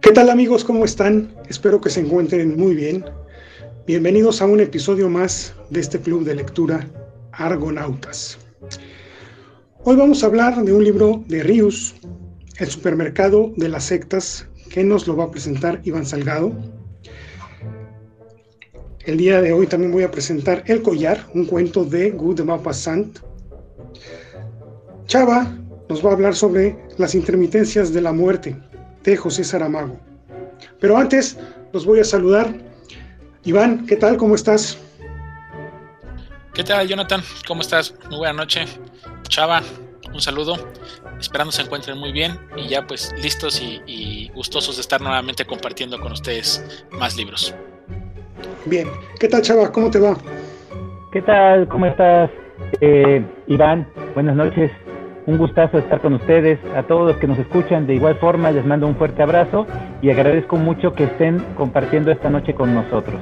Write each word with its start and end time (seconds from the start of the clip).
¿Qué 0.00 0.12
tal 0.12 0.28
amigos? 0.30 0.64
¿Cómo 0.64 0.84
están? 0.84 1.34
Espero 1.48 1.80
que 1.80 1.90
se 1.90 2.00
encuentren 2.00 2.56
muy 2.56 2.74
bien. 2.74 3.04
Bienvenidos 3.86 4.42
a 4.42 4.46
un 4.46 4.60
episodio 4.60 5.08
más 5.08 5.54
de 5.70 5.80
este 5.80 5.98
club 5.98 6.24
de 6.24 6.34
lectura 6.34 6.86
Argonautas. 7.32 8.38
Hoy 9.82 9.96
vamos 9.96 10.22
a 10.22 10.26
hablar 10.26 10.62
de 10.62 10.72
un 10.72 10.84
libro 10.84 11.22
de 11.28 11.42
Rius, 11.42 11.94
El 12.58 12.68
supermercado 12.68 13.52
de 13.56 13.68
las 13.68 13.84
sectas, 13.84 14.48
que 14.70 14.84
nos 14.84 15.06
lo 15.06 15.16
va 15.16 15.24
a 15.24 15.30
presentar 15.30 15.80
Iván 15.84 16.06
Salgado. 16.06 16.52
El 19.06 19.18
día 19.18 19.42
de 19.42 19.52
hoy 19.52 19.66
también 19.66 19.92
voy 19.92 20.02
a 20.02 20.10
presentar 20.10 20.62
El 20.66 20.80
collar, 20.80 21.26
un 21.34 21.44
cuento 21.44 21.84
de 21.84 22.10
Good 22.10 22.36
de 22.36 22.44
Maupassant. 22.44 23.18
Chava 25.06 25.54
nos 25.90 26.04
va 26.04 26.10
a 26.10 26.12
hablar 26.14 26.34
sobre 26.34 26.78
las 26.96 27.14
intermitencias 27.14 27.92
de 27.92 28.00
la 28.00 28.14
muerte, 28.14 28.56
de 29.02 29.16
José 29.16 29.44
Saramago. 29.44 30.00
Pero 30.80 30.96
antes 30.96 31.36
los 31.74 31.84
voy 31.84 32.00
a 32.00 32.04
saludar. 32.04 32.54
Iván, 33.44 33.84
¿qué 33.84 33.96
tal? 33.96 34.16
¿Cómo 34.16 34.36
estás? 34.36 34.78
¿Qué 36.54 36.64
tal, 36.64 36.88
Jonathan? 36.88 37.22
¿Cómo 37.46 37.60
estás? 37.60 37.94
Muy 38.08 38.18
buena 38.18 38.32
noche. 38.32 38.64
Chava, 39.28 39.62
un 40.14 40.20
saludo. 40.22 40.56
Esperando 41.20 41.52
se 41.52 41.60
encuentren 41.60 41.98
muy 41.98 42.12
bien 42.12 42.38
y 42.56 42.68
ya 42.68 42.86
pues 42.86 43.12
listos 43.20 43.60
y, 43.60 44.30
gustosos 44.34 44.76
de 44.76 44.80
estar 44.80 45.02
nuevamente 45.02 45.44
compartiendo 45.44 46.00
con 46.00 46.12
ustedes 46.12 46.64
más 46.90 47.16
libros. 47.16 47.54
Bien. 48.66 48.88
¿Qué 49.18 49.28
tal, 49.28 49.42
Chava? 49.42 49.70
¿Cómo 49.70 49.90
te 49.90 50.00
va? 50.00 50.16
¿Qué 51.12 51.22
tal? 51.22 51.68
¿Cómo 51.68 51.86
estás? 51.86 52.30
Eh, 52.80 53.24
Iván, 53.46 53.88
buenas 54.14 54.36
noches. 54.36 54.70
Un 55.26 55.38
gustazo 55.38 55.78
estar 55.78 56.00
con 56.00 56.14
ustedes. 56.14 56.58
A 56.76 56.82
todos 56.82 57.08
los 57.08 57.16
que 57.18 57.26
nos 57.26 57.38
escuchan, 57.38 57.86
de 57.86 57.94
igual 57.94 58.16
forma, 58.16 58.50
les 58.50 58.64
mando 58.64 58.86
un 58.86 58.96
fuerte 58.96 59.22
abrazo 59.22 59.66
y 60.02 60.10
agradezco 60.10 60.56
mucho 60.56 60.92
que 60.92 61.04
estén 61.04 61.38
compartiendo 61.56 62.10
esta 62.10 62.30
noche 62.30 62.54
con 62.54 62.74
nosotros. 62.74 63.20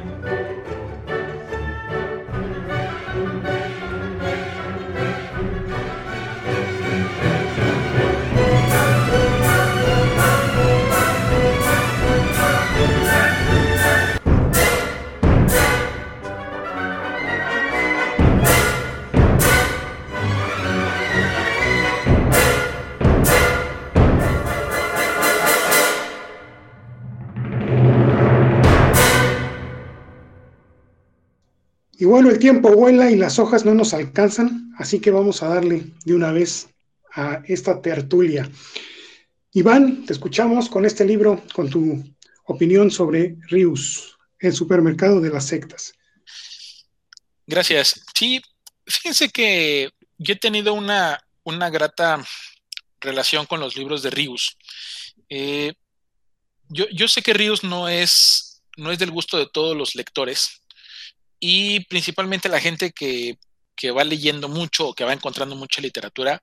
Y 32.03 32.05
bueno, 32.05 32.31
el 32.31 32.41
tiempo 32.41 32.75
vuela 32.75 33.12
y 33.12 33.14
las 33.14 33.39
hojas 33.39 33.64
no 33.64 33.75
nos 33.75 33.95
alcanzan, 33.95 34.75
así 34.77 34.98
que 34.98 35.12
vamos 35.12 35.41
a 35.41 35.47
darle 35.47 35.84
de 36.05 36.14
una 36.17 36.33
vez 36.33 36.69
a 37.14 37.42
esta 37.47 37.81
tertulia. 37.81 38.50
Iván, 39.53 40.05
te 40.05 40.12
escuchamos 40.12 40.69
con 40.69 40.84
este 40.84 41.05
libro, 41.05 41.45
con 41.55 41.70
tu 41.70 42.03
opinión 42.47 42.91
sobre 42.91 43.36
Rius, 43.42 44.19
el 44.41 44.53
supermercado 44.53 45.20
de 45.20 45.30
las 45.30 45.47
sectas. 45.47 45.92
Gracias. 47.47 48.05
Sí, 48.12 48.42
fíjense 48.84 49.29
que 49.29 49.91
yo 50.18 50.35
he 50.35 50.39
tenido 50.39 50.74
una, 50.74 51.24
una 51.45 51.70
grata 51.70 52.20
relación 53.01 53.46
con 53.46 53.61
los 53.61 53.77
libros 53.77 54.02
de 54.02 54.11
Rius. 54.11 54.58
Eh, 55.29 55.73
yo, 56.68 56.86
yo, 56.92 57.07
sé 57.07 57.23
que 57.23 57.33
Rius 57.33 57.62
no 57.62 57.89
es, 57.89 58.61
no 58.77 58.91
es 58.91 58.98
del 58.98 59.12
gusto 59.12 59.39
de 59.39 59.46
todos 59.46 59.77
los 59.77 59.95
lectores 59.95 60.61
y 61.45 61.80
principalmente 61.86 62.48
la 62.48 62.61
gente 62.61 62.92
que, 62.92 63.36
va 63.91 64.05
leyendo 64.05 64.48
mucho 64.48 64.86
o 64.86 64.95
que 64.95 65.03
va 65.03 65.13
encontrando 65.13 65.57
mucha 65.57 65.80
literatura, 65.83 66.41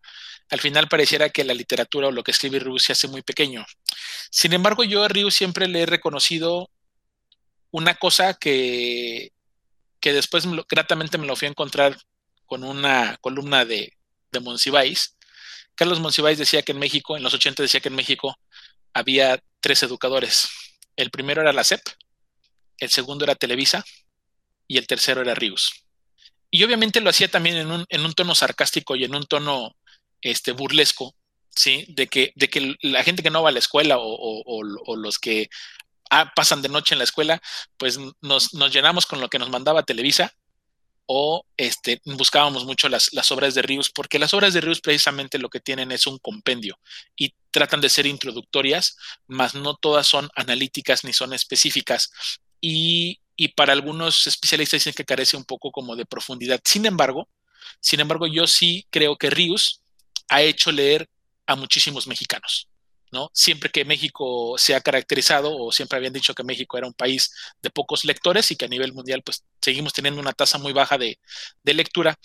al 0.50 0.60
final 0.60 0.90
pareciera 0.90 1.30
que 1.30 1.46
la 1.46 1.54
literatura 1.54 2.10
o 2.10 2.12
lo 2.12 2.22
que 2.22 2.32
escribe 2.32 2.60
Rius 2.60 2.84
se 2.84 2.92
hace 2.92 3.08
muy 3.08 3.22
pequeño. 3.22 3.66
Sin 4.30 4.52
embargo, 4.52 4.84
yo 4.84 5.02
a 5.06 5.08
Rius 5.08 5.36
siempre 5.36 5.70
le 5.70 5.84
he 5.84 5.86
reconocido 5.86 6.70
una 7.72 7.96
cosa 7.96 8.34
que, 8.34 9.32
que 10.02 10.12
después 10.12 10.44
gratamente 10.70 11.18
me 11.18 11.28
lo 11.28 11.38
fui 11.38 11.46
a 11.46 11.52
encontrar 11.52 11.98
con 12.46 12.66
una 12.66 13.16
columna 13.22 13.64
de, 13.64 13.94
de. 14.34 15.00
Carlos 15.76 16.02
Monsiváis 16.02 16.38
decía 16.38 16.62
que 16.62 16.74
en 16.74 16.80
México, 16.80 17.16
en 17.16 17.24
los 17.24 17.34
80 17.34 17.64
decía 17.64 17.80
que 17.80 17.88
en 17.88 17.96
México 17.96 18.38
había 18.94 19.42
tres 19.62 19.82
educadores. 19.82 20.50
El 20.98 21.10
primero 21.10 21.40
era 21.40 21.54
la 21.54 21.64
CEP, 21.64 21.88
el 22.80 22.90
segundo 22.90 23.24
era 23.24 23.36
Televisa 23.36 23.86
y 24.70 24.78
el 24.78 24.88
tercero 24.88 25.22
era 25.22 25.36
Rius. 25.36 25.84
Y 26.52 26.64
obviamente 26.64 27.02
lo 27.02 27.10
hacía 27.10 27.28
también 27.28 27.58
en 27.58 27.72
un, 27.72 27.86
en 27.90 28.06
un 28.06 28.14
tono 28.14 28.34
sarcástico 28.36 28.96
y 28.96 29.04
en 29.04 29.16
un 29.16 29.26
tono 29.26 29.76
este, 30.22 30.52
burlesco, 30.52 31.16
¿sí? 31.50 31.86
De 31.90 32.08
que, 32.08 32.32
de 32.36 32.50
que 32.50 32.76
la 32.82 33.04
gente 33.04 33.24
que 33.24 33.32
no 33.32 33.44
va 33.44 33.50
a 33.50 33.52
la 33.52 33.60
escuela 33.60 33.98
o, 34.00 34.64
los 34.96 35.20
que 35.20 35.50
ah, 36.12 36.32
pasan 36.36 36.62
de 36.62 36.70
noche 36.70 36.94
en 36.94 37.00
la 37.00 37.04
escuela, 37.04 37.42
pues 37.78 38.00
nos, 38.22 38.52
llenamos 38.72 39.06
con 39.06 39.20
lo 39.20 39.28
que 39.28 39.40
nos 39.40 39.50
mandaba 39.50 39.84
Televisa 39.84 40.34
o 41.08 41.44
este, 41.58 42.00
buscábamos 42.06 42.66
mucho 42.66 42.88
las, 42.90 43.12
las, 43.14 43.32
obras 43.32 43.56
de 43.56 43.64
Rius, 43.64 43.90
porque 43.90 44.20
las 44.20 44.36
obras 44.36 44.54
de 44.54 44.62
Rius 44.62 44.82
precisamente 44.82 45.40
lo 45.40 45.50
que 45.50 45.60
tienen 45.60 45.92
es 45.92 46.06
un 46.06 46.20
compendio 46.20 46.80
y 47.16 47.34
tratan 47.50 47.82
de 47.82 47.90
ser 47.90 48.06
introductorias, 48.06 48.96
mas 49.26 49.56
no 49.56 49.76
todas 49.76 50.06
son 50.06 50.30
analíticas 50.36 51.04
ni 51.04 51.14
son 51.14 51.34
específicas. 51.34 52.12
Y 52.62 53.20
y 53.40 53.48
para 53.48 53.72
algunos 53.72 54.28
especialistas 54.28 54.82
dicen 54.82 54.94
que 54.94 55.06
carece 55.06 55.38
un 55.38 55.46
poco 55.46 55.72
como 55.72 55.96
de 55.96 56.06
profundidad. 56.06 56.60
Sin 56.66 56.86
embargo, 56.86 57.30
sin 57.80 58.02
embargo, 58.02 58.28
yo 58.28 58.46
sí 58.48 58.86
creo 58.90 59.16
que 59.16 59.30
Rius 59.30 59.82
ha 60.28 60.42
hecho 60.42 60.74
leer 60.74 61.10
a 61.46 61.56
muchísimos 61.56 62.06
mexicanos. 62.06 62.68
¿no? 63.14 63.32
Siempre 63.34 63.70
que 63.70 63.86
México 63.86 64.56
se 64.58 64.76
ha 64.76 64.82
caracterizado 64.82 65.56
o 65.56 65.72
siempre 65.72 65.98
habían 65.98 66.12
dicho 66.12 66.36
que 66.36 66.44
México 66.44 66.78
era 66.78 66.86
un 66.86 66.94
país 66.94 67.34
de 67.62 67.70
pocos 67.70 68.04
lectores 68.04 68.52
y 68.52 68.58
que 68.58 68.66
a 68.66 68.68
nivel 68.68 68.92
mundial 68.92 69.24
pues 69.24 69.46
seguimos 69.62 69.94
teniendo 69.94 70.20
una 70.20 70.34
tasa 70.34 70.58
muy 70.58 70.74
baja 70.74 70.98
de, 70.98 71.18
lectura. 71.64 72.20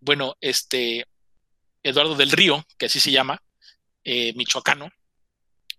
Bueno, 0.00 0.36
este 0.42 1.06
Eduardo 1.82 2.14
del 2.14 2.30
Río, 2.30 2.62
que 2.76 2.86
así 2.86 3.00
se 3.00 3.10
llama, 3.10 3.42
eh, 4.04 4.34
michoacano, 4.34 4.90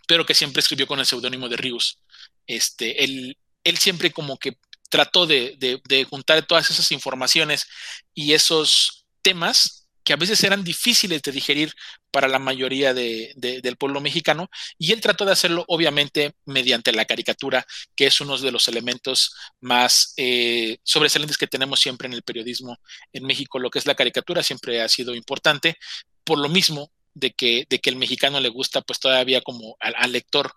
pero 0.07 0.25
que 0.25 0.33
siempre 0.33 0.61
escribió 0.61 0.87
con 0.87 0.99
el 0.99 1.05
seudónimo 1.05 1.47
de 1.47 1.57
Rius. 1.57 1.99
Este, 2.47 3.03
él, 3.03 3.37
él 3.63 3.77
siempre 3.77 4.11
como 4.11 4.39
que 4.39 4.57
trató 4.89 5.25
de, 5.25 6.07
juntar 6.09 6.45
todas 6.45 6.69
esas 6.69 6.91
informaciones 6.91 7.67
y 8.13 8.33
esos 8.33 9.05
temas 9.21 9.87
que 10.03 10.13
a 10.13 10.17
veces 10.17 10.43
eran 10.43 10.63
difíciles 10.63 11.21
de 11.21 11.31
digerir 11.31 11.71
para 12.09 12.27
la 12.27 12.39
mayoría 12.39 12.95
del 12.95 13.77
pueblo 13.77 14.01
mexicano, 14.01 14.49
y 14.79 14.91
él 14.91 15.01
trató 15.01 15.23
de 15.23 15.33
hacerlo 15.33 15.65
obviamente 15.67 16.33
mediante 16.45 16.91
la 16.91 17.05
caricatura, 17.05 17.63
que 17.95 18.07
es 18.07 18.19
uno 18.19 18.35
de 18.37 18.51
los 18.51 18.67
elementos 18.67 19.35
más 19.59 20.13
eh, 20.17 20.79
sobresalientes 20.83 21.37
que 21.37 21.45
tenemos 21.45 21.79
siempre 21.79 22.07
en 22.07 22.13
el 22.13 22.23
periodismo 22.23 22.79
en 23.13 23.25
México. 23.25 23.59
Lo 23.59 23.69
que 23.69 23.77
es 23.77 23.85
la 23.85 23.93
caricatura 23.93 24.41
siempre 24.41 24.81
ha 24.81 24.89
sido 24.89 25.13
importante, 25.13 25.77
por 26.23 26.39
lo 26.39 26.49
mismo 26.49 26.91
de 27.13 27.31
que, 27.31 27.65
de 27.69 27.77
que 27.79 27.91
el 27.91 27.97
mexicano 27.97 28.39
le 28.39 28.49
gusta, 28.49 28.81
pues 28.81 28.99
todavía 28.99 29.41
como 29.41 29.77
al 29.79 30.11
lector, 30.11 30.51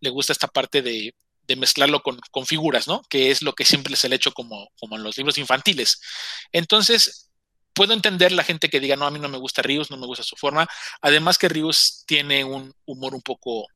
le 0.00 0.10
gusta 0.10 0.34
esta 0.34 0.48
parte 0.48 0.82
de, 0.82 1.14
de 1.48 1.56
mezclarlo 1.56 2.02
con, 2.02 2.46
figuras, 2.46 2.86
¿no? 2.86 3.02
Que 3.08 3.30
es 3.30 3.42
lo 3.42 3.54
que 3.54 3.64
siempre 3.64 3.96
se 3.96 4.08
le 4.08 4.14
ha 4.14 4.16
hecho 4.16 4.32
como, 4.32 4.70
como 4.78 4.96
en 4.96 5.02
los 5.02 5.16
libros 5.16 5.38
infantiles. 5.38 6.00
Entonces, 6.52 7.30
puedo 7.72 7.94
entender 7.94 8.32
la 8.32 8.44
gente 8.44 8.68
que 8.68 8.80
diga, 8.80 8.96
no, 8.96 9.06
a 9.06 9.10
mí 9.10 9.18
no 9.18 9.28
me 9.28 9.38
gusta 9.38 9.62
Rius, 9.62 9.90
no 9.90 9.96
me 9.96 10.06
gusta 10.06 10.22
su 10.22 10.36
forma. 10.36 10.68
Además 11.00 11.38
que 11.38 11.48
Rius 11.48 12.04
tiene 12.06 12.44
un 12.44 12.72
humor 12.84 13.14
un 13.14 13.22
poco 13.22 13.66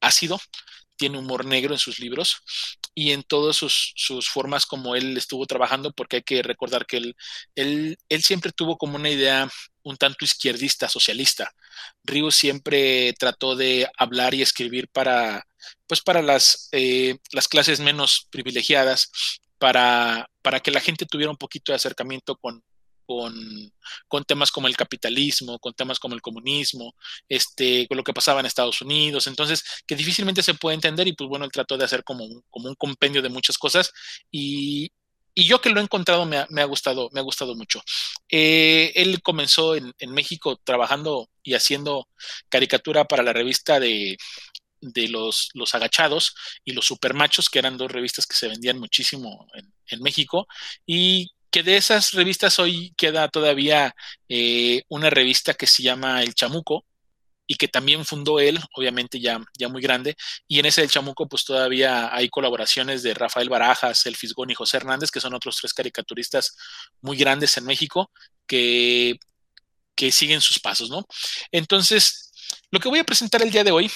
ácido, 0.00 0.38
tiene 0.96 1.18
humor 1.18 1.46
negro 1.46 1.72
en 1.72 1.78
sus 1.78 1.98
libros 1.98 2.42
y 2.94 3.12
en 3.12 3.22
todas 3.22 3.56
sus, 3.56 3.94
formas 4.28 4.66
como 4.66 4.94
él 4.94 5.16
estuvo 5.16 5.46
trabajando, 5.46 5.92
porque 5.92 6.16
hay 6.16 6.22
que 6.22 6.42
recordar 6.42 6.84
que 6.84 6.98
él, 6.98 7.16
él, 7.54 7.96
él 8.10 8.22
siempre 8.22 8.52
tuvo 8.52 8.76
como 8.76 8.96
una 8.96 9.08
idea 9.08 9.48
un 9.84 9.96
tanto 9.96 10.24
izquierdista, 10.24 10.88
socialista. 10.88 11.50
Rius 12.04 12.34
siempre 12.34 13.14
trató 13.18 13.56
de 13.56 13.88
hablar 13.96 14.34
y 14.34 14.42
escribir 14.42 14.88
para, 14.88 15.46
pues 15.86 16.00
para 16.00 16.22
las, 16.22 16.68
eh, 16.72 17.18
las 17.32 17.48
clases 17.48 17.80
menos 17.80 18.28
privilegiadas, 18.30 19.10
para, 19.58 20.28
para 20.42 20.60
que 20.60 20.70
la 20.70 20.80
gente 20.80 21.06
tuviera 21.06 21.30
un 21.30 21.36
poquito 21.36 21.72
de 21.72 21.76
acercamiento 21.76 22.36
con, 22.36 22.62
con, 24.08 24.24
temas 24.24 24.50
como 24.50 24.68
el 24.68 24.76
capitalismo, 24.76 25.58
con 25.58 25.74
temas 25.74 25.98
como 25.98 26.14
el 26.14 26.22
comunismo, 26.22 26.94
este, 27.28 27.86
con 27.88 27.96
lo 27.96 28.04
que 28.04 28.14
pasaba 28.14 28.40
en 28.40 28.46
Estados 28.46 28.80
Unidos, 28.80 29.26
entonces, 29.26 29.62
que 29.86 29.96
difícilmente 29.96 30.42
se 30.42 30.54
puede 30.54 30.74
entender 30.74 31.08
y 31.08 31.12
pues 31.14 31.28
bueno, 31.28 31.44
él 31.44 31.52
trató 31.52 31.76
de 31.76 31.84
hacer 31.84 32.04
como 32.04 32.24
un, 32.24 32.42
como 32.50 32.68
un 32.68 32.74
compendio 32.74 33.22
de 33.22 33.28
muchas 33.28 33.58
cosas 33.58 33.92
y, 34.30 34.90
y 35.34 35.44
yo 35.46 35.60
que 35.60 35.70
lo 35.70 35.80
he 35.80 35.82
encontrado 35.82 36.26
me 36.26 36.36
ha, 36.38 36.64
gustado, 36.64 37.08
me 37.12 37.20
ha 37.20 37.22
gustado 37.22 37.54
mucho. 37.54 37.80
Eh, 38.28 38.92
él 38.94 39.22
comenzó 39.22 39.74
en, 39.76 39.92
México 40.08 40.60
trabajando 40.62 41.28
y 41.42 41.54
haciendo 41.54 42.08
caricatura 42.48 43.04
para 43.06 43.22
la 43.22 43.32
revista 43.32 43.80
de, 43.80 44.16
los, 45.08 45.50
los, 45.54 45.74
agachados 45.74 46.34
y 46.64 46.72
los 46.72 46.86
supermachos, 46.86 47.48
que 47.48 47.58
eran 47.58 47.76
dos 47.76 47.90
revistas 47.90 48.26
que 48.26 48.36
se 48.36 48.48
vendían 48.48 48.78
muchísimo 48.78 49.46
en, 49.88 50.02
México, 50.02 50.46
y 50.86 51.30
que 51.50 51.62
de 51.62 51.76
esas 51.76 52.12
revistas 52.12 52.58
hoy 52.58 52.94
queda 52.96 53.28
todavía 53.28 53.94
eh, 54.28 54.82
una 54.88 55.10
revista 55.10 55.54
que 55.54 55.66
se 55.66 55.82
llama 55.82 56.22
El 56.22 56.34
Chamuco, 56.34 56.84
y 57.46 57.56
que 57.56 57.68
también 57.68 58.04
fundó 58.04 58.40
él, 58.40 58.58
obviamente 58.74 59.20
ya, 59.20 59.38
ya 59.58 59.68
muy 59.68 59.82
grande, 59.82 60.16
y 60.48 60.58
en 60.58 60.66
ese 60.66 60.80
del 60.80 60.90
Chamuco 60.90 61.28
pues 61.28 61.44
todavía 61.44 62.14
hay 62.14 62.28
colaboraciones 62.28 63.02
de 63.02 63.14
Rafael 63.14 63.48
Barajas, 63.48 64.06
El 64.06 64.16
Fisgón 64.16 64.50
y 64.50 64.54
José 64.54 64.78
Hernández, 64.78 65.10
que 65.10 65.20
son 65.20 65.34
otros 65.34 65.58
tres 65.60 65.74
caricaturistas 65.74 66.56
muy 67.00 67.16
grandes 67.16 67.56
en 67.58 67.64
México 67.64 68.10
que, 68.46 69.18
que 69.94 70.12
siguen 70.12 70.40
sus 70.40 70.58
pasos, 70.60 70.88
¿no? 70.88 71.04
Entonces, 71.50 72.32
lo 72.70 72.80
que 72.80 72.88
voy 72.88 73.00
a 73.00 73.04
presentar 73.04 73.42
el 73.42 73.50
día 73.50 73.64
de 73.64 73.70
hoy 73.70 73.90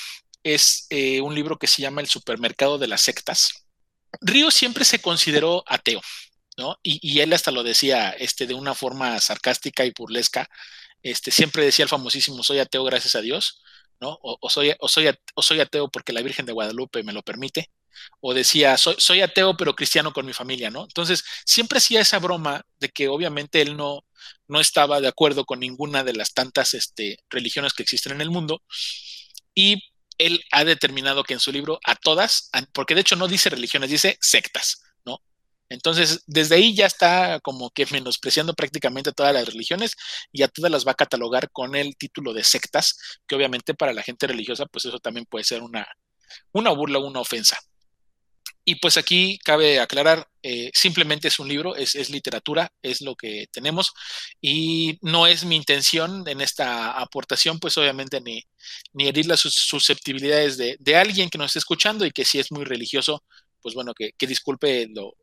es 0.47 0.87
eh, 0.91 1.21
un 1.21 1.35
libro 1.35 1.59
que 1.59 1.67
se 1.67 1.83
llama 1.83 2.01
El 2.01 2.07
supermercado 2.07 2.79
de 2.79 2.87
las 2.87 3.01
sectas. 3.01 3.67
Río 4.21 4.53
siempre 4.53 4.85
se 4.85 5.01
consideró 5.01 5.65
ateo, 5.67 6.01
¿no? 6.57 6.79
Y, 6.85 7.19
él 7.19 7.33
hasta 7.33 7.51
lo 7.51 7.65
decía 7.65 8.11
este, 8.11 8.47
de 8.47 8.55
una 8.55 8.75
forma 8.75 9.19
sarcástica 9.19 9.85
y 9.85 9.93
burlesca, 9.97 10.49
este, 11.03 11.33
siempre 11.33 11.65
decía 11.65 11.83
el 11.83 11.89
famosísimo, 11.89 12.45
soy 12.45 12.61
ateo 12.61 12.85
gracias 12.85 13.17
a 13.17 13.21
Dios, 13.23 13.61
¿no? 14.01 14.19
O, 14.23 14.49
soy, 14.49 14.71
ateo 15.59 15.89
porque 15.89 16.13
la 16.13 16.23
Virgen 16.23 16.47
de 16.47 16.53
Guadalupe 16.53 17.03
me 17.03 17.13
lo 17.13 17.23
permite, 17.23 17.71
o 18.21 18.33
decía, 18.33 18.79
soy, 18.79 18.95
soy, 18.99 19.23
ateo 19.23 19.57
pero 19.57 19.75
cristiano 19.75 20.13
con 20.13 20.27
mi 20.27 20.33
familia, 20.33 20.71
¿no? 20.71 20.85
Entonces, 20.85 21.25
siempre 21.45 21.79
hacía 21.79 22.01
esa 22.01 22.21
broma 22.21 22.65
de 22.79 22.91
que 22.91 23.09
obviamente 23.09 23.63
él 23.63 23.77
no, 23.77 24.05
no 24.47 24.61
estaba 24.61 25.01
de 25.01 25.09
acuerdo 25.09 25.45
con 25.45 25.59
ninguna 25.59 26.05
de 26.05 26.15
las 26.15 26.35
tantas 26.35 26.73
este, 26.75 27.19
religiones 27.31 27.73
que 27.73 27.83
existen 27.83 28.13
en 28.13 28.21
el 28.21 28.31
mundo, 28.31 28.63
y 29.53 29.83
él 30.19 30.43
ha 30.53 30.65
determinado 30.65 31.25
que 31.25 31.35
en 31.35 31.41
su 31.41 31.53
libro 31.53 31.79
a 31.85 31.95
todas, 31.97 32.51
porque 32.73 32.95
de 32.95 33.03
hecho 33.03 33.17
no 33.17 33.29
dice 33.29 33.51
religiones, 33.51 33.91
dice 33.91 34.19
sectas, 34.21 34.83
entonces, 35.69 36.23
desde 36.27 36.57
ahí 36.57 36.75
ya 36.75 36.87
está 36.87 37.41
como 37.41 37.71
que 37.71 37.87
menospreciando 37.91 38.55
prácticamente 38.55 39.13
todas 39.13 39.35
las 39.35 39.47
religiones 39.47 39.97
y 40.33 40.43
a 40.43 40.49
todas 40.49 40.71
las 40.71 40.87
va 40.87 40.93
a 40.93 40.95
catalogar 40.95 41.51
con 41.51 41.75
el 41.75 41.97
título 41.97 42.33
de 42.33 42.45
sectas, 42.45 42.97
que 43.27 43.35
obviamente 43.35 43.75
para 43.75 43.93
la 43.93 44.03
gente 44.03 44.27
religiosa, 44.27 44.67
pues 44.67 44.85
eso 44.85 44.99
también 45.01 45.27
puede 45.27 45.45
ser 45.45 45.63
una, 45.63 45.87
una 46.53 46.71
burla, 46.71 46.99
una 46.99 47.21
ofensa. 47.21 47.59
Y 48.69 48.75
pues 48.75 48.97
aquí 48.97 49.39
cabe 49.45 49.79
aclarar, 49.79 50.29
eh, 50.43 50.71
simplemente 50.75 51.29
es 51.29 51.39
un 51.39 51.49
libro, 51.49 51.77
es, 51.77 52.11
literatura, 52.11 52.73
es 52.83 53.01
lo 53.01 53.15
que 53.15 53.47
tenemos 53.53 53.93
y 54.41 54.99
no 55.03 55.29
es 55.29 55.45
mi 55.45 55.55
intención 55.55 56.27
en 56.27 56.41
esta 56.41 56.91
aportación, 57.01 57.61
pues 57.61 57.79
obviamente 57.79 58.21
ni, 58.21 58.43
ni 58.93 59.07
herir 59.07 59.27
las 59.27 59.41
susceptibilidades 59.41 60.57
de, 60.57 60.77
de, 60.81 60.97
alguien 60.97 61.31
que 61.31 61.39
nos 61.39 61.51
esté 61.51 61.61
escuchando 61.61 62.05
y 62.05 62.11
que 62.11 62.25
si 62.25 62.41
es 62.41 62.51
muy 62.51 62.65
religioso, 62.65 63.23
pues 63.67 63.75
bueno, 63.75 63.95
que, 63.95 64.13
disculpe 64.29 64.87
lo, 64.95 65.17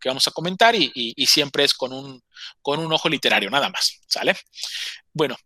que 0.00 0.08
vamos 0.08 0.26
a 0.26 0.32
comentar 0.32 0.74
y, 0.74 1.14
siempre 1.28 1.62
es 1.62 1.74
con 1.74 1.92
un, 1.92 2.20
con 2.60 2.80
un 2.80 2.92
ojo 2.92 3.08
literario, 3.08 3.48
nada 3.50 3.68
más, 3.68 4.00
¿sale? 4.08 4.36
Bueno, 5.12 5.36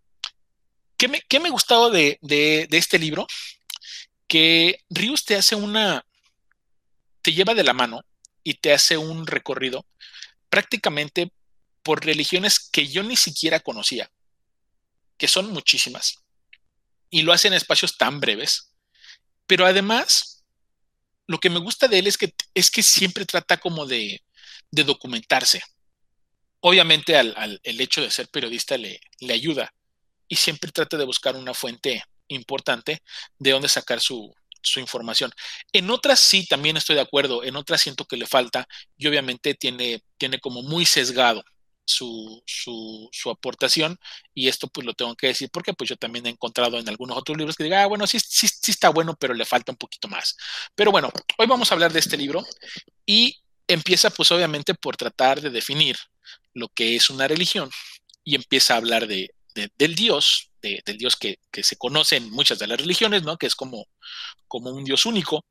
¿qué 0.97 1.09
me, 1.09 1.21
qué 1.29 1.41
me 1.41 1.51
gustado 1.51 1.91
de, 1.91 2.19
este 2.71 2.99
libro? 2.99 3.27
Que 4.27 4.81
Rius 4.89 5.27
te 5.27 5.37
hace 5.37 5.57
una, 5.57 6.03
te 7.29 7.35
lleva 7.35 7.53
de 7.53 7.63
la 7.63 7.75
mano 7.75 8.01
y 8.43 8.55
te 8.55 8.73
hace 8.73 8.97
un 8.97 9.27
recorrido 9.27 9.85
prácticamente 10.49 11.31
por 11.83 12.03
religiones 12.03 12.59
que 12.59 12.89
yo 12.89 13.03
ni 13.03 13.17
siquiera 13.17 13.61
conocía, 13.61 14.11
que 15.19 15.29
son 15.29 15.53
muchísimas, 15.53 16.25
y 17.11 17.21
lo 17.21 17.35
hace 17.35 17.49
en 17.49 17.53
espacios 17.53 17.99
tan 17.99 18.19
breves, 18.19 18.73
pero 19.47 19.67
además 19.67 20.43
lo 21.27 21.37
que 21.37 21.51
me 21.51 21.59
gusta 21.59 21.87
de 21.87 21.99
él 21.99 22.07
es 22.07 22.17
que, 22.17 22.33
es 22.55 22.71
que 22.71 22.83
siempre 22.83 23.27
trata 23.27 23.59
como 23.59 23.85
de, 23.85 24.23
documentarse. 24.71 25.61
Obviamente 26.61 27.15
al, 27.15 27.61
el 27.63 27.79
hecho 27.79 28.01
de 28.01 28.11
ser 28.11 28.29
periodista 28.29 28.79
le, 28.79 29.01
le 29.21 29.35
ayuda 29.35 29.71
y 30.29 30.37
siempre 30.37 30.73
trata 30.73 30.97
de 30.97 31.05
buscar 31.05 31.37
una 31.37 31.53
fuente 31.53 32.03
importante 32.29 33.03
de 33.39 33.51
donde 33.51 33.69
sacar 33.69 34.01
su, 34.01 34.35
su 34.63 34.81
información. 34.81 35.31
En 35.73 35.91
otras 35.91 36.21
sí, 36.21 36.47
también 36.47 36.77
estoy 36.77 36.97
de 36.97 37.03
acuerdo, 37.03 37.45
en 37.45 37.57
otras 37.57 37.81
siento 37.81 38.05
que 38.05 38.17
le 38.17 38.27
falta 38.27 38.67
y 38.97 39.07
obviamente 39.07 39.55
tiene, 39.55 40.03
tiene 40.17 40.39
como 40.41 40.63
muy 40.63 40.85
sesgado 40.85 41.45
su, 41.89 42.43
su, 42.47 43.31
aportación 43.31 43.99
y 44.35 44.49
esto 44.49 44.69
pues 44.69 44.87
lo 44.87 44.93
tengo 44.95 45.15
que 45.17 45.29
decir 45.29 45.49
porque 45.51 45.73
pues 45.73 45.89
yo 45.89 45.97
también 45.97 46.27
he 46.27 46.31
encontrado 46.31 46.79
en 46.79 46.89
algunos 46.89 47.17
otros 47.17 47.37
libros 47.37 47.57
que 47.57 47.65
diga, 47.65 47.83
ah, 47.83 47.87
bueno, 47.87 48.07
sí, 48.07 48.19
sí, 48.21 48.47
sí 48.49 48.71
está 48.71 48.91
bueno, 48.91 49.17
pero 49.19 49.35
le 49.35 49.45
falta 49.47 49.73
un 49.73 49.79
poquito 49.79 50.09
más. 50.09 50.37
Pero 50.75 50.91
bueno, 50.91 51.11
hoy 51.39 51.47
vamos 51.47 51.71
a 51.71 51.75
hablar 51.75 51.93
de 51.93 52.01
este 52.01 52.17
libro 52.17 52.45
y 53.07 53.37
empieza 53.67 54.11
pues 54.11 54.31
obviamente 54.31 54.75
por 54.75 54.97
tratar 54.97 55.41
de 55.41 55.51
definir 55.51 55.97
lo 56.55 56.69
que 56.69 56.97
es 56.97 57.11
una 57.11 57.27
religión 57.27 57.71
y 58.25 58.35
empieza 58.35 58.75
a 58.75 58.79
hablar 58.79 59.07
de, 59.07 59.35
del 59.77 59.95
Dios, 59.95 60.48
del 60.63 60.99
Dios 60.99 61.17
que, 61.17 61.39
que, 61.51 61.63
se 61.63 61.77
conoce 61.77 62.17
en 62.17 62.31
muchas 62.31 62.59
de 62.59 62.67
las 62.67 62.81
religiones, 62.81 63.23
¿no? 63.23 63.37
Que 63.37 63.47
es 63.47 63.55
como, 63.55 63.87
como 64.47 64.71
un 64.71 64.85
Dios 64.85 65.07
único 65.07 65.45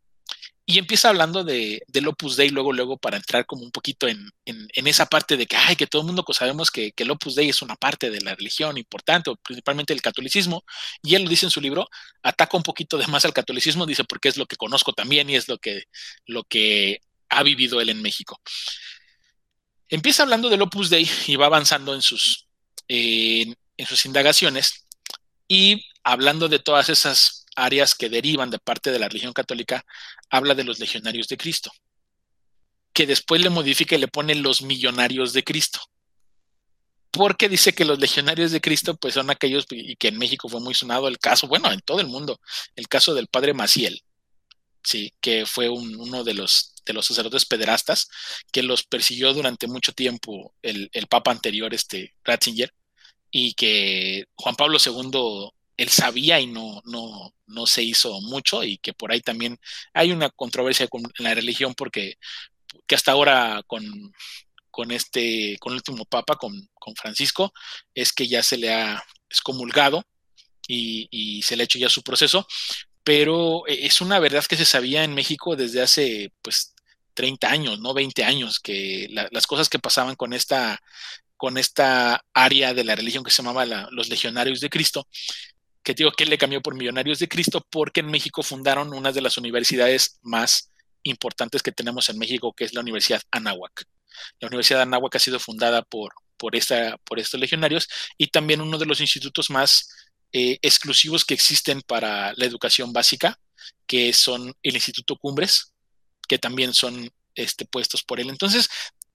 y 0.69 0.79
empieza 0.79 1.07
hablando 1.07 1.45
de, 1.45 1.81
del 1.87 2.09
Opus 2.09 2.35
Dei 2.35 2.49
luego, 2.49 2.73
luego 2.73 2.97
para 2.97 3.15
entrar 3.15 3.45
como 3.45 3.63
un 3.63 3.71
poquito 3.71 4.05
en, 4.05 4.29
esa 4.75 5.05
parte 5.05 5.37
de 5.37 5.45
que, 5.45 5.55
ay, 5.55 5.77
que 5.77 5.87
todo 5.87 6.01
el 6.01 6.07
mundo 6.07 6.25
sabemos 6.33 6.71
que, 6.71 6.91
que, 6.91 7.03
el 7.03 7.11
Opus 7.11 7.35
Dei 7.35 7.47
es 7.47 7.61
una 7.61 7.77
parte 7.77 8.09
de 8.09 8.19
la 8.19 8.35
religión 8.35 8.77
importante, 8.77 9.31
principalmente 9.41 9.93
el 9.93 10.01
catolicismo, 10.01 10.65
y 11.01 11.15
él 11.15 11.23
lo 11.23 11.29
dice 11.29 11.45
en 11.45 11.51
su 11.51 11.61
libro, 11.61 11.87
ataca 12.21 12.57
un 12.57 12.63
poquito 12.63 12.97
de 12.97 13.07
más 13.07 13.23
al 13.23 13.31
catolicismo, 13.31 13.85
dice, 13.85 14.03
porque 14.03 14.27
es 14.27 14.35
lo 14.35 14.45
que 14.45 14.57
conozco 14.57 14.91
también 14.91 15.29
y 15.29 15.37
es 15.37 15.47
lo 15.47 15.57
que, 15.57 15.83
lo 16.25 16.43
que 16.43 16.99
ha 17.29 17.43
vivido 17.43 17.79
él 17.79 17.87
en 17.87 18.01
México. 18.01 18.41
Empieza 19.87 20.23
hablando 20.23 20.49
del 20.49 20.61
Opus 20.61 20.89
Dei 20.89 21.09
y 21.27 21.37
va 21.37 21.45
avanzando 21.45 21.95
en 21.95 22.01
sus, 22.01 22.45
en 22.89 23.55
sus 23.87 24.05
indagaciones 24.05 24.86
y 25.47 25.85
hablando 26.03 26.47
de 26.49 26.59
todas 26.59 26.89
esas 26.89 27.45
áreas 27.55 27.95
que 27.95 28.09
derivan 28.09 28.49
de 28.49 28.59
parte 28.59 28.91
de 28.91 28.99
la 28.99 29.09
religión 29.09 29.33
católica, 29.33 29.85
habla 30.29 30.53
de 30.55 30.63
los 30.63 30.79
legionarios 30.79 31.27
de 31.27 31.37
Cristo, 31.37 31.71
que 32.93 33.07
después 33.07 33.41
le 33.41 33.49
modifica 33.49 33.95
y 33.95 33.99
le 33.99 34.07
pone 34.07 34.35
los 34.35 34.61
millonarios 34.61 35.33
de 35.33 35.43
Cristo. 35.43 35.79
Porque 37.11 37.49
dice 37.49 37.73
que 37.73 37.85
los 37.85 37.99
legionarios 37.99 38.51
de 38.51 38.61
Cristo, 38.61 38.95
pues 38.95 39.15
son 39.15 39.29
aquellos, 39.29 39.65
y 39.71 39.95
que 39.95 40.09
en 40.09 40.17
México 40.17 40.49
fue 40.49 40.59
muy 40.59 40.73
sonado 40.73 41.07
el 41.07 41.17
caso, 41.17 41.47
bueno, 41.47 41.71
en 41.71 41.81
todo 41.81 41.99
el 41.99 42.07
mundo, 42.07 42.39
el 42.75 42.87
caso 42.87 43.15
del 43.15 43.27
padre 43.27 43.53
Maciel, 43.53 44.03
sí, 44.83 45.13
que 45.19 45.45
fue 45.45 45.69
uno 45.69 46.23
de 46.23 46.33
los, 46.33 46.75
de 46.85 46.93
los 46.93 47.07
sacerdotes 47.07 47.45
pederastas, 47.45 48.07
que 48.51 48.61
los 48.61 48.83
persiguió 48.83 49.33
durante 49.33 49.67
mucho 49.67 49.93
tiempo 49.93 50.53
el, 50.61 50.89
el 50.93 51.07
papa 51.07 51.31
anterior, 51.31 51.73
este 51.73 52.13
Ratzinger, 52.23 52.71
y 53.39 53.53
que 53.53 54.25
Juan 54.33 54.55
Pablo 54.55 54.79
II 54.83 55.51
él 55.77 55.89
sabía 55.89 56.39
y 56.39 56.47
no, 56.47 56.81
no, 56.85 57.35
no 57.45 57.67
se 57.67 57.83
hizo 57.83 58.19
mucho 58.21 58.63
y 58.63 58.79
que 58.79 58.93
por 58.93 59.11
ahí 59.11 59.21
también 59.21 59.59
hay 59.93 60.11
una 60.11 60.31
controversia 60.31 60.87
con 60.87 61.03
la 61.19 61.35
religión 61.35 61.75
porque 61.75 62.15
que 62.87 62.95
hasta 62.95 63.11
ahora 63.11 63.61
con, 63.67 64.11
con 64.71 64.89
este, 64.89 65.55
con 65.59 65.73
el 65.73 65.77
último 65.77 66.05
papa, 66.05 66.35
con, 66.35 66.67
con, 66.73 66.95
Francisco, 66.95 67.53
es 67.93 68.11
que 68.11 68.27
ya 68.27 68.41
se 68.41 68.57
le 68.57 68.73
ha 68.73 69.03
excomulgado 69.29 70.03
y, 70.67 71.43
se 71.43 71.55
le 71.55 71.61
ha 71.61 71.65
hecho 71.65 71.77
ya 71.77 71.89
su 71.89 72.01
proceso, 72.01 72.47
pero 73.03 73.67
es 73.67 74.01
una 74.01 74.17
verdad 74.17 74.45
que 74.45 74.57
se 74.57 74.65
sabía 74.65 75.03
en 75.03 75.13
México 75.13 75.55
desde 75.55 75.83
hace 75.83 76.31
pues 76.41 76.73
30 77.13 77.51
años, 77.51 77.79
no 77.79 77.93
20 77.93 78.23
años, 78.23 78.59
que 78.59 79.07
las 79.11 79.45
cosas 79.45 79.69
que 79.69 79.77
pasaban 79.77 80.15
con 80.15 80.33
esta 80.33 80.81
con 81.37 81.57
esta 81.57 82.23
área 82.33 82.73
de 82.73 82.83
la 82.83 82.95
religión 82.95 83.23
que 83.23 83.31
se 83.31 83.41
llamaba 83.41 83.65
los 83.91 84.09
legionarios 84.09 84.59
de 84.59 84.69
Cristo, 84.69 85.07
que 85.83 85.93
digo 85.93 86.11
que 86.11 86.25
él 86.25 86.29
le 86.29 86.37
cambió 86.37 86.61
por 86.61 86.75
Millonarios 86.75 87.19
de 87.19 87.29
Cristo 87.29 87.65
porque 87.69 88.01
en 88.01 88.11
México 88.11 88.43
fundaron 88.43 88.93
una 88.93 89.11
de 89.11 89.21
las 89.21 89.37
universidades 89.37 90.19
más 90.21 90.71
importantes 91.03 91.63
que 91.63 91.71
tenemos 91.71 92.09
en 92.09 92.17
México, 92.17 92.53
que 92.53 92.65
es 92.65 92.73
la 92.73 92.81
Universidad 92.81 93.21
Anáhuac. 93.31 93.85
La 94.39 94.47
Universidad 94.47 94.81
Anáhuac 94.81 95.15
ha 95.15 95.19
sido 95.19 95.39
fundada 95.39 95.83
por, 95.83 96.13
por, 96.37 96.55
esta, 96.55 96.97
por 97.05 97.19
estos 97.19 97.39
legionarios 97.39 97.87
y 98.17 98.27
también 98.27 98.61
uno 98.61 98.77
de 98.77 98.85
los 98.85 98.99
institutos 98.99 99.49
más 99.49 99.89
eh, 100.33 100.57
exclusivos 100.61 101.23
que 101.23 101.33
existen 101.33 101.81
para 101.81 102.33
la 102.35 102.45
educación 102.45 102.91
básica, 102.91 103.39
que 103.85 104.11
son 104.11 104.53
el 104.63 104.75
Instituto 104.75 105.15
Cumbres, 105.15 105.73
que 106.27 106.37
también 106.37 106.73
son 106.73 107.09
este, 107.35 107.65
puestos 107.65 108.03
por 108.03 108.19
él. 108.19 108.29
Entonces, 108.29 108.67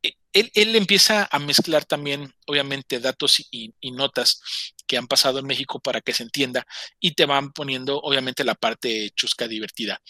e, 0.03 0.15
él, 0.33 0.77
empieza 0.77 1.29
a 1.31 1.39
mezclar 1.39 1.85
también, 1.85 2.35
obviamente, 2.47 3.01
datos 3.01 3.43
y, 3.51 3.75
notas 3.93 4.41
que 4.87 4.97
han 4.97 5.07
pasado 5.07 5.39
en 5.39 5.47
México 5.47 5.81
para 5.81 6.01
que 6.01 6.13
se 6.13 6.23
entienda 6.23 6.67
y 7.01 7.13
te 7.15 7.27
van 7.27 7.53
poniendo, 7.53 7.99
obviamente, 8.01 8.45
la 8.45 8.55
parte 8.55 9.11
chusca 9.15 9.47
divertida. 9.49 10.01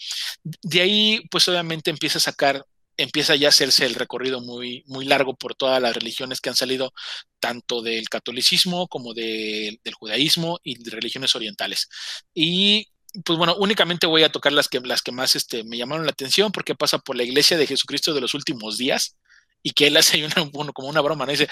De 0.43 0.81
ahí, 0.81 1.21
pues, 1.29 1.47
obviamente, 1.47 1.91
empieza 1.91 2.17
a 2.19 2.21
sacar 2.21 2.65
empieza 2.95 3.35
ya 3.35 3.47
a 3.47 3.49
hacerse 3.49 3.85
el 3.87 3.95
recorrido 3.95 4.39
muy, 4.39 4.83
muy 4.85 5.05
largo 5.05 5.35
por 5.35 5.55
todas 5.55 5.81
las 5.81 5.95
religiones 5.95 6.39
que 6.39 6.49
han 6.49 6.55
salido, 6.55 6.93
tanto 7.39 7.81
del 7.81 8.07
catolicismo 8.07 8.87
como 8.87 9.15
del 9.15 9.79
judaísmo 9.95 10.59
y 10.63 10.81
de 10.81 10.91
religiones 10.91 11.35
orientales. 11.35 11.89
Y 12.35 12.89
pues 13.25 13.37
bueno, 13.37 13.55
únicamente 13.57 14.07
voy 14.07 14.23
a 14.23 14.31
tocar 14.31 14.53
las 14.53 14.67
que, 14.67 14.79
las 14.79 15.01
que 15.01 15.11
más 15.11 15.35
este, 15.35 15.63
me 15.63 15.77
llamaron 15.77 16.05
la 16.05 16.11
atención 16.11 16.51
porque 16.51 16.75
pasa 16.75 16.97
por 16.99 17.15
la 17.15 17.23
iglesia 17.23 17.57
de 17.57 17.67
Jesucristo 17.67 18.13
de 18.13 18.21
los 18.21 18.33
últimos 18.33 18.77
días 18.77 19.17
y 19.63 19.71
que 19.71 19.87
él 19.87 19.97
hace 19.97 20.23
una, 20.23 20.35
como 20.73 20.89
una 20.89 21.01
broma, 21.01 21.25
¿no? 21.25 21.31
Dice, 21.31 21.47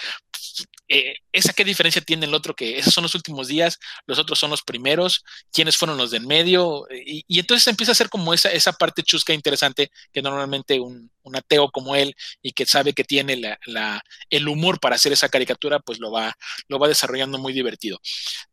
eh, 0.88 1.16
¿esa 1.32 1.54
qué 1.54 1.64
diferencia 1.64 2.02
tiene 2.02 2.26
el 2.26 2.34
otro? 2.34 2.54
Que 2.54 2.78
esos 2.78 2.94
son 2.94 3.04
los 3.04 3.16
últimos 3.16 3.48
días, 3.48 3.80
los 4.06 4.20
otros 4.20 4.38
son 4.38 4.52
los 4.52 4.62
primeros, 4.62 5.24
¿quiénes 5.52 5.78
fueron 5.78 5.98
los 5.98 6.12
de 6.12 6.18
en 6.18 6.28
medio? 6.28 6.86
Y, 6.92 7.40
entonces 7.40 7.68
empieza 7.68 7.94
a 7.94 7.96
ser 7.96 8.10
como 8.10 8.34
esa, 8.34 8.52
esa 8.52 8.74
parte 8.74 9.02
chusca 9.02 9.34
interesante 9.34 9.90
que 10.12 10.22
normalmente 10.22 10.80
un, 10.80 11.10
ateo 11.34 11.72
como 11.72 11.96
él 11.96 12.14
y 12.42 12.52
que 12.52 12.66
sabe 12.66 12.94
que 12.94 13.06
tiene 13.06 13.38
la, 13.38 14.04
el 14.30 14.48
humor 14.50 14.80
para 14.80 14.96
hacer 14.96 15.14
esa 15.14 15.30
caricatura, 15.30 15.80
pues 15.80 16.00
lo 16.00 16.12
va, 16.12 16.36
lo 16.68 16.78
va 16.80 16.90
desarrollando 16.90 17.38
muy 17.38 17.54
divertido. 17.54 18.02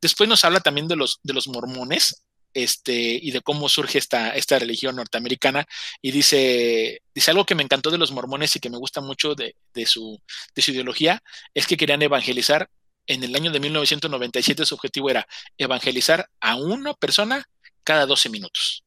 Después 0.01 0.29
nos 0.29 0.45
habla 0.45 0.61
también 0.61 0.87
de 0.87 0.95
los, 0.95 1.19
de 1.25 1.33
los 1.33 1.49
mormones, 1.49 2.23
este, 2.55 2.93
y 2.93 3.31
de 3.31 3.41
cómo 3.41 3.69
surge 3.69 3.99
esta, 3.99 4.31
esta 4.31 4.59
religión 4.59 4.97
norteamericana. 4.97 5.67
Y 6.03 6.11
dice, 6.11 7.03
dice 7.15 7.31
algo 7.31 7.45
que 7.47 7.55
me 7.55 7.63
encantó 7.63 7.91
de 7.91 7.99
los 7.99 8.13
mormones 8.13 8.55
y 8.57 8.61
que 8.61 8.71
me 8.71 8.79
gusta 8.79 9.01
mucho 9.01 9.35
de, 9.35 9.55
su, 9.87 10.21
de 10.55 10.63
su 10.63 10.73
ideología, 10.73 11.23
es 11.55 11.67
que 11.67 11.77
querían 11.77 12.03
evangelizar. 12.03 12.71
En 13.07 13.25
el 13.25 13.35
año 13.35 13.51
de 13.51 13.61
1997 13.61 14.67
su 14.67 14.75
objetivo 14.75 15.09
era 15.09 15.27
evangelizar 15.57 16.29
a 16.41 16.57
una 16.57 16.93
persona 16.95 17.49
cada 17.83 18.05
12 18.05 18.29
minutos. 18.29 18.85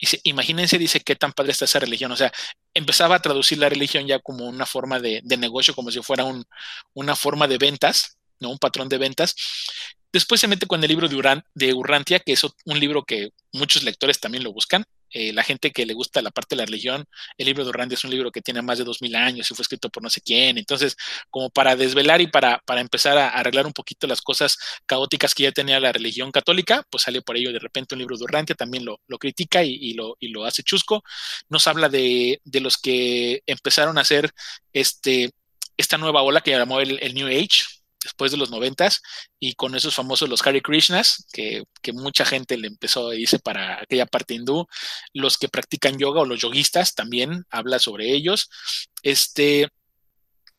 Y 0.00 0.30
imagínense, 0.30 0.78
dice, 0.78 1.00
qué 1.00 1.14
tan 1.14 1.32
padre 1.32 1.52
está 1.52 1.66
esa 1.66 1.78
religión. 1.78 2.10
O 2.10 2.16
sea, 2.16 2.32
empezaba 2.72 3.16
a 3.16 3.22
traducir 3.22 3.58
la 3.58 3.68
religión 3.68 4.06
ya 4.06 4.18
como 4.18 4.46
una 4.46 4.64
forma 4.64 4.98
de, 4.98 5.22
negocio, 5.38 5.74
como 5.74 5.90
si 5.90 6.00
fuera 6.02 6.24
un, 6.24 6.44
una 6.94 7.14
forma 7.14 7.46
de 7.46 7.58
ventas, 7.58 8.18
¿no? 8.40 8.50
Un 8.50 8.58
patrón 8.58 8.88
de 8.88 8.98
ventas. 8.98 9.36
Después 10.12 10.40
se 10.40 10.48
mete 10.48 10.66
con 10.66 10.82
el 10.82 10.88
libro 10.88 11.08
de, 11.08 11.42
de 11.54 11.74
Urrantia, 11.74 12.18
que 12.20 12.32
es 12.32 12.44
un 12.44 12.80
libro 12.80 13.04
que 13.04 13.30
muchos 13.52 13.82
lectores 13.84 14.20
también 14.20 14.44
lo 14.44 14.52
buscan. 14.52 14.84
Eh, 15.12 15.32
la 15.32 15.42
gente 15.42 15.72
que 15.72 15.86
le 15.86 15.94
gusta 15.94 16.22
la 16.22 16.30
parte 16.30 16.54
de 16.54 16.62
la 16.62 16.66
religión, 16.66 17.04
el 17.36 17.46
libro 17.46 17.64
de 17.64 17.70
Urrantia 17.70 17.94
es 17.96 18.04
un 18.04 18.10
libro 18.10 18.30
que 18.30 18.40
tiene 18.42 18.62
más 18.62 18.78
de 18.78 18.84
dos 18.84 19.02
mil 19.02 19.16
años 19.16 19.50
y 19.50 19.54
fue 19.54 19.62
escrito 19.62 19.90
por 19.90 20.02
no 20.02 20.10
sé 20.10 20.20
quién. 20.20 20.58
Entonces, 20.58 20.96
como 21.30 21.50
para 21.50 21.76
desvelar 21.76 22.20
y 22.20 22.28
para, 22.28 22.62
empezar 22.78 23.18
a 23.18 23.28
arreglar 23.28 23.66
un 23.66 23.72
poquito 23.72 24.06
las 24.06 24.22
cosas 24.22 24.56
caóticas 24.86 25.34
que 25.34 25.44
ya 25.44 25.52
tenía 25.52 25.80
la 25.80 25.92
religión 25.92 26.30
católica, 26.32 26.84
pues 26.90 27.04
sale 27.04 27.22
por 27.22 27.36
ello 27.36 27.52
de 27.52 27.58
repente 27.58 27.94
un 27.94 28.00
libro 28.00 28.16
de 28.16 28.24
Urrantia, 28.24 28.54
también 28.54 28.84
lo, 28.84 29.00
critica 29.18 29.62
y, 29.64 29.94
lo, 29.94 30.16
hace 30.44 30.62
chusco. 30.62 31.02
Nos 31.48 31.66
habla 31.66 31.88
de, 31.88 32.40
los 32.60 32.78
que 32.78 33.42
empezaron 33.46 33.98
a 33.98 34.02
hacer 34.02 34.30
este, 34.72 35.30
esta 35.76 35.98
nueva 35.98 36.22
ola 36.22 36.40
que 36.40 36.52
llamó 36.52 36.80
el 36.80 37.14
New 37.14 37.26
Age, 37.26 37.79
después 38.02 38.30
de 38.30 38.38
los 38.38 38.50
noventas 38.50 39.02
y 39.38 39.54
con 39.54 39.74
esos 39.74 39.94
famosos 39.94 40.28
los 40.28 40.46
Hare 40.46 40.62
Krishnas, 40.62 41.26
que, 41.32 41.64
mucha 41.92 42.24
gente 42.24 42.56
le 42.56 42.68
empezó 42.68 43.10
a 43.10 43.16
irse 43.16 43.38
para 43.38 43.82
aquella 43.82 44.06
parte 44.06 44.34
hindú, 44.34 44.66
los 45.12 45.38
que 45.38 45.48
practican 45.48 45.98
yoga 45.98 46.20
o 46.20 46.24
los 46.24 46.40
yoguistas 46.40 46.94
también 46.94 47.44
habla 47.50 47.78
sobre 47.78 48.12
ellos. 48.12 48.48
Este 49.02 49.68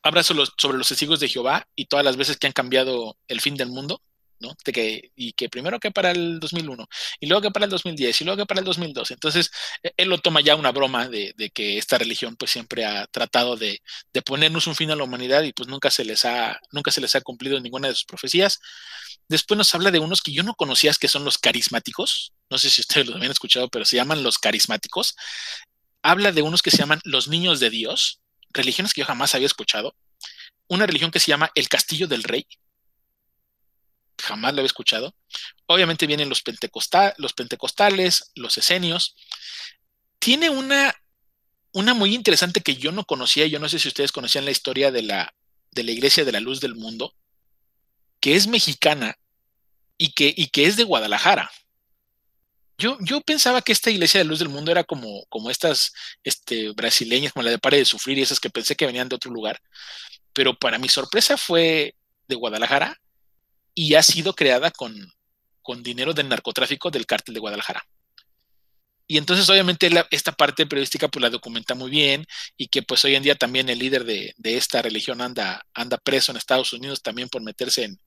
habla 0.04 0.24
sobre 0.24 0.78
los 0.78 0.88
testigos 0.88 1.20
de 1.20 1.30
Jehová 1.30 1.68
y 1.76 1.86
todas 1.86 2.04
las 2.04 2.18
veces 2.18 2.38
que 2.38 2.48
han 2.48 2.54
cambiado 2.54 3.18
el 3.28 3.40
fin 3.42 3.56
del 3.56 3.70
mundo. 3.70 4.02
Que, 4.64 5.12
y 5.16 5.34
que 5.34 5.50
primero 5.50 5.80
que 5.80 5.92
para 5.92 6.12
el 6.12 6.40
2001, 6.40 6.88
y 7.20 7.28
luego 7.28 7.42
que 7.42 7.52
para 7.52 7.66
el 7.66 7.72
2010, 7.72 8.22
y 8.22 8.24
luego 8.26 8.38
que 8.38 8.46
para 8.46 8.60
el 8.60 8.66
2012. 8.66 9.14
Entonces, 9.14 9.52
e, 9.84 9.92
él 9.98 10.10
lo 10.10 10.18
toma 10.18 10.42
ya 10.42 10.56
una 10.56 10.72
broma 10.72 11.08
de, 11.08 11.34
que 11.54 11.78
esta 11.78 11.98
religión 11.98 12.36
pues 12.36 12.52
siempre 12.52 12.86
ha 12.86 13.08
tratado 13.08 13.56
de, 13.56 13.82
ponernos 14.26 14.68
un 14.68 14.76
fin 14.76 14.92
a 14.92 14.96
la 14.96 15.04
humanidad 15.04 15.44
y 15.44 15.54
pues 15.54 15.68
nunca 15.68 15.92
se 15.92 16.06
les 16.06 16.26
ha, 16.26 16.60
nunca 16.72 16.92
se 16.92 17.02
les 17.02 17.16
ha 17.16 17.22
cumplido 17.22 17.60
ninguna 17.60 17.88
de 17.88 17.96
sus 17.96 18.06
profecías. 18.06 18.60
Después 19.28 19.58
nos 19.58 19.74
habla 19.74 19.92
de 19.92 20.00
unos 20.00 20.22
que 20.22 20.32
yo 20.32 20.44
no 20.44 20.56
conocía, 20.56 20.92
que 21.00 21.08
son 21.08 21.24
los 21.24 21.38
carismáticos. 21.38 22.34
No 22.50 22.58
sé 22.58 22.70
si 22.70 22.82
ustedes 22.82 23.08
lo 23.08 23.16
habían 23.16 23.32
escuchado, 23.32 23.70
pero 23.70 23.86
se 23.86 23.96
llaman 23.96 24.24
los 24.24 24.38
carismáticos. 24.40 25.16
Habla 26.04 26.32
de 26.32 26.42
unos 26.42 26.62
que 26.62 26.72
se 26.72 26.78
llaman 26.78 27.00
los 27.04 27.28
niños 27.28 27.60
de 27.60 27.70
Dios, 27.70 28.22
religiones 28.50 28.94
que 28.94 29.02
yo 29.02 29.08
jamás 29.08 29.36
había 29.36 29.48
escuchado. 29.48 29.96
Una 30.68 30.86
religión 30.86 31.12
que 31.12 31.20
se 31.20 31.28
llama 31.28 31.52
el 31.56 31.70
Castillo 31.70 32.08
del 32.08 32.24
Rey, 32.24 32.46
jamás 34.22 34.54
lo 34.54 34.60
había 34.60 34.68
escuchado. 34.68 35.16
Obviamente 35.66 36.08
vienen 36.08 36.30
los, 36.30 36.44
los 37.18 37.34
pentecostales, 37.34 38.32
los 38.36 38.58
esenios. 38.58 39.16
Tiene 40.20 40.50
una, 40.50 40.96
una 41.72 41.94
muy 41.94 42.14
interesante 42.16 42.62
que 42.62 42.76
yo 42.76 42.92
no 42.92 43.06
conocía, 43.06 43.48
yo 43.48 43.60
no 43.60 43.70
sé 43.70 43.80
si 43.80 43.88
ustedes 43.88 44.12
conocían 44.12 44.46
la 44.46 44.52
historia 44.52 44.92
de 44.92 45.04
la, 45.04 45.34
de 45.72 45.84
la 45.84 45.92
Iglesia 45.92 46.26
de 46.26 46.32
la 46.32 46.40
Luz 46.40 46.60
del 46.62 46.76
Mundo, 46.76 47.16
que 48.20 48.36
es 48.36 48.48
mexicana 48.48 49.18
y 49.98 50.14
que, 50.14 50.34
y 50.36 50.48
que 50.48 50.66
es 50.66 50.78
de 50.78 50.84
Guadalajara. 50.84 51.52
Yo, 52.78 52.98
yo, 53.02 53.22
pensaba 53.22 53.62
que 53.62 53.72
esta 53.72 53.92
iglesia 53.92 54.20
de 54.20 54.24
luz 54.24 54.40
del 54.40 54.50
mundo 54.50 54.72
era 54.72 54.84
como, 54.84 55.24
como 55.30 55.52
estas 55.52 55.94
este, 56.24 56.72
brasileñas, 56.72 57.32
como 57.32 57.44
la 57.44 57.52
de 57.52 57.60
Pare 57.60 57.78
de 57.78 57.86
Sufrir 57.86 58.18
y 58.18 58.24
esas 58.24 58.40
que 58.40 58.50
pensé 58.50 58.76
que 58.76 58.88
venían 58.88 59.08
de 59.08 59.16
otro 59.18 59.30
lugar. 59.30 59.62
Pero 60.34 60.58
para 60.58 60.80
mi 60.80 60.90
sorpresa 60.90 61.38
fue 61.38 61.96
de 62.28 62.36
Guadalajara 62.36 63.00
y 63.74 63.96
ha 63.96 64.04
sido 64.04 64.34
creada 64.34 64.72
con, 64.72 64.96
con 65.62 65.84
dinero 65.84 66.14
del 66.14 66.30
narcotráfico 66.30 66.92
del 66.92 67.06
cártel 67.06 67.34
de 67.34 67.40
Guadalajara. 67.40 67.84
Y 69.08 69.18
entonces 69.18 69.50
obviamente 69.50 69.90
esta 70.12 70.32
parte 70.32 70.66
periodística 70.66 71.10
pues 71.10 71.22
la 71.22 71.30
documenta 71.30 71.76
muy 71.76 71.92
bien 71.92 72.26
y 72.56 72.68
que 72.68 72.82
pues 72.82 73.04
hoy 73.04 73.16
en 73.16 73.24
día 73.24 73.36
también 73.36 73.68
el 73.68 73.80
líder 73.80 74.06
de, 74.06 74.34
de 74.38 74.56
esta 74.56 74.82
religión 74.82 75.20
anda, 75.20 75.66
anda 75.74 75.98
preso 75.98 76.32
en 76.32 76.38
Estados 76.38 76.72
Unidos 76.72 77.02
también 77.02 77.28
por 77.28 77.42
meterse 77.42 77.84
en, 77.84 78.00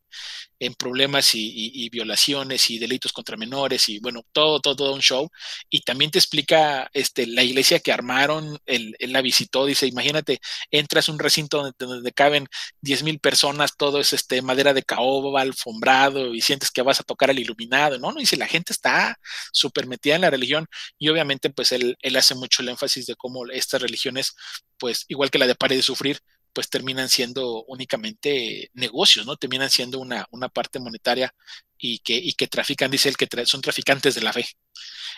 en 0.58 0.74
problemas 0.74 1.30
y, 1.34 1.88
violaciones 1.90 2.70
y 2.70 2.78
delitos 2.78 3.12
contra 3.12 3.36
menores 3.36 3.88
y 3.88 3.98
bueno, 3.98 4.22
todo, 4.32 4.60
todo, 4.60 4.76
todo 4.76 4.94
un 4.94 5.00
show. 5.00 5.30
Y 5.70 5.80
también 5.82 6.10
te 6.10 6.18
explica 6.18 6.88
este, 6.92 7.26
la 7.26 7.42
iglesia 7.42 7.80
que 7.80 7.92
armaron, 7.92 8.58
él, 8.66 8.96
la 9.00 9.22
visitó, 9.22 9.66
dice, 9.66 9.86
imagínate, 9.86 10.40
entras 10.70 11.08
a 11.08 11.12
un 11.12 11.18
recinto 11.18 11.58
donde, 11.58 11.74
donde 11.78 12.12
caben 12.12 12.46
10 12.80 13.02
mil 13.02 13.18
personas, 13.20 13.76
todo 13.76 14.00
es 14.00 14.12
este, 14.12 14.42
madera 14.42 14.72
de 14.72 14.82
caoba, 14.82 15.42
alfombrado 15.42 16.34
y 16.34 16.40
sientes 16.40 16.70
que 16.70 16.82
vas 16.82 17.00
a 17.00 17.04
tocar 17.04 17.30
el 17.30 17.38
iluminado, 17.38 17.98
¿no? 17.98 18.12
no 18.12 18.20
dice, 18.20 18.36
la 18.36 18.46
gente 18.46 18.72
está 18.72 19.18
súper 19.52 19.86
metida 19.86 20.14
en 20.16 20.22
la 20.22 20.30
religión 20.30 20.66
y 20.98 21.08
obviamente 21.08 21.50
pues 21.50 21.72
él, 21.72 21.96
él 22.00 22.16
hace 22.16 22.34
mucho 22.34 22.62
el 22.62 22.68
énfasis 22.70 23.06
de 23.06 23.16
cómo 23.16 23.46
estas 23.46 23.82
religiones, 23.82 24.34
pues 24.78 25.04
igual 25.08 25.30
que 25.30 25.38
la 25.38 25.46
de 25.46 25.54
Pare 25.54 25.76
de 25.76 25.82
Sufrir, 25.82 26.20
pues 26.54 26.70
terminan 26.70 27.08
siendo 27.08 27.64
únicamente 27.64 28.70
negocios, 28.74 29.26
¿no? 29.26 29.36
Terminan 29.36 29.70
siendo 29.70 29.98
una, 29.98 30.26
una 30.30 30.48
parte 30.48 30.78
monetaria 30.78 31.34
y 31.76 31.98
que, 31.98 32.14
y 32.14 32.32
que 32.34 32.46
trafican, 32.46 32.90
dice 32.90 33.08
él, 33.08 33.16
que 33.16 33.28
son 33.46 33.60
traficantes 33.60 34.14
de 34.14 34.22
la 34.22 34.32
fe. 34.32 34.46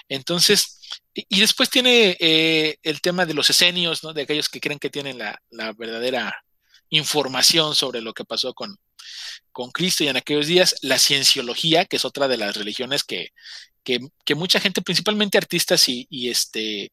Entonces, 0.09 0.81
y, 1.14 1.40
después 1.40 1.71
tiene 1.71 2.16
eh, 2.19 2.78
el 2.83 3.00
tema 3.00 3.26
de 3.26 3.35
los 3.35 3.50
esenios, 3.50 4.02
¿no? 4.02 4.12
De 4.12 4.23
aquellos 4.23 4.49
que 4.49 4.61
creen 4.61 4.78
que 4.78 4.90
tienen 4.90 5.19
la, 5.19 5.38
verdadera 5.78 6.35
información 6.88 7.75
sobre 7.75 8.00
lo 8.00 8.14
que 8.14 8.25
pasó 8.25 8.55
con, 8.55 8.76
con 9.52 9.71
Cristo 9.71 10.05
y 10.05 10.09
en 10.09 10.16
aquellos 10.16 10.47
días, 10.47 10.76
la 10.83 10.99
cienciología, 10.99 11.85
que 11.85 11.97
es 11.97 12.05
otra 12.05 12.28
de 12.28 12.38
las 12.38 12.57
religiones 12.57 13.05
que, 13.05 13.31
que, 13.85 14.00
que 14.25 14.35
mucha 14.35 14.61
gente, 14.61 14.83
principalmente 14.83 15.38
artistas 15.38 15.88
y 15.88 16.28
este 16.28 16.93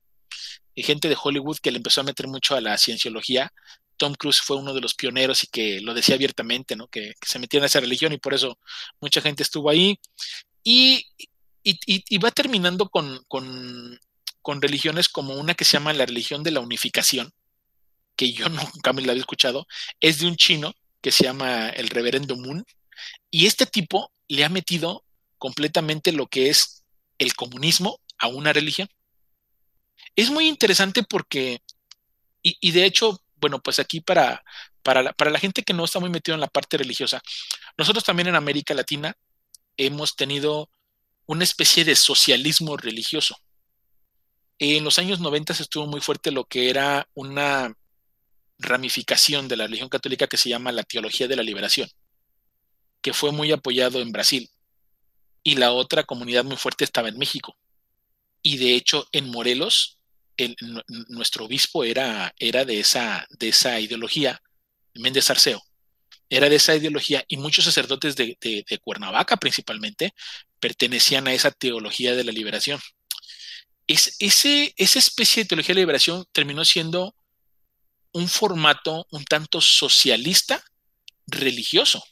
y 0.76 0.84
gente 0.84 1.10
de 1.10 1.18
Hollywood 1.22 1.58
que 1.62 1.72
le 1.72 1.78
empezó 1.78 2.02
a 2.02 2.06
meter 2.06 2.28
mucho 2.28 2.56
a 2.56 2.62
la 2.62 2.78
cienciología, 2.78 3.54
Tom 4.04 4.16
Cruise 4.16 4.42
fue 4.42 4.58
uno 4.58 4.74
de 4.74 4.82
los 4.82 4.96
pioneros 4.96 5.46
y 5.46 5.48
que 5.48 5.80
lo 5.80 5.94
decía 5.94 6.16
abiertamente, 6.16 6.76
¿no? 6.76 6.90
Que, 6.90 7.14
se 7.26 7.40
metía 7.40 7.60
en 7.60 7.68
esa 7.68 7.80
religión 7.80 8.12
y 8.12 8.18
por 8.18 8.34
eso 8.34 8.60
mucha 9.00 9.22
gente 9.22 9.44
estuvo 9.44 9.70
ahí. 9.70 9.98
Y, 10.62 11.06
va 12.22 12.32
terminando 12.32 12.90
con, 12.90 13.22
religiones 14.60 15.08
como 15.08 15.36
una 15.36 15.54
que 15.54 15.64
se 15.64 15.78
llama 15.78 15.94
la 15.94 16.06
religión 16.06 16.44
de 16.44 16.52
la 16.52 16.60
unificación, 16.60 17.32
que 18.18 18.34
yo 18.34 18.50
nunca 18.50 18.92
me 18.92 19.04
la 19.04 19.14
había 19.14 19.22
escuchado, 19.22 19.68
es 20.02 20.20
de 20.20 20.28
un 20.28 20.36
chino 20.36 20.74
que 21.00 21.14
se 21.14 21.24
llama 21.24 21.70
el 21.70 21.88
reverendo 21.88 22.36
Moon, 22.36 22.66
y 23.32 23.46
este 23.46 23.66
tipo 23.66 24.12
le 24.28 24.44
ha 24.44 24.50
metido 24.50 25.06
completamente 25.38 26.12
lo 26.12 26.28
que 26.28 26.50
es 26.50 26.84
el 27.20 27.36
comunismo 27.36 28.02
a 28.18 28.28
una 28.28 28.52
religión. 28.52 28.90
Es 30.18 30.30
muy 30.30 30.50
interesante 30.50 31.04
porque, 31.04 31.62
y 32.42 32.72
de 32.72 32.84
hecho 32.84 33.23
bueno, 33.44 33.62
pues 33.62 33.78
aquí 33.78 34.00
para, 34.00 34.42
para, 34.84 35.04
la, 35.04 35.38
gente 35.38 35.64
que 35.64 35.74
no 35.74 35.84
está 35.84 36.00
muy 36.00 36.10
metido 36.10 36.34
en 36.34 36.40
la 36.40 36.48
parte 36.48 36.78
religiosa, 36.78 37.22
nosotros 37.78 38.06
también 38.06 38.30
en 38.30 38.36
América 38.36 38.74
Latina 38.74 39.18
hemos 39.76 40.16
tenido 40.16 40.70
una 41.26 41.44
especie 41.44 41.84
de 41.84 41.98
socialismo 41.98 42.78
religioso. 42.78 43.36
En 44.60 44.86
los 44.86 44.98
años 44.98 45.20
90 45.20 45.52
estuvo 45.52 45.88
muy 45.88 46.00
fuerte 46.00 46.32
lo 46.32 46.46
que 46.46 46.70
era 46.70 47.06
una 47.16 47.76
ramificación 48.60 49.50
de 49.50 49.58
la 49.58 49.66
religión 49.66 49.90
católica 49.90 50.28
que 50.28 50.38
se 50.38 50.48
llama 50.48 50.72
la 50.72 50.84
teología 50.84 51.28
de 51.28 51.36
la 51.36 51.44
liberación, 51.44 51.90
que 53.02 53.12
fue 53.12 53.34
muy 53.34 53.52
apoyado 53.52 54.00
en 54.00 54.14
Brasil. 54.14 54.50
Y 55.44 55.56
la 55.56 55.74
otra 55.74 56.06
comunidad 56.06 56.46
muy 56.46 56.56
fuerte 56.56 56.86
estaba 56.86 57.10
en 57.10 57.18
México. 57.18 57.58
Y 58.42 58.56
de 58.56 58.76
hecho 58.76 59.06
en 59.12 59.30
Morelos 59.30 60.00
nuestro 61.10 61.46
obispo 61.46 61.84
era, 61.84 62.34
era 62.38 62.66
de, 62.66 62.80
esa, 62.80 63.26
de 63.30 63.50
esa 63.50 63.80
ideología, 63.80 64.42
Méndez 64.96 65.30
Arceo, 65.30 65.64
era 66.30 66.50
de 66.50 66.56
esa 66.56 66.76
ideología 66.76 67.24
y 67.28 67.38
muchos 67.38 67.66
sacerdotes 67.66 68.16
de, 68.16 68.36
Cuernavaca 68.82 69.38
principalmente 69.38 70.14
pertenecían 70.60 71.28
a 71.28 71.34
esa 71.34 71.52
teología 71.52 72.16
de 72.16 72.24
la 72.24 72.32
liberación. 72.32 72.80
Es, 73.86 74.16
ese, 74.20 74.74
esa 74.78 75.00
especie 75.00 75.44
de 75.44 75.50
teología 75.50 75.76
de 75.76 75.82
liberación 75.82 76.26
terminó 76.32 76.66
siendo 76.66 77.16
un 78.14 78.28
formato 78.30 79.06
un 79.12 79.26
tanto 79.26 79.60
socialista 79.60 80.64
religioso, 81.28 82.04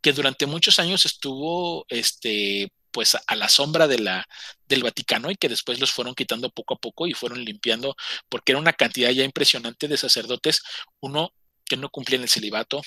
que 0.00 0.12
durante 0.12 0.46
muchos 0.46 0.78
años 0.78 1.04
estuvo 1.04 1.84
este, 1.88 2.70
pues 2.96 3.14
a 3.14 3.36
la 3.36 3.50
sombra 3.50 3.86
de 3.86 4.22
del 4.66 4.82
Vaticano 4.82 5.30
y 5.30 5.36
que 5.36 5.50
después 5.50 5.78
los 5.78 5.92
fueron 5.92 6.14
quitando 6.14 6.48
poco 6.48 6.72
a 6.72 6.78
poco 6.78 7.06
y 7.06 7.12
fueron 7.12 7.44
limpiando 7.44 7.94
porque 8.30 8.52
era 8.52 8.58
una 8.58 8.72
cantidad 8.72 9.10
ya 9.10 9.22
impresionante 9.22 9.86
de 9.86 9.98
sacerdotes, 9.98 10.62
uno 11.00 11.30
que 11.66 11.76
no 11.76 11.90
cumplían 11.90 12.22
el 12.22 12.30
celibato, 12.30 12.80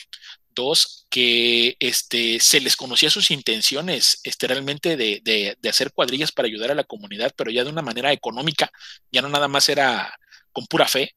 dos 0.56 1.06
que 1.12 1.78
este, 1.80 2.39
se 2.39 2.60
les 2.60 2.75
conocía 2.75 3.12
sus 3.12 3.30
intenciones 3.30 4.20
este, 4.24 4.48
realmente 4.48 4.98
de, 4.98 5.22
de, 5.24 5.70
hacer 5.70 5.92
cuadrillas 5.94 6.32
para 6.32 6.48
ayudar 6.48 6.72
a 6.72 6.75
la 6.75 6.86
comunidad, 6.86 7.32
pero 7.38 7.51
ya 7.51 7.63
de 7.63 7.70
una 7.70 7.84
manera 7.84 8.12
económica, 8.12 8.72
ya 9.12 9.22
no 9.22 9.30
nada 9.30 9.48
más 9.48 9.70
era 9.70 10.18
con 10.51 10.66
pura 10.66 10.88
fe. 10.88 11.13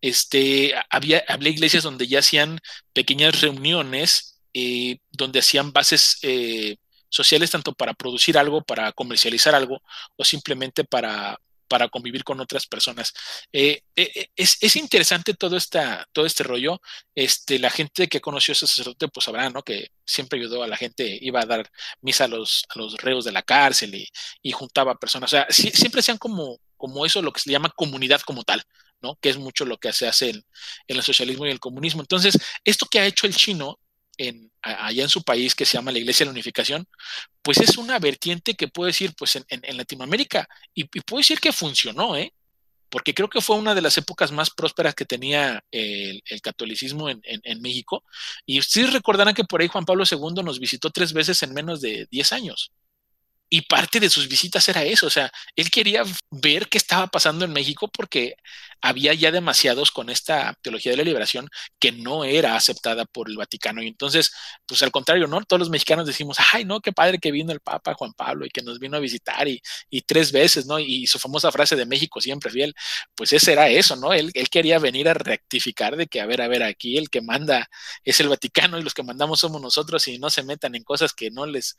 Este, 0.00 0.74
había, 0.90 1.22
había 1.28 1.50
iglesias 1.50 1.84
donde 1.84 2.08
ya 2.08 2.18
hacían 2.18 2.58
pequeñas 2.92 3.40
reuniones 3.40 4.40
eh, 4.52 4.98
donde 5.12 5.38
hacían 5.38 5.72
bases 5.72 6.18
eh, 6.22 6.76
sociales 7.10 7.50
tanto 7.50 7.74
para 7.74 7.94
producir 7.94 8.38
algo, 8.38 8.62
para 8.62 8.92
comercializar 8.92 9.54
algo 9.54 9.82
o 10.16 10.24
simplemente 10.24 10.84
para, 10.84 11.38
para 11.70 11.88
convivir 11.88 12.24
con 12.24 12.40
otras 12.40 12.66
personas. 12.66 13.14
Eh, 13.52 13.84
eh, 13.94 14.10
eh, 14.12 14.28
es, 14.34 14.74
interesante 14.74 15.34
todo, 15.34 15.56
esta, 15.56 16.04
todo 16.12 16.26
este 16.26 16.42
rollo. 16.42 16.80
Este, 17.14 17.60
la 17.60 17.70
gente 17.70 18.08
que 18.08 18.20
conoció 18.20 18.50
a 18.50 18.54
ese 18.54 18.66
sacerdote, 18.66 19.06
pues 19.06 19.24
sabrá, 19.24 19.48
¿no? 19.50 19.62
Que 19.62 19.92
siempre 20.04 20.40
ayudó 20.40 20.64
a 20.64 20.66
la 20.66 20.76
gente, 20.76 21.16
iba 21.20 21.40
a 21.40 21.46
dar 21.46 21.70
misa 22.00 22.24
a 22.24 22.28
los, 22.28 22.64
a 22.74 22.76
los 22.76 22.96
reos 22.96 23.24
de 23.24 23.30
la 23.30 23.42
cárcel 23.42 23.94
y, 23.94 24.52
juntaba 24.52 24.96
personas. 24.96 25.32
O 25.32 25.36
sea, 25.36 25.46
siempre 25.50 26.02
sean 26.02 26.18
como, 26.18 26.58
como 26.76 27.06
eso, 27.06 27.22
lo 27.22 27.32
que 27.32 27.40
se 27.40 27.52
llama 27.52 27.70
comunidad 27.70 28.20
como 28.22 28.42
tal. 28.42 28.64
¿no? 29.02 29.16
que 29.18 29.30
es 29.30 29.38
mucho 29.38 29.64
lo 29.64 29.78
que 29.78 29.94
se 29.94 30.06
hace 30.06 30.28
en 30.28 30.44
el 30.86 31.02
socialismo 31.02 31.46
y 31.46 31.50
el 31.50 31.58
comunismo. 31.58 32.02
Entonces, 32.02 32.38
esto 32.64 32.86
que 32.90 33.00
ha 33.00 33.06
hecho 33.06 33.26
el 33.26 33.34
chino 33.34 33.78
allá 34.62 35.02
en 35.02 35.08
su 35.08 35.22
país 35.22 35.54
que 35.54 35.64
se 35.64 35.78
llama 35.78 35.92
la 35.92 35.98
Iglesia 35.98 36.24
de 36.24 36.28
la 36.28 36.32
Unificación, 36.32 36.86
pues 37.42 37.58
es 37.58 37.78
una 37.78 37.98
vertiente 37.98 38.54
que 38.54 38.68
puede 38.68 38.90
decir, 38.90 39.14
pues 39.16 39.36
en, 39.36 39.76
Latinoamérica, 39.76 40.48
y, 40.74 40.82
y 40.82 41.00
puedo 41.00 41.20
decir 41.20 41.40
que 41.40 41.52
funcionó, 41.52 42.16
¿eh? 42.16 42.32
porque 42.90 43.14
creo 43.14 43.30
que 43.30 43.40
fue 43.40 43.56
una 43.56 43.74
de 43.74 43.80
las 43.80 43.96
épocas 43.96 44.32
más 44.32 44.50
prósperas 44.50 44.94
que 44.94 45.06
tenía 45.06 45.64
el, 45.70 46.22
catolicismo 46.42 47.08
en, 47.08 47.62
México. 47.62 48.04
Y 48.44 48.58
ustedes 48.58 48.92
recordarán 48.92 49.34
que 49.34 49.44
por 49.44 49.60
ahí 49.60 49.68
Juan 49.68 49.84
Pablo 49.84 50.04
II 50.10 50.42
nos 50.44 50.58
visitó 50.58 50.90
tres 50.90 51.12
veces 51.12 51.42
en 51.42 51.54
menos 51.54 51.80
de 51.80 52.06
10 52.10 52.32
años. 52.32 52.72
Y 53.50 53.62
parte 53.62 54.00
de 54.00 54.08
sus 54.10 54.28
visitas 54.28 54.68
era 54.68 54.84
eso, 54.84 55.06
o 55.06 55.10
sea, 55.10 55.30
él 55.56 55.70
quería 55.70 56.04
ver 56.30 56.68
qué 56.68 56.78
estaba 56.78 57.08
pasando 57.08 57.44
en 57.44 57.52
México 57.52 57.88
porque 57.92 58.36
había 58.80 59.12
ya 59.14 59.30
demasiados 59.30 59.90
con 59.90 60.08
esta 60.08 60.54
teología 60.62 60.92
de 60.92 60.98
la 60.98 61.04
liberación 61.04 61.48
que 61.78 61.92
no 61.92 62.24
era 62.24 62.56
aceptada 62.56 63.04
por 63.04 63.28
el 63.28 63.36
Vaticano. 63.36 63.82
Y 63.82 63.88
entonces, 63.88 64.32
pues 64.66 64.82
al 64.82 64.90
contrario, 64.90 65.26
¿no? 65.26 65.42
Todos 65.44 65.60
los 65.60 65.70
mexicanos 65.70 66.06
decimos, 66.06 66.38
ay, 66.52 66.64
no, 66.64 66.80
qué 66.80 66.92
padre 66.92 67.18
que 67.18 67.32
vino 67.32 67.52
el 67.52 67.60
Papa 67.60 67.94
Juan 67.94 68.12
Pablo 68.14 68.46
y 68.46 68.50
que 68.50 68.62
nos 68.62 68.78
vino 68.78 68.96
a 68.96 69.00
visitar 69.00 69.48
y, 69.48 69.60
y 69.90 70.02
tres 70.02 70.32
veces, 70.32 70.66
¿no? 70.66 70.78
Y 70.78 71.06
su 71.06 71.18
famosa 71.18 71.52
frase 71.52 71.76
de 71.76 71.86
México 71.86 72.20
siempre 72.20 72.50
fiel, 72.50 72.74
pues 73.14 73.32
ese 73.32 73.52
era 73.52 73.68
eso, 73.68 73.96
¿no? 73.96 74.12
Él, 74.12 74.30
él 74.34 74.48
quería 74.48 74.78
venir 74.78 75.08
a 75.08 75.14
rectificar 75.14 75.96
de 75.96 76.06
que, 76.06 76.20
a 76.20 76.26
ver, 76.26 76.40
a 76.40 76.48
ver, 76.48 76.62
aquí 76.62 76.96
el 76.96 77.10
que 77.10 77.20
manda 77.20 77.68
es 78.04 78.20
el 78.20 78.28
Vaticano 78.28 78.78
y 78.78 78.82
los 78.82 78.94
que 78.94 79.02
mandamos 79.02 79.40
somos 79.40 79.60
nosotros 79.60 80.06
y 80.08 80.18
no 80.18 80.30
se 80.30 80.42
metan 80.42 80.74
en 80.74 80.84
cosas 80.84 81.12
que 81.12 81.30
no 81.30 81.46
les, 81.46 81.76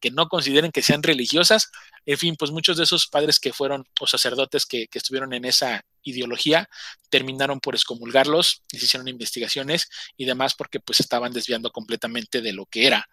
que 0.00 0.10
no 0.10 0.28
consideren 0.28 0.72
que 0.72 0.82
sean 0.82 1.02
religiosas. 1.08 1.70
En 2.06 2.16
fin, 2.16 2.36
pues 2.36 2.50
muchos 2.50 2.76
de 2.76 2.84
esos 2.84 3.06
padres 3.08 3.40
que 3.40 3.52
fueron 3.52 3.84
o 4.00 4.06
sacerdotes 4.06 4.64
que, 4.64 4.88
estuvieron 4.92 5.34
en 5.34 5.44
esa 5.44 5.84
ideología, 6.02 6.68
terminaron 7.10 7.60
por 7.60 7.74
excomulgarlos, 7.74 8.62
les 8.72 8.84
hicieron 8.84 9.08
investigaciones 9.08 9.88
y 10.16 10.24
demás 10.24 10.54
porque 10.54 10.80
pues 10.80 11.00
estaban 11.00 11.32
desviando 11.32 11.70
completamente 11.70 12.40
de 12.40 12.52
lo 12.52 12.66
que 12.66 12.86
era 12.86 13.08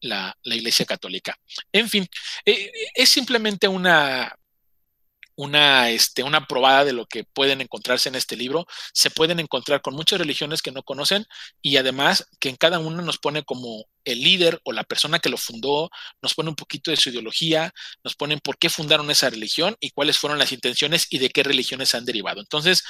la, 0.00 0.36
Iglesia 0.44 0.84
Católica. 0.84 1.36
En 1.72 1.88
fin, 1.88 2.06
eh, 2.44 2.70
es 2.94 3.08
simplemente 3.08 3.66
una, 3.68 4.34
una, 5.36 5.90
este, 5.90 6.22
una 6.22 6.46
probada 6.46 6.84
de 6.84 6.92
lo 6.92 7.06
que 7.06 7.24
pueden 7.24 7.60
encontrarse 7.60 8.08
en 8.08 8.14
este 8.14 8.36
libro. 8.36 8.66
Se 8.92 9.10
pueden 9.10 9.40
encontrar 9.40 9.82
con 9.82 9.94
muchas 9.94 10.18
religiones 10.18 10.62
que 10.62 10.72
no 10.72 10.82
conocen 10.82 11.26
y 11.62 11.76
además 11.76 12.26
que 12.40 12.48
en 12.48 12.56
cada 12.56 12.78
uno 12.78 13.02
nos 13.02 13.18
pone 13.18 13.44
como 13.44 13.86
el 14.04 14.20
líder 14.20 14.60
o 14.64 14.72
la 14.72 14.84
persona 14.84 15.18
que 15.18 15.30
lo 15.30 15.36
fundó, 15.36 15.90
nos 16.22 16.34
pone 16.34 16.50
un 16.50 16.56
poquito 16.56 16.90
de 16.90 16.96
su 16.96 17.10
ideología, 17.10 17.72
nos 18.02 18.14
ponen 18.14 18.38
por 18.40 18.58
qué 18.58 18.68
fundaron 18.68 19.10
esa 19.10 19.30
religión 19.30 19.76
y 19.80 19.90
cuáles 19.90 20.18
fueron 20.18 20.38
las 20.38 20.52
intenciones 20.52 21.06
y 21.10 21.18
de 21.18 21.30
qué 21.30 21.42
religiones 21.42 21.94
han 21.94 22.04
derivado. 22.04 22.40
Entonces, 22.40 22.82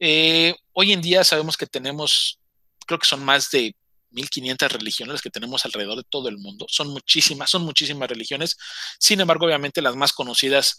eh, 0.00 0.54
hoy 0.72 0.92
en 0.92 1.02
día 1.02 1.24
sabemos 1.24 1.56
que 1.56 1.66
tenemos, 1.66 2.40
creo 2.86 2.98
que 2.98 3.06
son 3.06 3.24
más 3.24 3.50
de 3.50 3.74
1500 4.12 4.72
religiones 4.72 5.12
las 5.14 5.22
que 5.22 5.30
tenemos 5.30 5.64
alrededor 5.64 5.96
de 5.96 6.04
todo 6.08 6.28
el 6.28 6.38
mundo. 6.38 6.66
Son 6.68 6.88
muchísimas, 6.88 7.50
son 7.50 7.62
muchísimas 7.62 8.08
religiones. 8.08 8.56
Sin 8.98 9.20
embargo, 9.20 9.46
obviamente 9.46 9.82
las 9.82 9.96
más 9.96 10.12
conocidas 10.12 10.78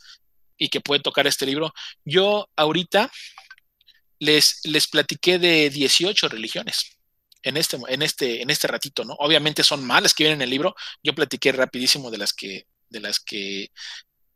y 0.58 0.70
que 0.70 0.82
puede 0.82 1.02
tocar 1.02 1.28
este 1.28 1.46
libro. 1.46 1.74
Yo 2.06 2.50
ahorita 2.56 3.12
les, 4.20 4.62
les 4.64 4.88
platiqué 4.88 5.40
de 5.40 5.70
18 5.70 6.30
religiones 6.30 6.98
en 7.44 7.58
este, 7.58 7.78
en, 7.88 8.02
este, 8.02 8.42
en 8.42 8.50
este 8.50 8.68
ratito, 8.68 9.04
¿no? 9.04 9.14
Obviamente 9.20 9.64
son 9.64 9.86
malas 9.86 10.14
que 10.14 10.24
vienen 10.24 10.40
en 10.40 10.44
el 10.44 10.50
libro. 10.50 10.76
Yo 11.04 11.14
platiqué 11.14 11.52
rapidísimo 11.52 12.10
de 12.10 12.18
las 12.18 12.34
que, 12.34 12.68
de 12.90 13.00
las 13.00 13.20
que 13.20 13.70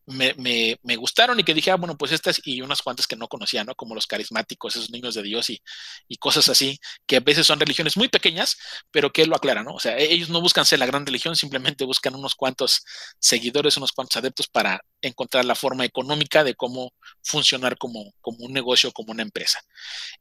me, 0.07 0.33
me, 0.35 0.79
me, 0.83 0.95
gustaron 0.95 1.39
y 1.39 1.43
que 1.43 1.53
dije, 1.53 1.69
ah, 1.71 1.75
bueno, 1.75 1.97
pues 1.97 2.11
estas 2.13 2.41
y 2.45 2.61
unas 2.61 2.81
cuantas 2.81 3.07
que 3.07 3.17
no 3.17 3.27
conocía, 3.27 3.63
¿no? 3.63 3.75
Como 3.75 3.93
los 3.93 4.07
carismáticos, 4.07 4.75
esos 4.75 4.89
niños 4.89 5.15
de 5.15 5.23
Dios 5.23 5.49
y, 5.49 5.61
y, 6.07 6.17
cosas 6.17 6.47
así, 6.49 6.79
que 7.05 7.17
a 7.17 7.19
veces 7.19 7.45
son 7.45 7.59
religiones 7.59 7.97
muy 7.97 8.07
pequeñas, 8.07 8.57
pero 8.89 9.11
que 9.11 9.25
lo 9.25 9.35
aclara, 9.35 9.63
¿no? 9.63 9.73
O 9.73 9.79
sea, 9.79 9.97
ellos 9.97 10.29
no 10.29 10.41
buscan 10.41 10.65
ser 10.65 10.79
la 10.79 10.85
gran 10.85 11.05
religión, 11.05 11.35
simplemente 11.35 11.85
buscan 11.85 12.15
unos 12.15 12.35
cuantos 12.35 12.83
seguidores, 13.19 13.77
unos 13.77 13.91
cuantos 13.91 14.17
adeptos 14.17 14.47
para 14.47 14.81
encontrar 15.01 15.45
la 15.45 15.55
forma 15.55 15.85
económica 15.85 16.43
de 16.43 16.55
cómo 16.55 16.93
funcionar 17.27 17.77
como, 17.77 18.13
como 18.21 18.45
un 18.45 18.53
negocio, 18.53 18.91
como 18.91 19.11
una 19.11 19.21
empresa. 19.21 19.59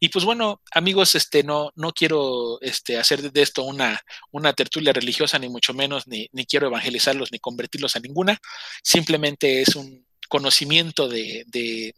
Y 0.00 0.08
pues 0.08 0.24
bueno, 0.24 0.60
amigos, 0.72 1.14
este, 1.14 1.42
no, 1.42 1.70
no 1.76 1.92
quiero 1.92 2.60
este, 2.60 2.98
hacer 2.98 3.32
de 3.32 3.42
esto 3.42 3.62
una, 3.62 4.00
una 4.32 4.52
tertulia 4.52 4.92
religiosa, 4.92 5.38
ni 5.38 5.48
mucho 5.48 5.72
menos, 5.72 6.06
ni, 6.06 6.28
ni 6.32 6.44
quiero 6.44 6.66
evangelizarlos, 6.66 7.30
ni 7.32 7.38
convertirlos 7.38 7.96
a 7.96 8.00
ninguna, 8.00 8.38
simplemente 8.82 9.62
es 9.62 9.76
un 9.76 10.04
conocimiento 10.28 11.08
de, 11.08 11.44
de, 11.46 11.94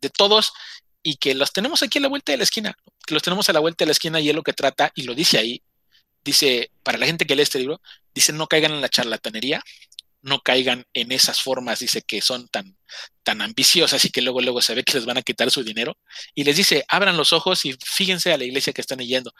de 0.00 0.10
todos 0.10 0.52
y 1.02 1.16
que 1.16 1.34
los 1.34 1.52
tenemos 1.52 1.82
aquí 1.82 1.98
a 1.98 2.02
la 2.02 2.08
vuelta 2.08 2.32
de 2.32 2.38
la 2.38 2.44
esquina, 2.44 2.76
que 3.04 3.14
los 3.14 3.22
tenemos 3.22 3.48
a 3.48 3.52
la 3.52 3.60
vuelta 3.60 3.84
de 3.84 3.86
la 3.86 3.92
esquina 3.92 4.20
y 4.20 4.28
es 4.28 4.34
lo 4.34 4.42
que 4.42 4.52
trata, 4.52 4.92
y 4.94 5.02
lo 5.02 5.14
dice 5.14 5.38
ahí, 5.38 5.62
dice, 6.24 6.70
para 6.84 6.98
la 6.98 7.06
gente 7.06 7.26
que 7.26 7.34
lee 7.34 7.42
este 7.42 7.58
libro, 7.58 7.80
dice 8.14 8.32
no 8.32 8.46
caigan 8.46 8.72
en 8.72 8.80
la 8.80 8.88
charlatanería, 8.88 9.62
no 10.22 10.40
caigan 10.40 10.86
en 10.94 11.12
esas 11.12 11.42
formas, 11.42 11.80
dice 11.80 12.02
que 12.02 12.22
son 12.22 12.48
tan, 12.48 12.76
tan 13.22 13.42
ambiciosas 13.42 14.04
y 14.04 14.10
que 14.10 14.22
luego, 14.22 14.40
luego 14.40 14.62
se 14.62 14.74
ve 14.74 14.84
que 14.84 14.94
les 14.94 15.04
van 15.04 15.18
a 15.18 15.22
quitar 15.22 15.50
su 15.50 15.64
dinero. 15.64 15.98
Y 16.34 16.44
les 16.44 16.56
dice, 16.56 16.84
abran 16.88 17.16
los 17.16 17.32
ojos 17.32 17.64
y 17.64 17.76
fíjense 17.84 18.32
a 18.32 18.38
la 18.38 18.44
iglesia 18.44 18.72
que 18.72 18.80
están 18.80 18.98
yendo. 19.00 19.34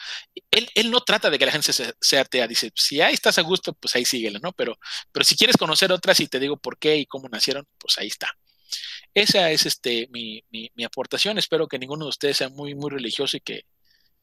Él, 0.50 0.68
él 0.74 0.90
no 0.90 1.00
trata 1.00 1.30
de 1.30 1.38
que 1.38 1.46
la 1.46 1.52
gente 1.52 1.72
se, 1.72 1.94
sea 2.00 2.22
atea, 2.22 2.46
dice, 2.48 2.72
si 2.74 3.00
ahí 3.00 3.14
estás 3.14 3.38
a 3.38 3.42
gusto, 3.42 3.72
pues 3.74 3.94
ahí 3.96 4.04
síguele, 4.04 4.40
¿no? 4.42 4.52
Pero, 4.52 4.78
pero 5.12 5.24
si 5.24 5.36
quieres 5.36 5.56
conocer 5.56 5.92
otras 5.92 6.18
y 6.20 6.26
te 6.26 6.40
digo 6.40 6.56
por 6.56 6.78
qué 6.78 6.96
y 6.96 7.06
cómo 7.06 7.28
nacieron, 7.28 7.66
pues 7.78 7.96
ahí 7.98 8.08
está. 8.08 8.28
Esa 9.14 9.50
es 9.50 9.66
este, 9.66 10.08
mi, 10.10 10.44
mi, 10.50 10.70
mi 10.74 10.84
aportación. 10.84 11.38
Espero 11.38 11.68
que 11.68 11.78
ninguno 11.78 12.06
de 12.06 12.10
ustedes 12.10 12.38
sea 12.38 12.48
muy, 12.48 12.74
muy 12.74 12.90
religioso 12.90 13.36
y 13.36 13.40
que, 13.40 13.66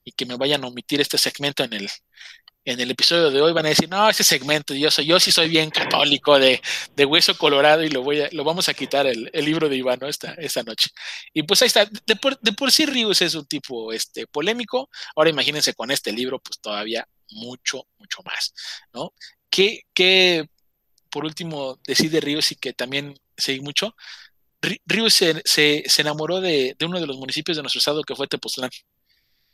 y 0.04 0.12
que 0.12 0.26
me 0.26 0.36
vayan 0.36 0.63
a 0.63 0.67
omitir 0.67 1.00
este 1.00 1.17
segmento 1.17 1.63
en 1.63 1.74
el, 1.74 1.89
en 2.71 2.79
el 2.79 2.91
episodio 2.91 3.32
de 3.32 3.41
hoy 3.41 3.51
van 3.51 3.65
a 3.65 3.69
decir, 3.69 3.89
no, 3.89 4.08
ese 4.10 4.23
segmento, 4.23 4.75
yo, 4.75 4.91
soy, 4.91 5.08
yo 5.08 5.19
sí 5.19 5.32
soy 5.32 5.49
bien 5.49 5.71
católico 5.71 6.38
de, 6.38 6.62
de 6.95 7.05
hueso 7.05 7.36
colorado 7.36 7.84
y 7.84 7.89
lo, 7.89 8.03
voy 8.03 8.21
a, 8.21 8.29
lo 8.32 8.43
vamos 8.43 8.69
a 8.69 8.75
quitar 8.75 9.08
el, 9.08 9.29
el 9.34 9.45
libro 9.45 9.67
de 9.67 9.75
Iván 9.75 9.99
esta, 10.03 10.34
esta 10.34 10.62
noche. 10.62 10.89
Y 11.34 11.43
pues 11.43 11.62
ahí 11.63 11.67
está, 11.67 11.86
de 11.86 12.15
por, 12.15 12.39
de 12.39 12.53
por 12.53 12.71
sí 12.71 12.86
Rius 12.86 13.23
es 13.23 13.34
un 13.34 13.47
tipo 13.47 13.91
este, 13.91 14.27
polémico, 14.27 14.89
ahora 15.15 15.32
imagínense 15.32 15.73
con 15.73 15.89
este 15.89 16.12
libro, 16.12 16.39
pues 16.39 16.60
todavía 16.60 17.08
mucho, 17.32 17.88
mucho 17.97 18.21
más, 18.23 18.53
¿no? 18.93 19.13
Que, 19.49 19.82
que 19.93 20.47
por 21.10 21.25
último, 21.25 21.79
decide 21.88 22.21
Ríos 22.21 22.51
y 22.51 22.55
que 22.55 22.73
también 22.73 23.15
seguí 23.36 23.62
mucho, 23.62 23.95
Ríos 24.86 25.13
se, 25.13 25.41
se, 25.45 25.84
se 25.88 26.01
enamoró 26.01 26.39
de, 26.39 26.75
de, 26.77 26.86
uno 26.86 26.99
de 26.99 27.08
los 27.08 27.17
municipios 27.17 27.58
de 27.58 27.63
nuestro 27.63 27.79
estado 27.79 28.03
que 28.03 28.15
fue 28.15 28.27
Tepoztlán. 28.27 28.69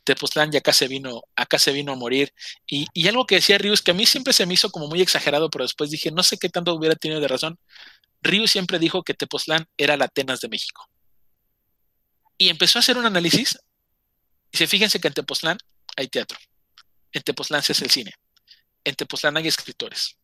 Tepoztlán 0.06 0.52
ya 0.52 0.60
acá 0.60 0.72
se 0.72 0.88
vino, 0.88 1.24
acá 1.34 1.58
se 1.58 1.72
vino 1.72 1.92
a 1.92 1.96
morir. 1.96 2.32
Y, 2.66 2.86
y, 2.94 3.08
algo 3.08 3.26
que 3.26 3.34
decía 3.34 3.58
Rius, 3.58 3.82
que 3.82 3.90
a 3.90 3.94
mí 3.94 4.06
siempre 4.06 4.32
se 4.32 4.46
me 4.46 4.54
hizo 4.54 4.70
como 4.70 4.86
muy 4.86 5.02
exagerado, 5.02 5.50
pero 5.50 5.64
después 5.64 5.90
dije, 5.90 6.10
no 6.12 6.22
sé 6.22 6.38
qué 6.38 6.48
tanto 6.48 6.72
hubiera 6.72 6.94
tenido 6.94 7.20
de 7.20 7.28
razón. 7.28 7.58
Rius 8.22 8.52
siempre 8.52 8.78
dijo 8.78 9.02
que 9.02 9.14
Tepoztlán 9.14 9.66
era 9.76 9.96
la 9.96 10.06
Atenas 10.06 10.40
de 10.40 10.48
México. 10.48 10.88
Y 12.38 12.48
empezó 12.48 12.78
a 12.78 12.80
hacer 12.80 12.96
un 12.96 13.06
análisis. 13.06 13.58
Y 14.52 14.56
se 14.58 14.66
fíjense 14.66 15.00
que 15.00 15.08
en 15.08 15.14
Tepoztlán 15.14 15.58
hay 15.96 16.08
teatro. 16.08 16.38
En 17.12 17.22
Tepoztlán 17.22 17.62
se 17.62 17.72
hace 17.72 17.84
el 17.84 17.90
cine. 17.90 18.14
En 18.84 18.94
Tepoztlán 18.94 19.36
hay 19.36 19.48
escritores. 19.48 20.16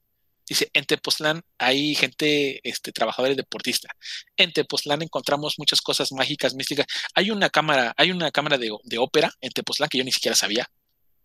Dice, 0.53 0.69
en 0.75 0.85
Tepoztlán 0.85 1.43
hay 1.57 1.95
gente, 1.95 2.61
este, 2.63 2.93
trabajadores 2.93 3.39
deportistas. 3.39 3.91
En 4.37 4.53
Tepoztlán 4.53 5.01
encontramos 5.01 5.55
muchas 5.57 5.81
cosas 5.81 6.13
mágicas, 6.13 6.53
místicas. 6.53 6.85
Hay 7.15 7.31
una 7.31 7.49
cámara, 7.49 7.95
hay 7.97 8.11
una 8.11 8.31
cámara 8.31 8.59
de, 8.59 8.71
de 8.85 8.99
ópera 8.99 9.33
en 9.41 9.51
Tepoztlán 9.51 9.89
que 9.89 9.97
yo 9.97 10.05
ni 10.05 10.13
siquiera 10.13 10.37
sabía. 10.37 10.71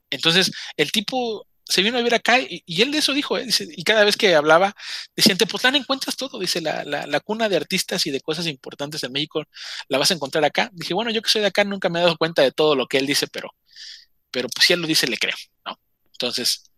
Entonces, 0.10 0.50
el 0.78 0.94
tipo 0.94 1.46
se 1.66 1.82
vino 1.82 1.98
a 1.98 2.02
ver 2.02 2.14
acá 2.14 2.40
y, 2.40 2.64
él 2.82 2.94
de 2.94 3.00
eso 3.00 3.12
dijo, 3.12 3.38
¿eh? 3.38 3.46
y 3.76 3.84
cada 3.84 4.06
vez 4.06 4.16
que 4.16 4.34
hablaba, 4.34 4.74
decía, 5.14 5.34
en 5.34 5.40
Tepoztlán 5.40 5.76
encuentras 5.76 6.16
todo, 6.16 6.40
dice, 6.40 6.62
la, 6.62 6.86
la, 6.86 7.20
cuna 7.20 7.50
de 7.50 7.58
artistas 7.58 8.06
y 8.06 8.12
de 8.12 8.22
cosas 8.22 8.48
importantes 8.48 9.04
en 9.04 9.12
México 9.12 9.44
la 9.90 9.98
vas 9.98 10.10
a 10.12 10.14
encontrar 10.14 10.46
acá. 10.46 10.70
Dije, 10.72 10.94
bueno, 10.94 11.12
yo 11.12 11.22
que 11.22 11.30
soy 11.30 11.42
de 11.42 11.48
acá 11.48 11.66
nunca 11.66 11.90
me 11.90 12.00
he 12.00 12.04
dado 12.04 12.16
cuenta 12.16 12.44
de 12.44 12.54
todo 12.54 12.78
lo 12.78 12.88
que 12.88 12.98
él 12.98 13.06
dice, 13.06 13.28
pero, 13.28 13.54
pero 14.32 14.48
pues 14.48 14.68
si 14.68 14.72
él 14.72 14.80
lo 14.80 14.88
dice, 14.88 15.06
le 15.06 15.18
creo, 15.18 15.36
¿no? 15.66 15.78
Entonces, 16.14 16.72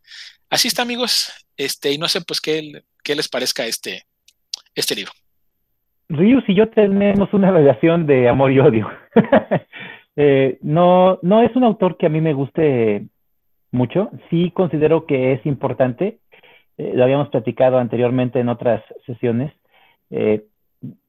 así 0.49 0.67
está, 0.67 0.81
amigos, 0.81 1.31
este, 1.57 1.91
y 1.91 1.97
no 1.97 2.07
sé 2.07 2.21
pues 2.21 2.41
qué, 2.41 2.83
qué 3.03 3.15
les 3.15 3.27
parezca 3.27 3.65
este, 3.65 4.03
este 4.75 4.95
libro. 4.95 5.11
Rius 6.09 6.43
y 6.47 6.55
yo 6.55 6.69
tenemos 6.69 7.31
una 7.33 7.51
relación 7.51 8.07
de 8.07 8.27
amor 8.27 8.51
y 8.51 8.59
odio. 8.59 8.89
Eh, 10.21 10.57
no, 10.61 11.17
no 11.21 11.41
es 11.43 11.55
un 11.55 11.63
autor 11.63 11.95
que 11.95 12.07
a 12.07 12.09
mí 12.09 12.19
me 12.19 12.33
guste 12.33 13.07
mucho. 13.71 14.09
Sí 14.29 14.51
considero 14.51 15.05
que 15.05 15.31
es 15.31 15.45
importante. 15.45 16.19
Eh, 16.77 16.91
lo 16.93 17.05
habíamos 17.05 17.29
platicado 17.29 17.77
anteriormente 17.77 18.41
en 18.41 18.49
otras 18.49 18.83
sesiones. 19.05 19.53
Eh, 20.09 20.43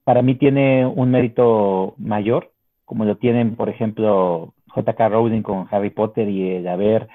para 0.05 0.23
mí 0.23 0.37
tiene 0.37 0.87
un 0.87 1.11
mérito 1.11 1.95
mayor, 1.99 2.53
como 2.85 3.05
lo 3.05 3.17
tienen, 3.17 3.57
por 3.57 3.69
ejemplo, 3.69 4.55
J.K. 4.69 5.09
Rowling 5.09 5.43
con 5.43 5.67
Harry 5.73 5.91
Potter 5.91 6.29
y 6.29 6.51
el 6.51 6.69
haber 6.69 7.09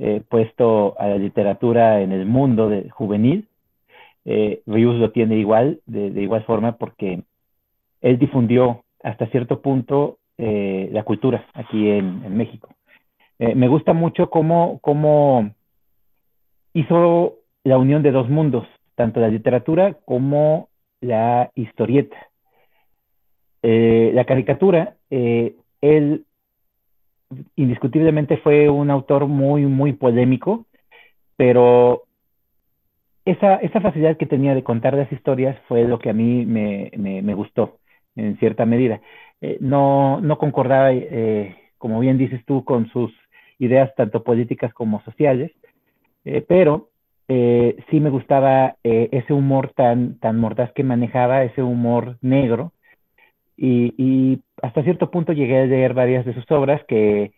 eh, 0.00 0.22
puesto 0.28 0.98
a 0.98 1.06
la 1.06 1.18
literatura 1.18 2.00
en 2.00 2.10
el 2.10 2.26
mundo 2.26 2.68
juvenil. 2.90 3.46
Eh, 4.24 4.62
lo 4.66 5.12
tiene 5.12 5.36
igual, 5.36 5.80
de, 5.86 6.08
igual 6.20 6.42
forma, 6.42 6.76
porque 6.76 7.22
él 8.00 8.18
difundió 8.18 8.82
hasta 9.02 9.26
cierto 9.28 9.62
punto 9.62 10.16
la 10.36 11.02
cultura 11.02 11.46
aquí 11.54 11.90
en 11.90 12.34
México. 12.34 12.70
Eh, 13.40 13.54
me 13.54 13.68
gusta 13.68 13.94
mucho 13.94 14.28
cómo, 14.28 14.80
cómo 14.82 15.54
hizo 16.74 17.36
la 17.64 17.78
unión 17.78 18.02
de 18.02 18.10
dos 18.10 18.28
mundos, 18.28 18.66
tanto 18.96 19.18
la 19.18 19.28
literatura 19.28 19.94
como 20.04 20.68
la 21.00 21.50
historieta. 21.54 22.28
Eh, 23.62 24.10
la 24.12 24.26
caricatura, 24.26 24.96
eh, 25.08 25.56
él 25.80 26.26
indiscutiblemente 27.56 28.38
fue 28.38 28.68
un 28.68 28.90
autor 28.90 29.26
muy, 29.26 29.66
muy 29.66 29.92
polémico, 29.92 30.66
pero 31.36 32.04
esa, 33.24 33.56
esa 33.56 33.80
facilidad 33.80 34.16
que 34.16 34.26
tenía 34.26 34.54
de 34.54 34.64
contar 34.64 34.94
las 34.94 35.10
historias 35.12 35.58
fue 35.68 35.84
lo 35.84 35.98
que 35.98 36.10
a 36.10 36.14
mí 36.14 36.44
me, 36.46 36.90
me, 36.96 37.34
gustó 37.34 37.78
en 38.16 38.36
cierta 38.38 38.66
medida. 38.66 39.00
no, 39.60 40.20
no 40.20 40.38
concordaba, 40.38 40.90
como 41.78 42.00
bien 42.00 42.18
dices 42.18 42.44
tú, 42.44 42.64
con 42.64 42.88
sus 42.90 43.12
ideas 43.60 43.94
tanto 43.94 44.24
políticas 44.24 44.72
como 44.74 45.02
sociales, 45.02 45.52
eh, 46.24 46.44
pero 46.46 46.88
eh, 47.28 47.76
sí 47.90 48.00
me 48.00 48.10
gustaba 48.10 48.76
eh, 48.82 49.08
ese 49.12 49.32
humor 49.32 49.72
tan, 49.76 50.18
tan 50.18 50.38
mordaz 50.38 50.72
que 50.72 50.82
manejaba, 50.82 51.44
ese 51.44 51.62
humor 51.62 52.18
negro, 52.22 52.72
y, 53.62 54.40
hasta 54.62 54.82
cierto 54.82 55.10
punto 55.10 55.32
llegué 55.32 55.60
a 55.60 55.66
leer 55.66 55.94
varias 55.94 56.24
de 56.24 56.34
sus 56.34 56.50
obras 56.50 56.82
que 56.86 57.32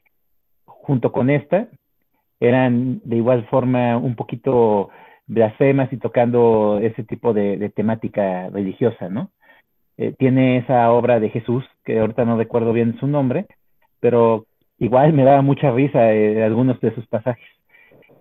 junto 0.65 1.13
con 1.13 1.31
esta 1.31 1.69
eran 2.41 3.01
de 3.05 3.17
igual 3.17 3.47
forma 3.47 3.97
un 3.97 4.15
poquito 4.17 4.91
blasfemas 5.27 5.93
y 5.93 5.97
tocando 5.97 6.79
ese 6.83 7.05
tipo 7.05 7.33
de, 7.33 7.71
temática 7.75 8.49
religiosa, 8.51 9.09
¿no? 9.09 9.31
tiene 10.19 10.59
esa 10.59 10.91
obra 10.91 11.21
de 11.21 11.31
Jesús, 11.31 11.65
que 11.85 12.01
ahorita 12.01 12.25
no 12.25 12.37
recuerdo 12.37 12.73
bien 12.73 12.99
su 12.99 13.07
nombre, 13.07 13.47
pero 14.01 14.47
igual 14.83 15.13
me 15.13 15.23
daba 15.23 15.43
mucha 15.43 15.71
risa 15.71 16.13
eh, 16.13 16.43
algunos 16.43 16.81
de 16.81 16.93
sus 16.95 17.07
pasajes. 17.07 17.47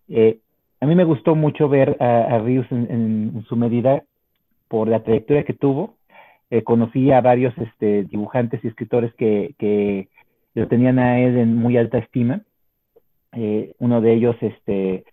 Eh, 0.08 0.38
a 0.80 0.86
mí 0.86 0.96
me 0.96 1.04
gustó 1.04 1.36
mucho 1.36 1.68
ver 1.68 1.98
a, 2.00 2.36
a 2.36 2.38
en, 2.38 3.44
su 3.48 3.56
medida 3.56 4.04
por 4.68 4.88
la 4.88 5.04
trayectoria 5.04 5.44
que 5.44 5.54
tuvo. 5.54 5.96
Eh, 6.52 6.64
conocí 6.64 7.12
a 7.12 7.22
varios 7.22 7.58
este, 7.58 8.04
dibujantes 8.04 8.64
y 8.64 8.68
escritores 8.68 9.14
que, 9.16 9.56
que, 9.58 10.10
lo 10.54 10.68
tenían 10.68 11.00
a 11.00 11.20
él 11.20 11.38
en 11.38 11.56
muy 11.56 11.78
alta 11.78 11.98
estima. 11.98 12.42
uno 13.80 14.02
de 14.02 14.14
ellos 14.14 14.36
este, 14.42 15.06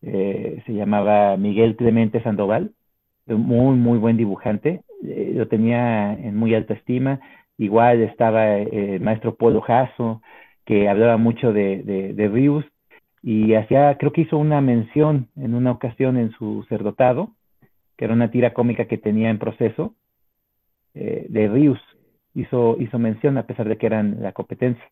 se 0.00 0.72
llamaba 0.72 1.36
Miguel 1.36 1.76
Clemente 1.76 2.22
Sandoval, 2.22 2.72
muy, 3.26 3.76
muy 3.76 3.98
buen 3.98 4.16
dibujante. 4.16 4.80
lo 5.02 5.46
tenía 5.48 6.14
en 6.14 6.36
muy 6.36 6.54
alta 6.54 6.72
estima. 6.74 7.20
Igual 7.58 8.00
estaba 8.02 8.56
el 8.56 9.00
maestro 9.00 9.34
Polo 9.34 9.60
Jasso, 9.60 10.22
que 10.68 10.86
hablaba 10.86 11.16
mucho 11.16 11.54
de, 11.54 11.82
de, 12.14 12.28
Rius 12.28 12.64
y 13.22 13.54
hacía, 13.54 13.96
creo 13.96 14.12
que 14.12 14.20
hizo 14.20 14.36
una 14.36 14.60
mención 14.60 15.28
en 15.34 15.54
una 15.54 15.70
ocasión 15.70 16.18
en 16.18 16.30
su 16.32 16.66
cerdotado, 16.68 17.30
que 17.96 18.04
era 18.04 18.12
una 18.12 18.30
tira 18.30 18.52
cómica 18.52 18.84
que 18.84 18.98
tenía 18.98 19.30
en 19.30 19.38
proceso, 19.38 19.94
eh, 20.98 21.26
de 21.28 21.48
Rius. 21.48 21.80
Hizo, 22.34 22.76
hizo 22.78 22.98
mención 22.98 23.38
a 23.38 23.46
pesar 23.46 23.68
de 23.68 23.78
que 23.78 23.86
eran 23.86 24.18
la 24.20 24.32
competencia. 24.32 24.84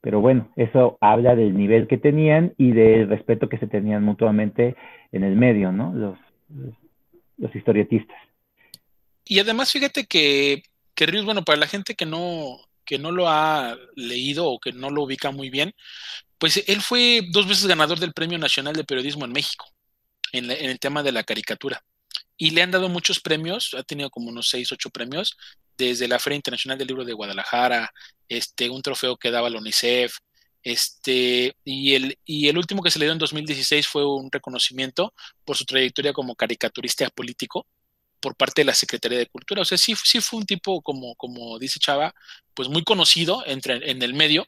Pero 0.00 0.20
bueno, 0.20 0.50
eso 0.56 0.96
habla 1.00 1.34
del 1.34 1.56
nivel 1.56 1.86
que 1.86 1.98
tenían 1.98 2.54
y 2.56 2.72
del 2.72 3.08
respeto 3.08 3.48
que 3.48 3.58
se 3.58 3.66
tenían 3.66 4.02
mutuamente 4.02 4.76
en 5.12 5.24
el 5.24 5.36
medio, 5.36 5.72
¿no? 5.72 5.92
Los, 5.92 6.18
los, 7.36 7.54
historietistas. 7.54 8.16
Y 9.24 9.40
además, 9.40 9.72
fíjate 9.72 10.06
que, 10.06 10.62
que 10.94 11.06
Rius, 11.06 11.24
bueno, 11.24 11.42
para 11.42 11.58
la 11.58 11.66
gente 11.66 11.94
que 11.94 12.06
no, 12.06 12.56
que 12.84 12.98
no 12.98 13.12
lo 13.12 13.28
ha 13.28 13.76
leído 13.94 14.48
o 14.48 14.58
que 14.58 14.72
no 14.72 14.90
lo 14.90 15.02
ubica 15.02 15.30
muy 15.30 15.50
bien, 15.50 15.74
pues 16.38 16.64
él 16.66 16.80
fue 16.80 17.20
dos 17.30 17.46
veces 17.46 17.66
ganador 17.66 17.98
del 17.98 18.14
Premio 18.14 18.38
Nacional 18.38 18.74
de 18.74 18.84
Periodismo 18.84 19.26
en 19.26 19.32
México, 19.32 19.66
en, 20.32 20.50
el 20.50 20.78
tema 20.78 21.02
de 21.02 21.12
la 21.12 21.22
caricatura. 21.22 21.84
Y 22.40 22.52
le 22.52 22.62
han 22.62 22.70
dado 22.70 22.88
muchos 22.88 23.20
premios, 23.20 23.74
ha 23.74 23.82
tenido 23.82 24.08
como 24.08 24.30
unos 24.30 24.48
seis, 24.48 24.72
ocho 24.72 24.88
premios, 24.88 25.36
desde 25.76 26.08
la 26.08 26.18
Feria 26.18 26.36
Internacional 26.36 26.78
del 26.78 26.88
Libro 26.88 27.04
de 27.04 27.12
Guadalajara, 27.12 27.92
este, 28.30 28.70
un 28.70 28.80
trofeo 28.80 29.18
que 29.18 29.30
daba 29.30 29.50
la 29.50 29.58
UNICEF, 29.58 30.16
este, 30.62 31.54
y 31.64 31.94
el, 31.94 32.18
y 32.24 32.48
el 32.48 32.56
último 32.56 32.82
que 32.82 32.90
se 32.90 32.98
le 32.98 33.04
dio 33.04 33.12
en 33.12 33.18
2016 33.18 33.86
fue 33.86 34.06
un 34.06 34.32
reconocimiento 34.32 35.12
por 35.44 35.58
su 35.58 35.66
trayectoria 35.66 36.14
como 36.14 36.34
caricaturista 36.34 37.10
político, 37.10 37.66
por 38.20 38.34
parte 38.34 38.62
de 38.62 38.66
la 38.66 38.74
Secretaría 38.74 39.18
de 39.18 39.26
Cultura. 39.26 39.60
O 39.60 39.66
sea, 39.66 39.76
sí, 39.76 39.94
sí 40.02 40.22
fue 40.22 40.38
un 40.40 40.46
tipo, 40.46 40.80
como, 40.80 41.14
como 41.16 41.58
dice 41.58 41.78
Chava, 41.78 42.14
pues 42.54 42.70
muy 42.70 42.84
conocido 42.84 43.44
entre, 43.44 43.90
en 43.90 44.00
el 44.00 44.14
medio, 44.14 44.46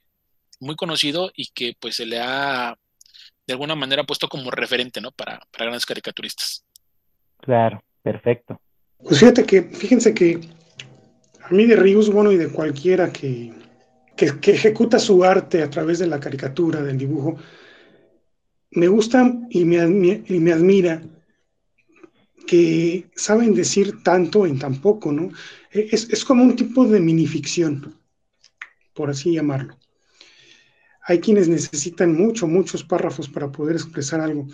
muy 0.61 0.77
conocido 0.77 1.31
y 1.37 1.49
que 1.49 1.77
pues 1.79 1.97
se 1.97 2.07
le 2.07 2.21
ha 2.21 2.75
de 3.47 3.53
alguna 3.53 3.75
manera 3.75 4.05
puesto 4.05 4.29
como 4.29 4.51
referente, 4.51 5.03
¿no? 5.03 5.13
Para, 5.13 5.41
para 5.51 5.67
grandes 5.67 5.85
caricaturistas. 5.85 6.65
Claro, 7.43 7.83
perfecto. 8.03 8.61
Pues 9.03 9.19
fíjate 9.19 9.45
que, 9.45 9.63
fíjense 9.63 10.15
que 10.15 10.41
a 11.43 11.51
mí 11.53 11.67
de 11.67 11.77
Ríos, 11.77 12.11
bueno, 12.11 12.31
y 12.31 12.37
de 12.37 12.49
cualquiera 12.49 13.13
que, 13.13 13.53
que, 14.17 14.53
ejecuta 14.53 14.99
su 14.99 15.25
arte 15.25 15.63
a 15.63 15.69
través 15.69 15.99
de 15.99 16.07
la 16.07 16.21
caricatura, 16.21 16.83
del 16.83 16.97
dibujo, 16.97 17.37
me 18.71 18.87
gusta 18.87 19.33
y 19.51 19.65
me, 19.65 20.23
y 20.27 20.39
me 20.39 20.53
admira 20.53 21.03
que 22.47 23.11
saben 23.17 23.55
decir 23.55 24.03
tanto 24.03 24.47
en 24.47 24.59
tan 24.59 24.81
poco, 24.81 25.13
¿no? 25.13 25.31
E, 25.73 25.89
es, 25.91 26.25
como 26.25 26.45
un 26.45 26.57
tipo 26.57 26.87
de 26.87 27.01
minificción, 27.01 27.99
por 28.95 29.11
así 29.11 29.33
llamarlo. 29.33 29.77
Hay 31.07 31.19
quienes 31.19 31.49
necesitan 31.49 32.15
mucho, 32.15 32.47
muchos 32.47 32.85
párrafos 32.85 33.29
para 33.29 33.51
poder 33.51 33.77
expresar 33.77 34.21
algo. 34.21 34.47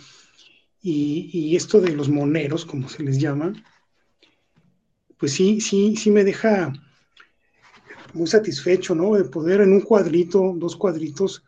Y, 0.81 1.57
esto 1.57 1.81
de 1.81 1.93
los 1.93 2.09
moneros, 2.09 2.65
como 2.65 2.89
se 2.89 3.03
les 3.03 3.19
llama, 3.19 3.53
pues 5.19 5.33
sí, 5.33 5.61
sí, 5.61 5.97
sí 5.97 6.11
me 6.11 6.25
deja 6.25 6.73
muy 8.15 8.27
satisfecho, 8.27 8.95
¿no? 8.95 9.15
De 9.15 9.25
poder 9.25 9.61
en 9.61 9.73
un 9.73 9.81
cuadrito, 9.81 10.55
dos 10.57 10.77
cuadritos, 10.77 11.43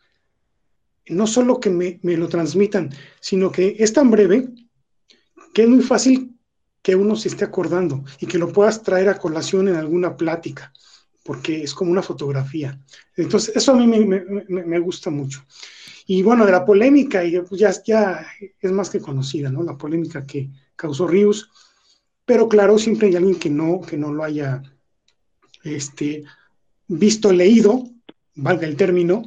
no 1.07 1.27
solo 1.27 1.59
que 1.59 1.69
me, 1.69 1.99
lo 2.03 2.27
transmitan, 2.27 2.89
sino 3.19 3.51
que 3.51 3.75
es 3.79 3.93
tan 3.93 4.11
breve 4.11 4.49
que 5.53 5.63
es 5.63 5.69
muy 5.69 5.81
fácil 5.81 6.37
que 6.81 6.95
uno 6.95 7.15
se 7.15 7.27
esté 7.27 7.45
acordando 7.45 8.03
y 8.19 8.25
que 8.25 8.37
lo 8.37 8.51
puedas 8.51 8.81
traer 8.81 9.09
a 9.09 9.17
colación 9.17 9.67
en 9.67 9.75
alguna 9.75 10.15
plática, 10.15 10.71
porque 11.23 11.63
es 11.63 11.73
como 11.73 11.91
una 11.91 12.01
fotografía. 12.01 12.79
Entonces, 13.15 13.55
eso 13.55 13.73
a 13.73 13.75
mí 13.75 13.87
me, 13.87 14.79
gusta 14.79 15.09
mucho. 15.09 15.43
Y 16.13 16.23
bueno, 16.23 16.45
de 16.45 16.51
la 16.51 16.65
polémica, 16.65 17.23
y 17.23 17.39
pues 17.39 17.61
ya, 17.61 17.71
ya 17.85 18.27
es 18.59 18.71
más 18.73 18.89
que 18.89 18.99
conocida, 18.99 19.49
¿no? 19.49 19.63
La 19.63 19.77
polémica 19.77 20.25
que 20.25 20.49
causó 20.75 21.07
Rius, 21.07 21.49
pero 22.25 22.49
claro, 22.49 22.77
siempre 22.77 23.07
hay 23.07 23.15
alguien 23.15 23.39
que 23.39 23.49
no, 23.49 23.79
que 23.79 23.95
no 23.95 24.11
lo 24.11 24.21
haya 24.25 24.61
este, 25.63 26.25
visto, 26.85 27.31
leído, 27.31 27.85
valga 28.35 28.67
el 28.67 28.75
término, 28.75 29.23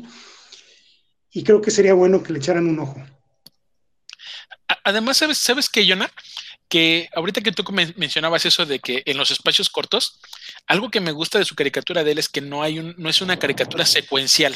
y 1.30 1.42
creo 1.42 1.62
que 1.62 1.70
sería 1.70 1.94
bueno 1.94 2.22
que 2.22 2.34
le 2.34 2.38
echaran 2.38 2.66
un 2.66 2.78
ojo. 2.78 3.02
Además, 4.84 5.16
¿sabes, 5.16 5.38
sabes 5.38 5.70
qué, 5.70 5.88
Jonah? 5.88 6.12
Que 6.68 7.08
ahorita 7.14 7.40
que 7.40 7.52
tú 7.52 7.64
mencionabas 7.96 8.44
eso 8.44 8.66
de 8.66 8.78
que 8.78 9.02
en 9.06 9.16
los 9.16 9.30
espacios 9.30 9.70
cortos, 9.70 10.20
algo 10.66 10.90
que 10.90 11.00
me 11.00 11.12
gusta 11.12 11.38
de 11.38 11.46
su 11.46 11.54
caricatura 11.54 12.04
de 12.04 12.12
él 12.12 12.18
es 12.18 12.28
que 12.28 12.42
no, 12.42 12.62
hay 12.62 12.78
un, 12.78 12.94
no 12.98 13.08
es 13.08 13.22
una 13.22 13.38
caricatura 13.38 13.86
secuencial. 13.86 14.54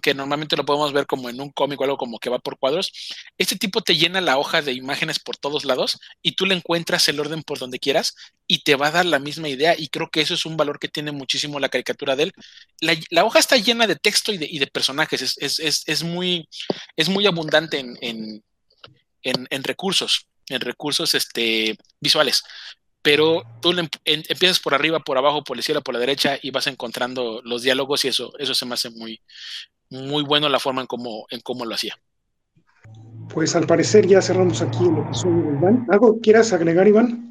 Que 0.00 0.14
normalmente 0.14 0.56
lo 0.56 0.64
podemos 0.64 0.92
ver 0.92 1.06
como 1.06 1.28
en 1.28 1.40
un 1.40 1.50
cómic 1.50 1.80
o 1.80 1.84
algo 1.84 1.96
como 1.96 2.18
que 2.18 2.30
va 2.30 2.38
por 2.38 2.58
cuadros. 2.58 2.92
Este 3.38 3.56
tipo 3.56 3.80
te 3.80 3.96
llena 3.96 4.20
la 4.20 4.38
hoja 4.38 4.62
de 4.62 4.72
imágenes 4.72 5.18
por 5.18 5.36
todos 5.36 5.64
lados 5.64 5.98
y 6.22 6.32
tú 6.32 6.46
le 6.46 6.54
encuentras 6.54 7.08
el 7.08 7.20
orden 7.20 7.42
por 7.42 7.58
donde 7.58 7.78
quieras 7.78 8.14
y 8.46 8.62
te 8.62 8.76
va 8.76 8.88
a 8.88 8.92
dar 8.92 9.06
la 9.06 9.18
misma 9.18 9.48
idea 9.48 9.74
y 9.76 9.88
creo 9.88 10.10
que 10.10 10.20
eso 10.20 10.34
es 10.34 10.46
un 10.46 10.56
valor 10.56 10.78
que 10.78 10.88
tiene 10.88 11.12
muchísimo 11.12 11.60
la 11.60 11.68
caricatura 11.68 12.16
de 12.16 12.24
él. 12.24 12.32
La, 13.10 13.24
hoja 13.24 13.38
está 13.38 13.56
llena 13.56 13.86
de 13.86 13.96
texto 13.96 14.32
y 14.32 14.38
de, 14.38 14.66
personajes, 14.66 15.36
es, 15.38 16.02
muy, 16.02 16.48
es 16.96 17.08
muy 17.08 17.26
abundante 17.26 17.78
en, 17.78 18.42
en, 19.22 19.64
recursos, 19.64 20.26
en 20.48 20.60
recursos 20.60 21.14
este, 21.14 21.76
visuales 22.00 22.42
pero 23.04 23.42
tú 23.60 23.74
empiezas 24.06 24.60
por 24.60 24.72
arriba, 24.72 24.98
por 24.98 25.18
abajo, 25.18 25.44
por 25.44 25.58
la 25.58 25.60
izquierda, 25.60 25.82
por 25.82 25.92
la 25.92 26.00
derecha 26.00 26.38
y 26.40 26.50
vas 26.50 26.66
encontrando 26.68 27.42
los 27.44 27.60
diálogos 27.60 28.02
y 28.06 28.08
eso, 28.08 28.32
eso 28.38 28.54
se 28.54 28.64
me 28.64 28.72
hace 28.72 28.88
muy, 28.88 29.20
muy 29.94 30.22
bueno 30.22 30.48
la 30.48 30.58
forma 30.58 30.80
en 30.80 30.86
cómo, 30.86 31.26
en 31.30 31.40
cómo 31.40 31.64
lo 31.64 31.74
hacía. 31.74 31.96
Pues 33.32 33.56
al 33.56 33.66
parecer 33.66 34.06
ya 34.06 34.20
cerramos 34.20 34.60
aquí 34.60 34.84
el 34.84 34.98
episodio 34.98 35.42
de 35.42 35.58
Iván. 35.58 35.86
¿Algo 35.90 36.20
quieras 36.20 36.52
agregar, 36.52 36.86
Iván? 36.86 37.30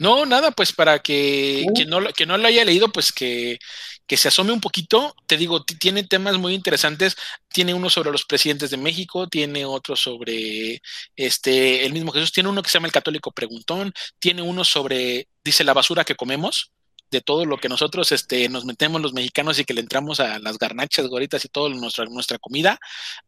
No, 0.00 0.26
nada, 0.26 0.50
pues 0.50 0.72
para 0.72 0.98
que 0.98 1.64
quien 1.74 1.88
no, 1.88 2.02
que 2.12 2.26
no 2.26 2.36
lo 2.36 2.48
haya 2.48 2.64
leído, 2.64 2.88
pues 2.88 3.12
que, 3.12 3.58
que 4.06 4.16
se 4.16 4.28
asome 4.28 4.52
un 4.52 4.60
poquito. 4.60 5.14
Te 5.26 5.36
digo, 5.36 5.64
tiene 5.64 6.02
temas 6.02 6.38
muy 6.38 6.54
interesantes. 6.54 7.14
Tiene 7.48 7.72
uno 7.72 7.88
sobre 7.88 8.10
los 8.10 8.24
presidentes 8.24 8.70
de 8.70 8.78
México, 8.78 9.28
tiene 9.28 9.64
otro 9.64 9.94
sobre 9.94 10.82
este, 11.14 11.86
el 11.86 11.92
mismo 11.92 12.10
Jesús, 12.10 12.32
tiene 12.32 12.48
uno 12.48 12.62
que 12.62 12.70
se 12.70 12.74
llama 12.74 12.88
el 12.88 12.92
católico 12.92 13.30
preguntón, 13.30 13.92
tiene 14.18 14.42
uno 14.42 14.64
sobre, 14.64 15.28
dice, 15.44 15.62
la 15.62 15.74
basura 15.74 16.04
que 16.04 16.16
comemos 16.16 16.72
de 17.12 17.20
todo 17.20 17.44
lo 17.44 17.58
que 17.58 17.68
nosotros 17.68 18.10
este, 18.10 18.48
nos 18.48 18.64
metemos 18.64 19.00
los 19.00 19.12
mexicanos 19.12 19.58
y 19.58 19.64
que 19.64 19.74
le 19.74 19.82
entramos 19.82 20.18
a 20.18 20.38
las 20.38 20.58
garnachas, 20.58 21.06
goritas 21.06 21.44
y 21.44 21.48
toda 21.48 21.68
nuestra, 21.68 22.06
nuestra 22.06 22.38
comida. 22.38 22.78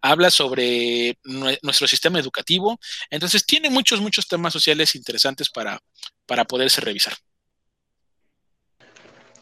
Habla 0.00 0.30
sobre 0.30 1.18
nuestro 1.22 1.86
sistema 1.86 2.18
educativo. 2.18 2.78
Entonces 3.10 3.44
tiene 3.46 3.70
muchos, 3.70 4.00
muchos 4.00 4.26
temas 4.26 4.52
sociales 4.52 4.96
interesantes 4.96 5.50
para, 5.50 5.78
para 6.26 6.44
poderse 6.44 6.80
revisar. 6.80 7.12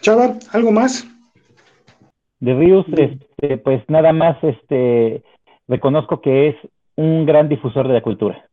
Chava, 0.01 0.37
¿algo 0.51 0.73
más? 0.73 1.07
De 2.41 2.55
Ríos, 2.55 2.85
este, 2.89 3.57
pues 3.59 3.85
nada 3.89 4.13
más 4.13 4.37
este, 4.43 5.23
reconozco 5.69 6.21
que 6.21 6.49
es 6.49 6.57
un 6.97 7.25
gran 7.25 7.49
difusor 7.49 7.87
de 7.87 7.95
la 7.95 8.03
cultura. 8.03 8.49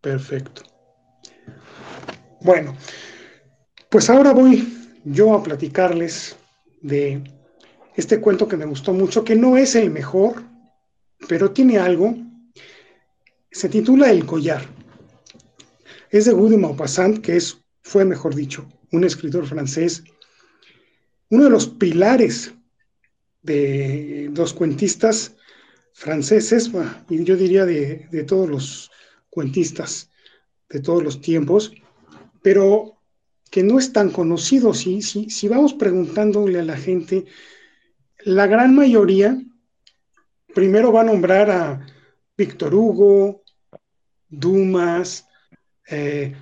Perfecto. 0.00 0.62
Bueno, 2.40 2.76
pues 3.90 4.10
ahora 4.10 4.32
voy 4.32 4.68
yo 5.04 5.34
a 5.34 5.42
platicarles 5.42 6.36
de 6.82 7.22
este 7.96 8.20
cuento 8.20 8.46
que 8.46 8.56
me 8.56 8.66
gustó 8.66 8.92
mucho, 8.92 9.24
que 9.24 9.34
no 9.34 9.56
es 9.56 9.74
el 9.74 9.90
mejor, 9.90 10.42
pero 11.28 11.50
tiene 11.50 11.78
algo. 11.78 12.14
Se 13.50 13.68
titula 13.68 14.10
El 14.10 14.26
collar. 14.26 14.64
Es 16.10 16.26
de 16.26 16.32
Guy 16.32 16.50
de 16.50 16.58
Maupassant, 16.58 17.18
que 17.18 17.36
es, 17.36 17.58
fue, 17.82 18.04
mejor 18.04 18.34
dicho, 18.34 18.68
un 18.92 19.04
escritor 19.04 19.46
francés, 19.46 20.04
uno 21.30 21.44
de 21.44 21.50
los 21.50 21.66
pilares 21.66 22.54
de 23.42 24.30
los 24.34 24.52
cuentistas 24.52 25.34
franceses, 25.92 26.70
y 27.08 27.24
yo 27.24 27.36
diría 27.36 27.66
de, 27.66 28.06
de 28.10 28.24
todos 28.24 28.48
los 28.48 28.90
cuentistas 29.30 30.10
de 30.68 30.80
todos 30.80 31.02
los 31.02 31.20
tiempos, 31.20 31.72
pero 32.42 32.97
que 33.50 33.62
no 33.62 33.78
es 33.78 33.92
tan 33.92 34.10
conocido. 34.10 34.74
Si, 34.74 35.02
si, 35.02 35.30
si 35.30 35.48
vamos 35.48 35.74
preguntándole 35.74 36.60
a 36.60 36.64
la 36.64 36.76
gente, 36.76 37.24
la 38.24 38.46
gran 38.46 38.74
mayoría 38.74 39.40
primero 40.54 40.92
va 40.92 41.02
a 41.02 41.04
nombrar 41.04 41.50
a 41.50 41.86
Víctor 42.36 42.74
Hugo, 42.74 43.42
Dumas, 44.28 45.26
eh, 45.88 46.34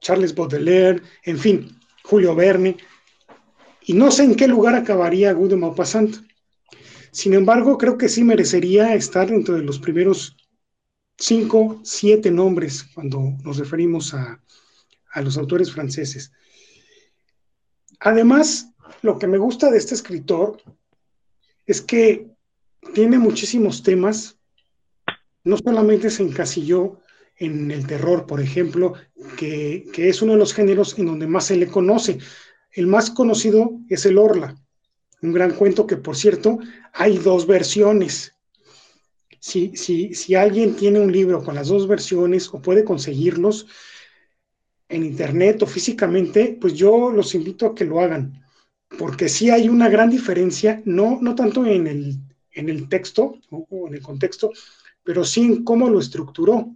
Charles 0.00 0.34
Baudelaire, 0.34 1.02
en 1.24 1.38
fin, 1.38 1.78
Julio 2.02 2.34
Verne, 2.34 2.76
y 3.82 3.94
no 3.94 4.10
sé 4.10 4.24
en 4.24 4.34
qué 4.34 4.46
lugar 4.48 4.74
acabaría 4.74 5.32
Guy 5.32 5.48
de 5.48 5.56
Maupassant. 5.56 6.16
Sin 7.10 7.34
embargo, 7.34 7.78
creo 7.78 7.96
que 7.96 8.08
sí 8.08 8.22
merecería 8.22 8.94
estar 8.94 9.28
dentro 9.28 9.54
de 9.54 9.62
los 9.62 9.78
primeros 9.78 10.36
cinco, 11.16 11.80
siete 11.82 12.30
nombres 12.30 12.84
cuando 12.94 13.20
nos 13.42 13.58
referimos 13.58 14.14
a, 14.14 14.42
a 15.12 15.20
los 15.22 15.36
autores 15.36 15.72
franceses. 15.72 16.32
Además, 18.00 18.72
lo 19.02 19.18
que 19.18 19.26
me 19.26 19.38
gusta 19.38 19.70
de 19.70 19.78
este 19.78 19.94
escritor 19.94 20.60
es 21.66 21.80
que 21.80 22.28
tiene 22.94 23.18
muchísimos 23.18 23.82
temas, 23.82 24.38
no 25.44 25.56
solamente 25.56 26.10
se 26.10 26.22
encasilló 26.22 27.00
en 27.36 27.70
el 27.70 27.86
terror, 27.86 28.26
por 28.26 28.40
ejemplo, 28.40 28.94
que, 29.36 29.86
es 29.96 30.22
uno 30.22 30.32
de 30.32 30.38
los 30.38 30.54
géneros 30.54 30.98
en 30.98 31.06
donde 31.06 31.26
más 31.26 31.46
se 31.46 31.56
le 31.56 31.68
conoce. 31.68 32.18
El 32.72 32.86
más 32.86 33.10
conocido 33.10 33.70
es 33.88 34.06
el 34.06 34.18
Orla, 34.18 34.56
un 35.22 35.32
gran 35.32 35.52
cuento 35.52 35.86
que, 35.86 35.96
por 35.96 36.16
cierto, 36.16 36.58
hay 36.92 37.18
dos 37.18 37.46
versiones. 37.46 38.34
Si, 39.40 39.76
si, 39.76 40.14
si 40.14 40.34
alguien 40.34 40.74
tiene 40.74 41.00
un 41.00 41.12
libro 41.12 41.44
con 41.44 41.54
las 41.54 41.68
dos 41.68 41.86
versiones 41.86 42.48
o 42.52 42.60
puede 42.60 42.84
conseguirlos, 42.84 43.66
en 44.88 45.04
internet 45.04 45.62
o 45.62 45.66
físicamente, 45.66 46.56
pues 46.60 46.74
yo 46.74 47.10
los 47.10 47.34
invito 47.34 47.66
a 47.66 47.74
que 47.74 47.84
lo 47.84 48.00
hagan, 48.00 48.42
porque 48.98 49.28
sí 49.28 49.50
hay 49.50 49.68
una 49.68 49.88
gran 49.88 50.10
diferencia, 50.10 50.82
no, 50.84 51.18
no 51.20 51.34
tanto 51.34 51.66
en 51.66 51.86
el, 51.86 52.16
en 52.52 52.68
el 52.68 52.88
texto 52.88 53.38
o, 53.50 53.88
en 53.88 53.94
el 53.94 54.02
contexto, 54.02 54.50
pero 55.02 55.24
sí 55.24 55.42
en 55.42 55.64
cómo 55.64 55.88
lo 55.88 56.00
estructuró. 56.00 56.74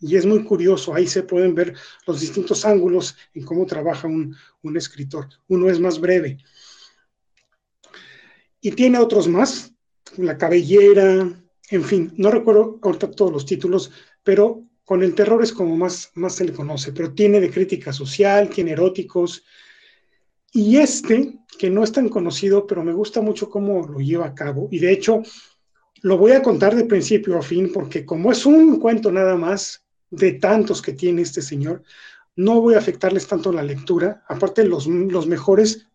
Y 0.00 0.16
es 0.16 0.26
muy 0.26 0.44
curioso, 0.44 0.94
ahí 0.94 1.06
se 1.06 1.22
pueden 1.22 1.54
ver 1.54 1.74
los 2.06 2.20
distintos 2.20 2.64
ángulos 2.64 3.16
en 3.34 3.44
cómo 3.44 3.64
trabaja 3.66 4.06
un, 4.08 4.36
un 4.62 4.76
escritor. 4.76 5.28
Uno 5.48 5.70
es 5.70 5.80
más 5.80 6.00
breve. 6.00 6.38
Y 8.60 8.72
tiene 8.72 8.98
otros 8.98 9.28
más, 9.28 9.72
la 10.16 10.36
cabellera, 10.36 11.32
en 11.70 11.84
fin, 11.84 12.12
no 12.16 12.30
recuerdo 12.30 12.78
ahorita 12.82 13.10
todos 13.10 13.32
los 13.32 13.46
títulos, 13.46 13.90
pero 14.22 14.65
con 14.86 15.02
el 15.02 15.16
terror 15.16 15.42
es 15.42 15.52
como 15.52 15.76
más, 15.76 16.12
más 16.14 16.36
se 16.36 16.44
le 16.44 16.52
conoce, 16.52 16.92
pero 16.92 17.12
tiene 17.12 17.40
de 17.40 17.50
crítica 17.50 17.92
social, 17.92 18.48
tiene 18.48 18.70
eróticos. 18.70 19.44
Y 20.52 20.76
este, 20.76 21.40
que 21.58 21.68
no 21.68 21.82
es 21.82 21.90
tan 21.90 22.08
conocido, 22.08 22.68
pero 22.68 22.84
me 22.84 22.92
gusta 22.92 23.20
mucho 23.20 23.50
cómo 23.50 23.84
lo 23.84 23.98
lleva 23.98 24.26
a 24.26 24.34
cabo. 24.34 24.68
Y 24.70 24.78
de 24.78 24.92
hecho, 24.92 25.24
lo 26.02 26.16
voy 26.16 26.32
a 26.32 26.42
contar 26.42 26.76
de 26.76 26.84
principio 26.84 27.36
a 27.36 27.42
fin, 27.42 27.72
porque 27.72 28.06
como 28.06 28.30
es 28.30 28.46
un 28.46 28.78
cuento 28.78 29.10
nada 29.10 29.34
más 29.34 29.84
de 30.08 30.34
tantos 30.34 30.80
que 30.80 30.92
tiene 30.92 31.22
este 31.22 31.42
señor, 31.42 31.82
no 32.36 32.60
voy 32.60 32.76
a 32.76 32.78
afectarles 32.78 33.26
tanto 33.26 33.50
la 33.50 33.64
lectura. 33.64 34.24
Aparte, 34.28 34.64
los, 34.64 34.86
los 34.86 35.26
mejores 35.26 35.88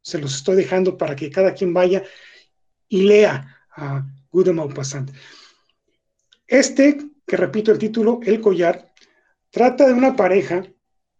se 0.00 0.18
los 0.18 0.36
estoy 0.36 0.54
dejando 0.54 0.96
para 0.96 1.16
que 1.16 1.28
cada 1.28 1.54
quien 1.54 1.74
vaya 1.74 2.04
y 2.88 3.02
lea 3.02 3.66
a 3.72 4.06
Good 4.30 4.50
Maupassant. 4.50 5.10
Este 6.46 6.98
que 7.28 7.36
repito 7.36 7.70
el 7.70 7.78
título, 7.78 8.20
El 8.24 8.40
collar, 8.40 8.90
trata 9.50 9.86
de 9.86 9.92
una 9.92 10.16
pareja, 10.16 10.64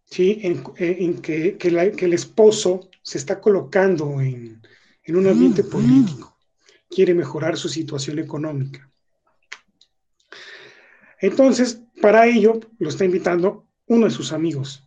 ¿sí? 0.05 0.39
en, 0.41 0.63
eh, 0.77 1.55
que, 1.55 2.05
el 2.05 2.13
esposo 2.13 2.89
se 3.03 3.19
está 3.19 3.39
colocando 3.39 4.19
en, 4.19 4.59
un 5.09 5.27
ambiente 5.27 5.63
político, 5.63 6.37
quiere 6.89 7.13
mejorar 7.13 7.57
su 7.57 7.69
situación 7.69 8.17
económica. 8.19 8.91
Entonces, 11.19 11.81
para 12.01 12.25
ello, 12.25 12.59
lo 12.79 12.89
está 12.89 13.05
invitando 13.05 13.67
uno 13.87 14.05
de 14.05 14.11
sus 14.11 14.33
amigos. 14.33 14.83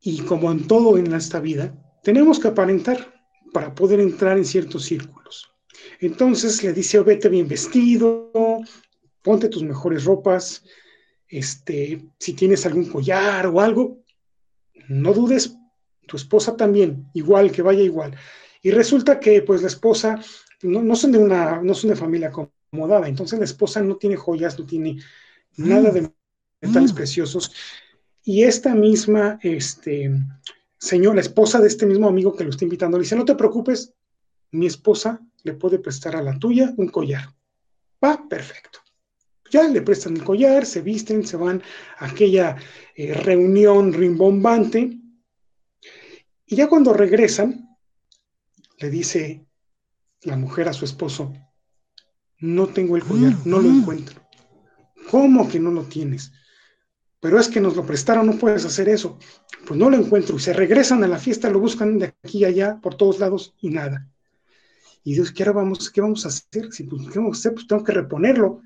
Y 0.00 0.20
como 0.22 0.50
en 0.52 0.66
todo 0.66 0.96
en 0.98 1.12
esta 1.14 1.38
vida, 1.40 1.74
tenemos 2.02 2.38
que 2.38 2.48
aparentar 2.48 3.14
para 3.52 3.74
poder 3.74 4.00
entrar 4.00 4.38
en 4.38 4.44
ciertos 4.44 4.84
círculos. 4.84 5.52
Entonces 6.00 6.62
le 6.62 6.72
dice, 6.72 7.00
vete 7.00 7.28
bien 7.28 7.48
vestido, 7.48 8.30
ponte 9.22 9.48
tus 9.48 9.62
mejores 9.62 10.04
ropas, 10.04 10.64
este, 11.28 12.04
si 12.18 12.34
tienes 12.34 12.66
algún 12.66 12.86
collar 12.86 13.46
o 13.46 13.60
algo, 13.60 14.02
no 14.88 15.12
dudes, 15.12 15.56
tu 16.06 16.16
esposa 16.16 16.56
también, 16.56 17.08
igual, 17.14 17.50
que 17.50 17.62
vaya 17.62 17.82
igual. 17.82 18.14
Y 18.60 18.70
resulta 18.70 19.18
que 19.18 19.42
pues 19.42 19.62
la 19.62 19.68
esposa 19.68 20.20
no, 20.62 20.94
son 20.96 21.12
de 21.12 21.18
una, 21.18 21.62
no 21.62 21.74
son 21.74 21.90
de 21.90 21.96
familia 21.96 22.28
acomodada, 22.28 23.08
entonces 23.08 23.38
la 23.38 23.44
esposa 23.44 23.82
no 23.82 23.96
tiene 23.96 24.16
joyas, 24.16 24.58
no 24.58 24.66
tiene 24.66 24.98
nada 25.56 25.90
de 25.90 26.12
metales 26.60 26.92
mm. 26.92 26.96
preciosos. 26.96 27.52
Y 28.24 28.44
esta 28.44 28.74
misma 28.74 29.38
este, 29.42 30.10
señor, 30.78 31.14
la 31.14 31.20
esposa 31.20 31.60
de 31.60 31.68
este 31.68 31.86
mismo 31.86 32.08
amigo 32.08 32.34
que 32.34 32.44
lo 32.44 32.50
está 32.50 32.64
invitando, 32.64 32.98
le 32.98 33.02
dice, 33.02 33.16
no 33.16 33.24
te 33.24 33.34
preocupes, 33.34 33.94
mi 34.50 34.66
esposa 34.66 35.20
le 35.44 35.54
puede 35.54 35.78
prestar 35.78 36.16
a 36.16 36.22
la 36.22 36.38
tuya 36.38 36.74
un 36.76 36.88
collar. 36.88 37.34
Va, 38.04 38.28
perfecto. 38.28 38.81
Ya 39.52 39.68
le 39.68 39.82
prestan 39.82 40.16
el 40.16 40.24
collar, 40.24 40.64
se 40.64 40.80
visten, 40.80 41.26
se 41.26 41.36
van 41.36 41.62
a 41.98 42.06
aquella 42.06 42.56
eh, 42.96 43.12
reunión 43.12 43.92
rimbombante. 43.92 44.98
Y 46.46 46.56
ya 46.56 46.68
cuando 46.68 46.94
regresan, 46.94 47.76
le 48.78 48.88
dice 48.88 49.44
la 50.22 50.38
mujer 50.38 50.68
a 50.68 50.72
su 50.72 50.86
esposo, 50.86 51.34
no 52.38 52.68
tengo 52.68 52.96
el 52.96 53.04
collar, 53.04 53.34
no 53.44 53.60
lo 53.60 53.68
encuentro. 53.68 54.22
¿Cómo 55.10 55.46
que 55.46 55.60
no 55.60 55.70
lo 55.70 55.82
tienes? 55.82 56.32
Pero 57.20 57.38
es 57.38 57.48
que 57.48 57.60
nos 57.60 57.76
lo 57.76 57.84
prestaron, 57.84 58.26
no 58.26 58.38
puedes 58.38 58.64
hacer 58.64 58.88
eso. 58.88 59.18
Pues 59.66 59.78
no 59.78 59.90
lo 59.90 59.98
encuentro. 59.98 60.36
Y 60.36 60.40
se 60.40 60.54
regresan 60.54 61.04
a 61.04 61.08
la 61.08 61.18
fiesta, 61.18 61.50
lo 61.50 61.60
buscan 61.60 61.98
de 61.98 62.06
aquí 62.06 62.38
y 62.38 62.44
allá, 62.46 62.80
por 62.82 62.94
todos 62.94 63.18
lados, 63.18 63.54
y 63.60 63.68
nada. 63.68 64.08
Y 65.04 65.12
Dios, 65.12 65.30
¿qué, 65.30 65.44
vamos, 65.44 65.90
qué 65.90 66.00
vamos 66.00 66.24
a 66.24 66.28
hacer? 66.28 66.72
Si, 66.72 66.84
pues, 66.84 67.02
¿Qué 67.12 67.18
vamos 67.18 67.36
a 67.36 67.40
hacer? 67.40 67.52
Pues 67.52 67.66
tengo 67.66 67.84
que 67.84 67.92
reponerlo. 67.92 68.62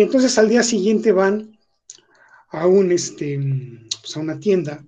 Y 0.00 0.02
entonces 0.02 0.38
al 0.38 0.48
día 0.48 0.62
siguiente 0.62 1.12
van 1.12 1.58
a, 2.52 2.66
este, 2.88 3.38
pues, 4.00 4.16
a 4.16 4.20
una 4.20 4.40
tienda 4.40 4.82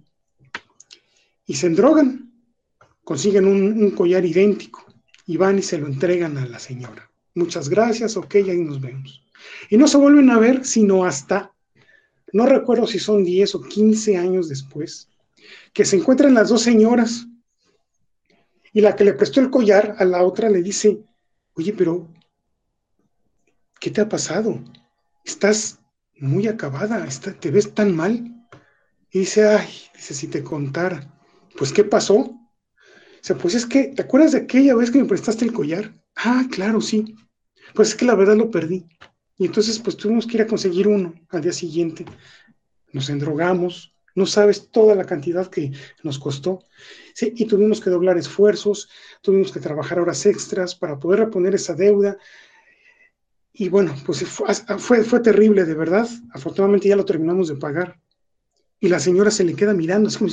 y 1.45 1.53
se 1.53 1.67
endrogan. 1.67 2.33
Consiguen 3.05 3.45
un, 3.45 3.61
un 3.75 3.91
collar 3.91 4.25
idéntico 4.25 4.87
y 5.27 5.37
van 5.37 5.59
y 5.59 5.63
se 5.63 5.77
lo 5.77 5.87
entregan 5.87 6.39
a 6.39 6.47
la 6.47 6.59
señora. 6.59 7.11
Muchas 7.35 7.69
gracias, 7.69 8.17
ok, 8.17 8.37
ahí 8.37 8.63
nos 8.63 8.81
vemos. 8.81 9.23
Y 9.69 9.77
no 9.77 9.87
se 9.87 9.99
vuelven 9.99 10.31
a 10.31 10.39
ver 10.39 10.65
sino 10.65 11.05
hasta, 11.05 11.53
no 12.33 12.47
recuerdo 12.47 12.87
si 12.87 12.99
son 12.99 13.23
10 13.23 13.55
o 13.57 13.61
15 13.61 14.17
años 14.17 14.49
después, 14.49 15.11
que 15.75 15.85
se 15.85 15.97
encuentran 15.97 16.33
las 16.33 16.49
dos 16.49 16.63
señoras. 16.63 17.27
Y 18.73 18.81
la 18.81 18.97
que 18.97 19.05
le 19.05 19.13
prestó 19.13 19.43
el 19.43 19.51
collar 19.51 19.95
a 19.99 20.07
la 20.07 20.25
otra 20.25 20.49
le 20.49 20.63
dice, 20.63 21.05
oye, 21.53 21.75
pero, 21.75 22.09
¿qué 23.79 23.91
te 23.91 24.01
ha 24.01 24.09
pasado? 24.09 24.59
Estás 25.25 25.81
muy 26.19 26.47
acabada, 26.47 27.07
te 27.41 27.51
ves 27.51 27.75
tan 27.75 27.95
mal. 27.95 28.29
Y 29.11 29.21
dice, 29.21 29.47
ay, 29.47 29.69
dice, 29.95 30.15
si 30.15 30.29
te 30.29 30.43
contara, 30.43 31.13
pues, 31.59 31.73
¿qué 31.73 31.85
pasó? 31.85 32.17
O 32.17 33.25
sea, 33.25 33.37
pues 33.37 33.55
es 33.55 33.67
que, 33.67 33.89
¿te 33.89 34.03
acuerdas 34.03 34.33
de 34.33 34.39
aquella 34.39 34.75
vez 34.75 34.91
que 34.91 34.99
me 34.99 35.05
prestaste 35.05 35.45
el 35.45 35.53
collar? 35.53 35.95
Ah, 36.17 36.47
claro, 36.51 36.81
sí. 36.81 37.15
Pues 37.75 37.91
es 37.91 37.95
que 37.95 38.05
la 38.05 38.15
verdad 38.15 38.37
lo 38.37 38.51
perdí. 38.51 38.87
Y 39.37 39.47
entonces, 39.47 39.79
pues 39.79 39.97
tuvimos 39.97 40.27
que 40.27 40.37
ir 40.39 40.43
a 40.43 40.47
conseguir 40.47 40.89
uno 40.89 41.15
al 41.29 41.43
día 41.43 41.53
siguiente. 41.53 42.05
Nos 42.93 43.11
endrogamos, 43.11 43.95
no 44.15 44.27
sabes 44.27 44.71
toda 44.71 44.95
la 44.95 45.05
cantidad 45.05 45.49
que 45.49 45.73
nos 46.03 46.19
costó. 46.19 46.61
Sí, 47.15 47.33
y 47.37 47.47
tuvimos 47.47 47.81
que 47.81 47.91
doblar 47.91 48.19
esfuerzos, 48.19 48.89
tuvimos 49.21 49.53
que 49.53 49.61
trabajar 49.61 50.01
horas 50.01 50.27
extras 50.27 50.75
para 50.75 50.99
poder 50.99 51.21
reponer 51.21 51.55
esa 51.55 51.75
deuda. 51.75 52.19
Y 53.55 53.69
bueno, 53.69 53.95
pues 54.07 54.25
fue, 54.25 55.05
fue, 55.05 55.21
terrible, 55.21 55.65
de 55.65 55.75
verdad. 55.75 56.09
Afortunadamente 56.33 56.89
ya 56.89 56.97
lo 56.97 57.05
terminamos 57.05 57.49
de 57.49 57.57
pagar. 57.57 58.01
Y 58.81 58.89
la 58.89 58.99
señora 58.99 59.31
se 59.31 59.45
le 59.45 59.55
queda 59.55 59.75
mirando, 59.75 60.09
es 60.09 60.19
como, 60.19 60.31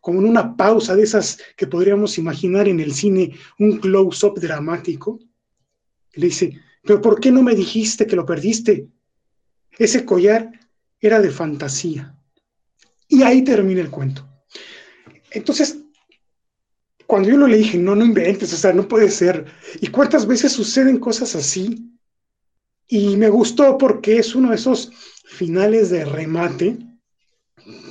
como 0.00 0.20
en 0.20 0.26
una 0.26 0.56
pausa 0.56 0.96
de 0.96 1.02
esas 1.02 1.38
que 1.56 1.66
podríamos 1.66 2.18
imaginar 2.18 2.66
en 2.66 2.80
el 2.80 2.92
cine, 2.92 3.34
un 3.58 3.78
close-up 3.78 4.40
dramático. 4.40 5.18
Le 6.14 6.26
dice, 6.26 6.60
pero 6.82 7.00
¿por 7.00 7.20
qué 7.20 7.30
no 7.30 7.42
me 7.42 7.54
dijiste 7.54 8.06
que 8.06 8.16
lo 8.16 8.26
perdiste? 8.26 8.88
Ese 9.78 10.04
collar 10.04 10.50
era 11.00 11.20
de 11.20 11.30
fantasía. 11.30 12.16
Y 13.06 13.22
ahí 13.22 13.42
termina 13.42 13.80
el 13.80 13.90
cuento. 13.90 14.26
Entonces, 15.30 15.78
cuando 17.06 17.28
yo 17.28 17.36
lo 17.36 17.46
le 17.46 17.58
dije, 17.58 17.78
no, 17.78 17.94
no 17.94 18.04
inventes, 18.04 18.52
o 18.52 18.56
sea, 18.56 18.72
no 18.72 18.88
puede 18.88 19.10
ser. 19.10 19.46
¿Y 19.80 19.88
cuántas 19.88 20.26
veces 20.26 20.52
suceden 20.52 20.98
cosas 20.98 21.36
así? 21.36 21.97
Y 22.88 23.16
me 23.16 23.28
gustó 23.28 23.76
porque 23.76 24.18
es 24.18 24.34
uno 24.34 24.50
de 24.50 24.56
esos 24.56 24.90
finales 25.24 25.90
de 25.90 26.06
remate, 26.06 26.78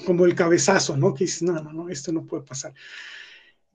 como 0.06 0.26
el 0.26 0.34
cabezazo, 0.34 0.98
¿no? 0.98 1.14
Que 1.14 1.26
dices, 1.26 1.44
no, 1.44 1.54
no, 1.62 1.72
no, 1.72 1.90
esto 1.90 2.12
no 2.12 2.26
puede 2.26 2.44
pasar. 2.44 2.74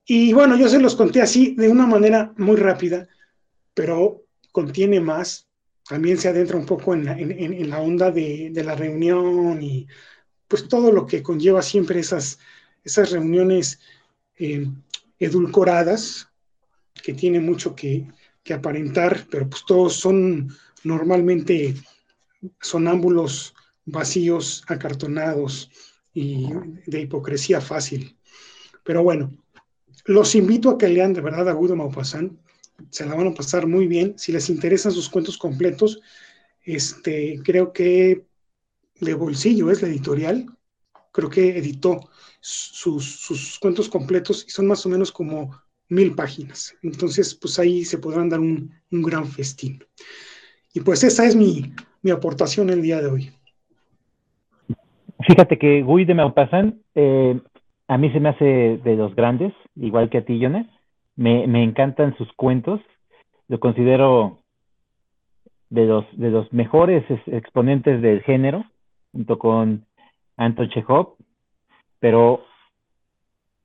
Y 0.04 0.32
bueno, 0.32 0.56
yo 0.56 0.68
se 0.68 0.80
los 0.80 0.96
conté 0.96 1.22
así 1.22 1.54
de 1.54 1.68
una 1.68 1.86
manera 1.86 2.32
muy 2.36 2.56
rápida, 2.56 3.08
pero 3.72 4.24
contiene 4.50 5.00
más. 5.00 5.48
También 5.88 6.18
se 6.18 6.28
adentra 6.28 6.56
un 6.56 6.66
poco 6.66 6.94
en 6.94 7.04
la, 7.70 7.80
onda 7.80 8.10
de, 8.10 8.50
la 8.64 8.74
reunión 8.74 9.62
y 9.62 9.86
pues 10.48 10.68
todo 10.68 10.90
lo 10.90 11.06
que 11.06 11.22
conlleva 11.22 11.62
siempre 11.62 12.00
esas, 12.00 12.38
esas 12.84 13.10
reuniones 13.10 13.80
eh, 14.38 14.66
edulcoradas, 15.18 16.28
que 17.02 17.14
tiene 17.14 17.40
mucho 17.40 17.74
que, 17.74 18.06
que, 18.42 18.54
aparentar, 18.54 19.26
pero 19.30 19.48
pues 19.48 19.64
todos 19.66 19.94
son 19.94 20.48
normalmente 20.84 21.74
sonámbulos 22.60 23.54
vacíos, 23.84 24.64
acartonados 24.68 25.70
y 26.14 26.48
de 26.86 27.00
hipocresía 27.00 27.60
fácil. 27.60 28.16
Pero 28.84 29.02
bueno, 29.02 29.32
los 30.04 30.34
invito 30.34 30.70
a 30.70 30.78
que 30.78 30.88
lean 30.88 31.12
de 31.12 31.20
verdad 31.20 31.48
a 31.48 31.54
Guido 31.54 31.76
Maupassant 31.76 32.38
se 32.90 33.06
la 33.06 33.14
van 33.14 33.28
a 33.28 33.34
pasar 33.34 33.66
muy 33.66 33.86
bien. 33.86 34.14
Si 34.18 34.32
les 34.32 34.48
interesan 34.50 34.92
sus 34.92 35.08
cuentos 35.08 35.38
completos, 35.38 36.00
este, 36.64 37.40
creo 37.44 37.72
que 37.72 38.26
de 39.00 39.14
bolsillo 39.14 39.70
es 39.70 39.82
la 39.82 39.88
editorial. 39.88 40.46
Creo 41.12 41.28
que 41.28 41.58
editó 41.58 42.08
sus, 42.40 43.58
cuentos 43.60 43.88
completos 43.88 44.44
y 44.46 44.50
son 44.50 44.66
más 44.66 44.84
o 44.86 44.88
menos 44.88 45.12
como 45.12 45.56
mil 45.88 46.14
páginas. 46.14 46.74
Entonces, 46.82 47.34
pues 47.34 47.58
ahí 47.58 47.84
se 47.84 47.98
podrán 47.98 48.28
dar 48.28 48.40
un, 48.40 48.72
gran 48.90 49.26
festín. 49.28 49.84
Y 50.74 50.80
pues 50.80 51.04
esa 51.04 51.26
es 51.26 51.36
mi, 51.36 51.72
aportación 52.10 52.70
el 52.70 52.82
día 52.82 53.00
de 53.00 53.08
hoy. 53.08 53.30
Fíjate 55.26 55.58
que 55.58 55.82
Guy 55.82 56.04
de 56.04 56.14
Maupassant 56.14 56.76
eh, 56.94 57.38
a 57.88 57.98
mí 57.98 58.10
se 58.10 58.20
me 58.20 58.30
hace 58.30 58.80
de 58.82 58.96
los 58.96 59.14
grandes, 59.14 59.52
igual 59.76 60.10
que 60.10 60.18
a 60.18 60.24
ti, 60.24 60.38
Jonas. 60.40 60.66
Me, 61.14 61.46
me 61.46 61.62
encantan 61.62 62.16
sus 62.16 62.32
cuentos. 62.32 62.80
Lo 63.48 63.60
considero 63.60 64.38
de 65.68 65.84
los, 65.84 66.04
de 66.16 66.30
los 66.30 66.52
mejores 66.52 67.04
exponentes 67.26 68.00
del 68.00 68.22
género, 68.22 68.64
junto 69.12 69.38
con 69.38 69.84
Anton 70.36 70.70
Chekhov. 70.70 71.16
Pero 72.00 72.44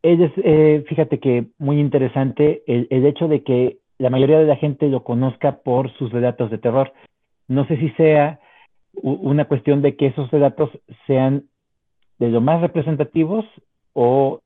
ella 0.03 0.31
eh, 0.37 0.85
fíjate 0.87 1.19
que 1.19 1.47
muy 1.57 1.79
interesante 1.79 2.63
el, 2.67 2.87
el 2.89 3.05
hecho 3.05 3.27
de 3.27 3.43
que 3.43 3.79
la 3.97 4.09
mayoría 4.09 4.39
de 4.39 4.45
la 4.45 4.55
gente 4.55 4.87
lo 4.87 5.03
conozca 5.03 5.57
por 5.57 5.91
sus 5.97 6.11
relatos 6.11 6.51
de 6.51 6.57
terror. 6.57 6.93
No 7.47 7.65
sé 7.67 7.77
si 7.77 7.89
sea 7.91 8.39
una 8.93 9.45
cuestión 9.45 9.81
de 9.81 9.95
que 9.95 10.07
esos 10.07 10.29
relatos 10.31 10.69
sean 11.05 11.43
de 12.19 12.29
lo 12.29 12.41
más 12.41 12.61
representativos 12.61 13.45
o 13.93 14.41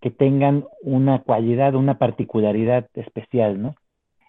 que 0.00 0.10
tengan 0.10 0.64
una 0.82 1.20
cualidad, 1.20 1.74
una 1.74 1.98
particularidad 1.98 2.88
especial, 2.94 3.60
¿no? 3.60 3.74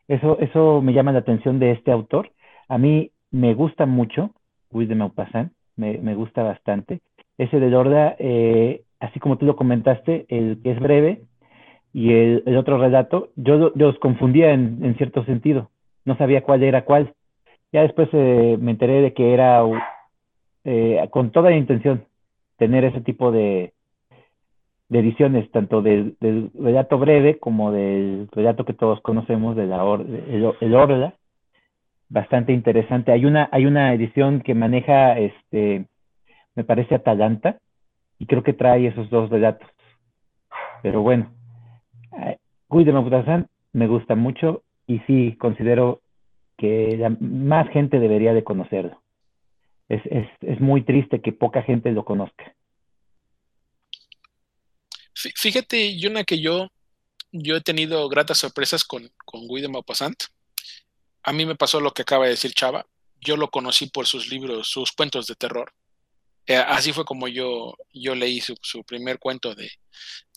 Eso, 0.08 0.40
eso 0.40 0.82
me 0.82 0.94
llama 0.94 1.12
la 1.12 1.20
atención 1.20 1.60
de 1.60 1.72
este 1.72 1.92
autor. 1.92 2.32
A 2.70 2.78
mí 2.78 3.12
me 3.32 3.54
gusta 3.54 3.86
mucho, 3.86 4.32
Luis 4.72 4.88
de 4.88 4.96
Maupassant, 4.96 5.52
me, 5.76 5.98
me 5.98 6.16
gusta 6.16 6.44
bastante. 6.44 7.02
Ese 7.38 7.60
de 7.60 7.70
Lorda, 7.70 8.16
eh, 8.20 8.84
así 9.00 9.20
como 9.20 9.38
tú 9.38 9.46
lo 9.46 9.56
comentaste, 9.56 10.26
el 10.30 10.60
que 10.64 10.72
es 10.72 10.80
breve 10.80 11.22
y 11.94 12.14
el, 12.14 12.58
otro 12.58 12.78
relato, 12.78 13.30
yo, 13.36 13.72
los 13.76 13.98
confundía 14.00 14.52
en, 14.52 14.84
en, 14.84 14.96
cierto 14.98 15.24
sentido, 15.26 15.70
no 16.06 16.16
sabía 16.18 16.42
cuál 16.42 16.64
era 16.64 16.86
cuál. 16.86 17.14
Ya 17.72 17.82
después 17.82 18.10
eh, 18.14 18.58
me 18.60 18.72
enteré 18.72 19.02
de 19.02 19.14
que 19.14 19.34
era 19.34 19.64
eh, 20.64 21.08
con 21.12 21.32
toda 21.32 21.50
la 21.50 21.58
intención 21.58 22.06
tener 22.58 22.84
ese 22.86 23.02
tipo 23.02 23.32
de, 23.32 23.74
ediciones 24.90 25.50
tanto 25.52 25.82
del, 25.82 26.18
relato 26.54 26.98
breve 26.98 27.40
como 27.40 27.72
del 27.72 28.30
relato 28.32 28.66
que 28.66 28.74
todos 28.74 29.02
conocemos 29.02 29.56
de 29.56 29.68
la 29.68 29.84
el, 29.84 30.76
Orla 30.76 31.14
bastante 32.10 32.54
interesante 32.54 33.12
hay 33.12 33.26
una 33.26 33.50
hay 33.52 33.66
una 33.66 33.94
edición 33.94 34.40
que 34.42 34.54
maneja 34.54 35.20
este 35.20 35.88
me 36.56 36.64
parece 36.64 36.96
Atalanta 36.96 37.58
y 38.18 38.26
creo 38.28 38.44
que 38.44 38.54
trae 38.54 38.88
esos 38.88 39.10
dos 39.10 39.30
relatos 39.30 39.68
pero 40.82 41.02
bueno 41.02 41.32
Guy 42.70 42.84
de 42.84 43.46
me 43.74 43.88
gusta 43.88 44.16
mucho 44.16 44.64
y 44.88 45.00
sí 45.00 45.36
considero 45.40 46.02
que 46.58 46.98
más 47.20 47.70
gente 47.70 48.00
debería 48.00 48.34
de 48.34 48.44
conocerlo 48.44 49.02
es, 49.90 50.02
es, 50.06 50.28
es 50.42 50.60
muy 50.60 50.84
triste 50.84 51.22
que 51.22 51.32
poca 51.32 51.62
gente 51.62 51.92
lo 51.92 52.04
conozca 52.04 52.56
Fíjate, 55.36 55.98
Yuna, 55.98 56.24
que 56.24 56.40
yo, 56.40 56.68
yo 57.32 57.56
he 57.56 57.62
tenido 57.62 58.08
gratas 58.08 58.38
sorpresas 58.38 58.84
con, 58.84 59.12
con 59.26 59.48
Guy 59.48 59.62
de 59.62 59.68
Maupassant. 59.68 60.26
A 61.24 61.34
mí 61.34 61.46
me 61.46 61.56
pasó 61.56 61.80
lo 61.80 61.92
que 61.92 62.04
acaba 62.04 62.26
de 62.26 62.32
decir 62.32 62.54
Chava. 62.54 62.86
Yo 63.20 63.36
lo 63.36 63.50
conocí 63.50 63.88
por 63.88 64.06
sus 64.06 64.30
libros, 64.30 64.70
sus 64.70 64.92
cuentos 64.92 65.26
de 65.26 65.36
terror. 65.36 65.74
Eh, 66.48 66.56
así 66.56 66.94
fue 66.94 67.04
como 67.04 67.28
yo, 67.28 67.76
yo 67.94 68.16
leí 68.16 68.42
su, 68.42 68.56
primer 68.86 69.20
cuento 69.20 69.54
de, 69.54 69.70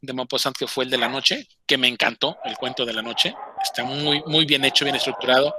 de 0.03 0.13
Maupassant, 0.13 0.57
que 0.57 0.67
fue 0.67 0.85
el 0.85 0.91
de 0.91 0.99
la 0.99 1.09
noche, 1.09 1.47
que 1.67 1.79
me 1.79 1.87
encantó, 1.87 2.37
el 2.45 2.57
cuento 2.57 2.85
de 2.85 2.93
la 2.93 3.03
noche. 3.03 3.33
Está 3.63 3.85
muy, 3.85 4.21
muy 4.27 4.45
bien 4.45 4.65
hecho, 4.65 4.85
bien 4.85 4.97
estructurado. 4.97 5.55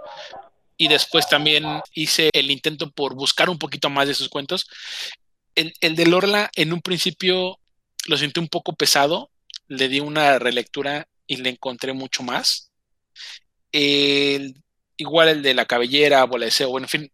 Y 0.76 0.90
después 0.90 1.30
también 1.30 1.64
hice 1.94 2.30
el 2.34 2.52
intento 2.52 2.92
por 2.92 3.16
buscar 3.16 3.50
un 3.50 3.58
poquito 3.58 3.90
más 3.90 4.08
de 4.08 4.14
sus 4.14 4.28
cuentos. 4.28 4.68
El, 5.56 5.74
el 5.80 5.96
de 5.96 6.06
Lorla, 6.06 6.52
en 6.56 6.74
un 6.74 6.82
principio 6.82 7.58
lo 8.08 8.18
sentí 8.18 8.40
un 8.40 8.48
poco 8.50 8.74
pesado, 8.74 9.32
le 9.68 9.88
di 9.88 10.00
una 10.02 10.38
relectura 10.38 11.08
y 11.28 11.38
le 11.38 11.52
encontré 11.52 11.94
mucho 11.94 12.24
más. 12.24 12.72
igual 13.72 15.30
el 15.30 15.42
de 15.42 15.54
la 15.54 15.66
cabellera, 15.66 16.26
de 16.26 16.66
bueno, 16.66 16.86
en 16.86 16.90
fin, 16.90 17.12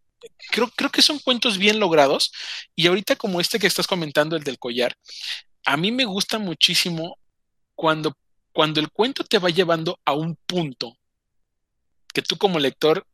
creo, 0.49 0.69
creo 0.75 0.89
que 0.89 1.01
son 1.01 1.19
cuentos 1.19 1.57
bien 1.57 1.79
logrados. 1.79 2.31
Y 2.75 2.87
ahorita 2.87 3.15
como 3.15 3.41
este 3.41 3.59
que 3.59 3.67
estás 3.67 3.87
comentando, 3.87 4.35
el 4.35 4.43
del 4.43 4.59
collar, 4.59 4.95
a 5.65 5.77
mí 5.77 5.91
me 5.91 6.05
gusta 6.05 6.39
muchísimo 6.39 7.17
cuando, 7.75 8.13
cuando 8.53 8.79
el 8.79 8.89
cuento 8.89 9.23
te 9.23 9.39
va 9.39 9.49
llevando 9.49 9.99
a 10.05 10.13
un 10.13 10.37
punto 10.45 10.97
que 12.13 12.21
tú 12.21 12.37
como 12.37 12.59
lector, 12.59 13.05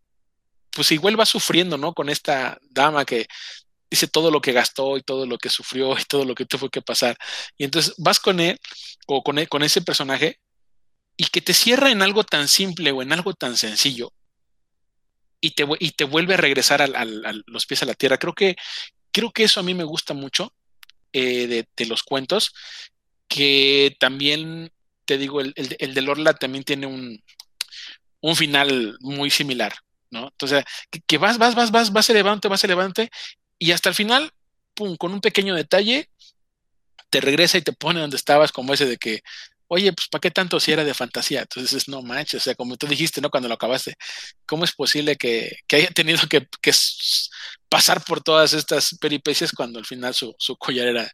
pues 0.72 0.92
igual 0.92 1.16
vas 1.16 1.30
sufriendo, 1.30 1.78
¿no? 1.78 1.94
Con 1.94 2.10
esta 2.10 2.58
dama 2.70 3.06
que 3.06 3.28
dice 3.90 4.08
todo 4.08 4.32
lo 4.32 4.42
que 4.42 4.54
gastó 4.54 4.98
y 4.98 5.02
todo 5.02 5.26
lo 5.26 5.38
que 5.38 5.50
sufrió 5.50 5.98
y 6.00 6.04
todo 6.06 6.26
lo 6.26 6.34
que 6.36 6.46
tuvo 6.46 6.70
que 6.70 6.82
pasar. 6.82 7.18
Y 7.58 7.66
entonces 7.66 7.94
vas 7.98 8.20
con 8.20 8.40
él 8.40 8.60
o 9.08 9.24
con, 9.24 9.38
él, 9.38 9.50
con 9.50 9.62
ese 9.62 9.82
personaje 9.82 10.40
y 11.18 11.26
que 11.26 11.42
te 11.42 11.54
cierra 11.54 11.92
en 11.92 12.02
algo 12.02 12.24
tan 12.24 12.48
simple 12.48 12.92
o 12.92 13.02
en 13.02 13.14
algo 13.14 13.34
tan 13.34 13.58
sencillo 13.58 14.12
y 15.44 15.52
te, 15.52 15.68
y 15.80 15.92
te 15.92 16.06
vuelve 16.06 16.36
a 16.36 16.38
regresar 16.38 16.82
a, 16.82 17.06
los 17.48 17.66
pies 17.66 17.84
a 17.84 17.86
la 17.86 17.96
tierra. 17.96 18.18
Creo 18.18 18.34
que, 18.34 18.56
creo 19.12 19.30
que 19.34 19.44
eso 19.44 19.60
a 19.60 19.64
mí 19.64 19.74
me 19.74 19.84
gusta 19.84 20.14
mucho 20.14 20.54
eh, 21.12 21.66
de, 21.76 21.86
los 21.86 22.02
cuentos, 22.02 22.54
que 23.28 23.98
también, 24.00 24.72
te 25.04 25.18
digo, 25.18 25.42
el, 25.42 25.54
el, 25.58 25.94
de 25.94 26.02
Lorla 26.02 26.34
también 26.34 26.64
tiene 26.64 26.88
un, 26.88 27.22
un 28.22 28.36
final 28.38 28.98
muy 29.02 29.30
similar. 29.30 29.74
¿no? 30.12 30.30
Entonces, 30.30 30.64
que, 31.06 31.18
vas, 31.18 31.38
vas, 31.38 31.56
vas, 31.56 31.72
vas, 31.72 31.92
vas 31.92 32.10
elevante, 32.10 32.48
vas 32.48 32.64
elevante, 32.64 33.12
y 33.60 33.74
hasta 33.74 33.90
el 33.90 33.96
final, 33.96 34.32
pum, 34.74 34.96
con 34.96 35.12
un 35.12 35.20
pequeño 35.20 35.56
detalle, 35.56 36.10
te 37.10 37.20
regresa 37.20 37.58
y 37.58 37.64
te 37.64 37.74
pone 37.74 38.00
donde 38.00 38.16
estabas, 38.16 38.54
como 38.54 38.74
ese 38.74 38.86
de 38.86 38.96
que, 38.96 39.24
oye, 39.74 39.92
pues 39.94 40.08
¿para 40.10 40.22
qué 40.22 40.32
tanto 40.32 40.60
si 40.60 40.72
era 40.72 40.84
de 40.84 40.94
fantasía? 40.94 41.42
Entonces, 41.42 41.88
no 41.88 42.02
manches, 42.02 42.42
o 42.42 42.44
sea, 42.44 42.56
como 42.56 42.78
tú 42.78 42.88
dijiste, 42.88 43.22
¿no? 43.22 43.30
Cuando 43.30 43.50
lo 43.50 43.56
acabaste, 43.56 43.96
¿cómo 44.46 44.64
es 44.66 44.74
posible 44.74 45.16
que, 45.18 45.58
haya 45.72 45.90
tenido 45.92 46.20
que, 46.30 46.48
pasar 47.70 48.04
por 48.04 48.22
todas 48.22 48.54
estas 48.54 48.96
peripecias 49.00 49.52
cuando 49.52 49.80
al 49.80 49.86
final 49.86 50.14
su, 50.14 50.36
collar 50.60 50.88
era, 50.88 51.12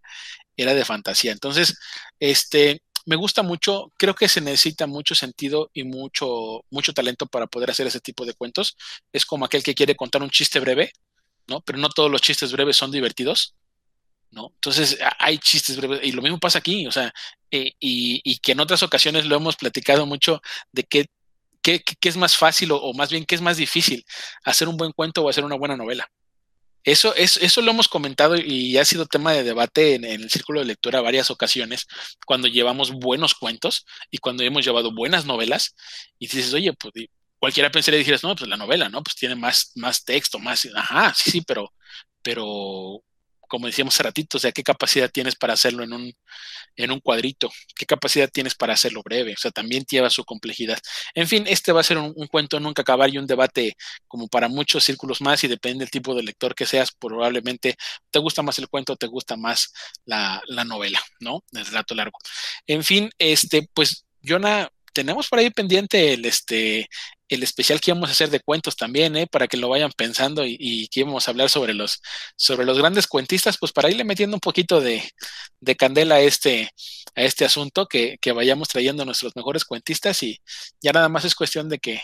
era 0.57 0.73
de 0.73 0.85
fantasía? 0.85 1.31
Entonces, 1.31 1.75
este, 2.19 2.81
me 3.05 3.15
gusta 3.15 3.43
mucho, 3.43 3.91
creo 3.97 4.15
que 4.15 4.27
se 4.27 4.41
necesita 4.41 4.87
mucho 4.87 5.15
sentido 5.15 5.69
y 5.73 5.83
mucho, 5.83 6.61
mucho 6.69 6.93
talento 6.93 7.27
para 7.27 7.47
poder 7.47 7.71
hacer 7.71 7.87
ese 7.87 8.01
tipo 8.01 8.25
de 8.25 8.33
cuentos. 8.33 8.77
Es 9.13 9.25
como 9.25 9.45
aquel 9.45 9.63
que 9.63 9.75
quiere 9.75 9.95
contar 9.95 10.21
un 10.21 10.29
chiste 10.29 10.59
breve, 10.59 10.91
¿no? 11.47 11.61
Pero 11.61 11.79
no 11.79 11.89
todos 11.89 12.11
los 12.11 12.21
chistes 12.21 12.51
breves 12.51 12.77
son 12.77 12.91
divertidos, 12.91 13.55
¿no? 14.31 14.51
Entonces 14.55 14.97
hay 15.19 15.37
chistes 15.37 15.77
breves 15.77 16.01
y 16.03 16.11
lo 16.11 16.21
mismo 16.21 16.39
pasa 16.39 16.59
aquí, 16.59 16.87
o 16.87 16.91
sea, 16.91 17.13
eh, 17.51 17.71
y, 17.79 18.37
que 18.39 18.51
en 18.53 18.59
otras 18.59 18.83
ocasiones 18.83 19.25
lo 19.25 19.35
hemos 19.35 19.55
platicado 19.55 20.05
mucho 20.05 20.41
de 20.71 20.83
qué, 20.83 21.07
qué, 21.61 21.83
es 22.01 22.17
más 22.17 22.37
fácil 22.37 22.71
o, 22.71 22.93
más 22.93 23.09
bien 23.11 23.25
qué 23.25 23.35
es 23.35 23.41
más 23.41 23.57
difícil, 23.57 24.05
hacer 24.43 24.67
un 24.67 24.77
buen 24.77 24.91
cuento 24.91 25.23
o 25.23 25.29
hacer 25.29 25.43
una 25.43 25.55
buena 25.57 25.77
novela. 25.77 26.09
Eso, 26.83 27.13
es, 27.15 27.37
eso 27.37 27.61
lo 27.61 27.71
hemos 27.71 27.89
comentado 27.89 28.35
y 28.37 28.77
ha 28.77 28.85
sido 28.85 29.05
tema 29.05 29.33
de 29.33 29.43
debate 29.43 29.95
en, 29.95 30.05
el 30.05 30.29
círculo 30.29 30.61
de 30.61 30.65
lectura 30.67 31.01
varias 31.01 31.29
ocasiones, 31.29 31.87
cuando 32.25 32.47
llevamos 32.47 32.91
buenos 32.91 33.35
cuentos 33.35 33.85
y 34.09 34.17
cuando 34.19 34.43
hemos 34.43 34.65
llevado 34.65 34.93
buenas 34.93 35.25
novelas, 35.25 35.75
y 36.19 36.27
dices, 36.27 36.53
oye, 36.53 36.73
pues 36.73 36.93
cualquiera 37.39 37.71
pensaría 37.71 37.99
y 37.99 38.01
dijeras, 38.01 38.23
no, 38.23 38.35
pues 38.35 38.49
la 38.49 38.57
novela, 38.57 38.89
¿no? 38.89 39.03
Pues 39.03 39.15
tiene 39.15 39.35
más, 39.35 39.71
más 39.75 40.03
texto, 40.03 40.39
más, 40.39 40.67
ajá, 40.75 41.13
sí, 41.15 41.31
sí, 41.31 41.41
pero, 41.41 41.73
pero 42.21 43.03
como 43.49 43.67
decíamos 43.67 43.95
hace 43.95 44.03
ratito, 44.03 44.37
o 44.37 44.39
sea, 44.39 44.53
qué 44.53 44.63
capacidad 44.63 45.11
tienes 45.11 45.35
para 45.35 45.53
hacerlo 45.53 45.83
en 45.83 45.91
un, 45.93 46.13
en 46.77 46.91
un 46.91 46.99
cuadrito, 47.01 47.51
qué 47.75 47.85
capacidad 47.85 48.29
tienes 48.31 48.55
para 48.55 48.73
hacerlo 48.73 49.01
breve, 49.03 49.33
o 49.33 49.37
sea, 49.37 49.51
también 49.51 49.83
lleva 49.89 50.09
su 50.09 50.23
complejidad. 50.23 50.79
En 51.13 51.27
fin, 51.27 51.45
este 51.47 51.71
va 51.73 51.81
a 51.81 51.83
ser 51.83 51.97
un, 51.97 52.13
cuento 52.27 52.59
nunca 52.59 52.83
acabar 52.83 53.09
y 53.09 53.17
un 53.17 53.27
debate 53.27 53.75
como 54.07 54.27
para 54.27 54.47
muchos 54.47 54.83
círculos 54.83 55.19
más 55.21 55.43
y 55.43 55.47
depende 55.47 55.83
del 55.83 55.91
tipo 55.91 56.15
de 56.15 56.23
lector 56.23 56.55
que 56.55 56.65
seas, 56.65 56.91
probablemente 56.91 57.75
te 58.11 58.19
gusta 58.19 58.43
más 58.43 58.59
el 58.59 58.69
cuento, 58.69 58.95
te 58.95 59.07
gusta 59.07 59.35
más 59.35 59.73
la, 60.05 60.41
la 60.47 60.63
novela, 60.63 61.01
¿no? 61.19 61.43
El 61.51 61.65
relato 61.65 61.95
largo. 61.95 62.17
En 62.67 62.83
fin, 62.83 63.09
este, 63.17 63.67
pues, 63.73 64.05
Jonah, 64.23 64.69
tenemos 64.93 65.27
por 65.27 65.39
ahí 65.39 65.49
pendiente 65.49 66.13
el, 66.13 66.25
este, 66.25 66.87
el 67.29 67.43
especial 67.43 67.79
que 67.79 67.91
íbamos 67.91 68.09
a 68.09 68.11
hacer 68.11 68.29
de 68.29 68.39
cuentos 68.39 68.75
también, 68.75 69.15
¿eh? 69.15 69.27
para 69.27 69.47
que 69.47 69.57
lo 69.57 69.69
vayan 69.69 69.91
pensando 69.95 70.43
y, 70.45 70.87
que 70.89 71.01
íbamos 71.01 71.27
a 71.27 71.31
hablar 71.31 71.49
sobre 71.49 71.73
los, 71.73 72.01
sobre 72.35 72.65
los 72.65 72.77
grandes 72.77 73.07
cuentistas, 73.07 73.57
pues 73.57 73.71
para 73.71 73.89
irle 73.89 74.03
metiendo 74.03 74.35
un 74.35 74.41
poquito 74.41 74.81
de, 74.81 75.03
candela 75.77 76.15
a 76.15 76.21
este, 76.21 76.71
a 77.15 77.21
este 77.21 77.45
asunto, 77.45 77.87
que, 77.87 78.17
vayamos 78.33 78.67
trayendo 78.67 79.05
nuestros 79.05 79.35
mejores 79.35 79.63
cuentistas 79.63 80.23
y 80.23 80.41
ya 80.81 80.91
nada 80.91 81.09
más 81.09 81.23
es 81.25 81.35
cuestión 81.35 81.69
de 81.69 81.79
que, 81.79 82.01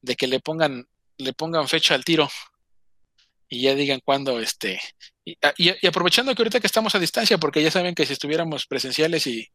de 0.00 0.14
que 0.14 0.28
le 0.28 0.40
pongan, 0.40 0.86
le 1.18 1.32
pongan 1.32 1.68
fecha 1.68 1.94
al 1.94 2.04
tiro 2.04 2.28
y 3.48 3.62
ya 3.62 3.74
digan 3.74 4.00
cuándo, 4.04 4.38
este, 4.38 4.80
y, 5.24 5.36
y, 5.58 5.86
aprovechando 5.86 6.32
que 6.34 6.42
ahorita 6.42 6.60
que 6.60 6.68
estamos 6.68 6.94
a 6.94 7.00
distancia, 7.00 7.38
porque 7.38 7.62
ya 7.62 7.72
saben 7.72 7.96
que 7.96 8.06
si 8.06 8.12
estuviéramos 8.12 8.66
presenciales 8.66 9.26
y 9.26 9.48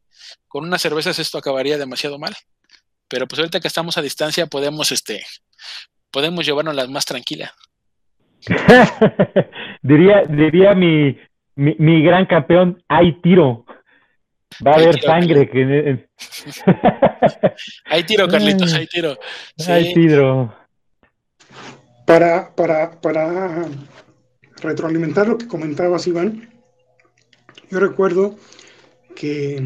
con 0.46 0.64
unas 0.64 0.82
cervezas 0.82 1.18
esto 1.18 1.38
acabaría 1.38 1.78
demasiado 1.78 2.18
mal 2.18 2.36
pero 3.08 3.26
pues 3.26 3.38
ahorita 3.38 3.60
que 3.60 3.68
estamos 3.68 3.96
a 3.98 4.02
distancia 4.02 4.46
podemos, 4.46 4.92
este, 4.92 5.24
podemos 6.10 6.44
llevarnos 6.44 6.74
las 6.74 6.88
más 6.88 7.04
tranquila. 7.04 7.52
diría, 9.82 10.22
diría 10.28 10.74
mi, 10.74 11.18
mi, 11.56 12.02
gran 12.02 12.26
campeón, 12.26 12.82
hay 12.88 13.20
tiro. 13.20 13.64
Va 14.64 14.72
a 14.72 14.74
haber 14.76 15.00
sangre. 15.00 15.48
Que... 15.50 16.08
hay 17.86 18.04
tiro, 18.04 18.28
Carlitos, 18.28 18.72
hay 18.72 18.86
tiro. 18.86 19.18
Hay 19.68 19.92
tiro. 19.92 20.54
Para, 22.06 22.54
para, 22.54 23.00
para 23.00 23.66
retroalimentar 24.62 25.26
lo 25.26 25.36
que 25.36 25.48
comentabas, 25.48 26.06
Iván, 26.06 26.48
yo 27.68 27.80
recuerdo 27.80 28.36
que 29.16 29.60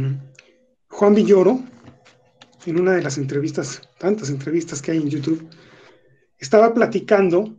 Juan 0.88 1.14
Villoro, 1.14 1.60
en 2.66 2.80
una 2.80 2.92
de 2.92 3.02
las 3.02 3.18
entrevistas, 3.18 3.82
tantas 3.98 4.30
entrevistas 4.30 4.82
que 4.82 4.92
hay 4.92 4.98
en 4.98 5.10
YouTube, 5.10 5.48
estaba 6.38 6.72
platicando 6.72 7.56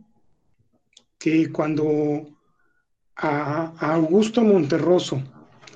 que 1.18 1.50
cuando 1.50 2.26
a, 3.16 3.74
Augusto 3.92 4.42
Monterroso, 4.42 5.22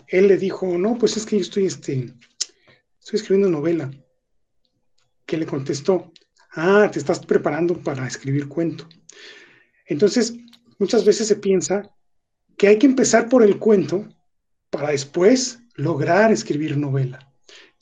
él 0.08 0.28
le 0.28 0.36
dijo, 0.36 0.66
no, 0.78 0.96
pues 0.98 1.16
es 1.16 1.26
que 1.26 1.36
yo 1.36 1.42
estoy, 1.42 1.66
este, 1.66 2.14
estoy 3.00 3.16
escribiendo 3.20 3.48
novela, 3.48 3.90
que 5.24 5.36
le 5.36 5.46
contestó, 5.46 6.12
ah, 6.52 6.88
te 6.92 6.98
estás 6.98 7.24
preparando 7.24 7.80
para 7.82 8.06
escribir 8.06 8.48
cuento. 8.48 8.88
Entonces, 9.86 10.34
muchas 10.78 11.04
veces 11.04 11.28
se 11.28 11.36
piensa 11.36 11.90
que 12.56 12.68
hay 12.68 12.78
que 12.78 12.86
empezar 12.86 13.28
por 13.28 13.42
el 13.42 13.58
cuento 13.58 14.08
para 14.70 14.90
después 14.90 15.60
lograr 15.74 16.32
escribir 16.32 16.76
novela. 16.76 17.32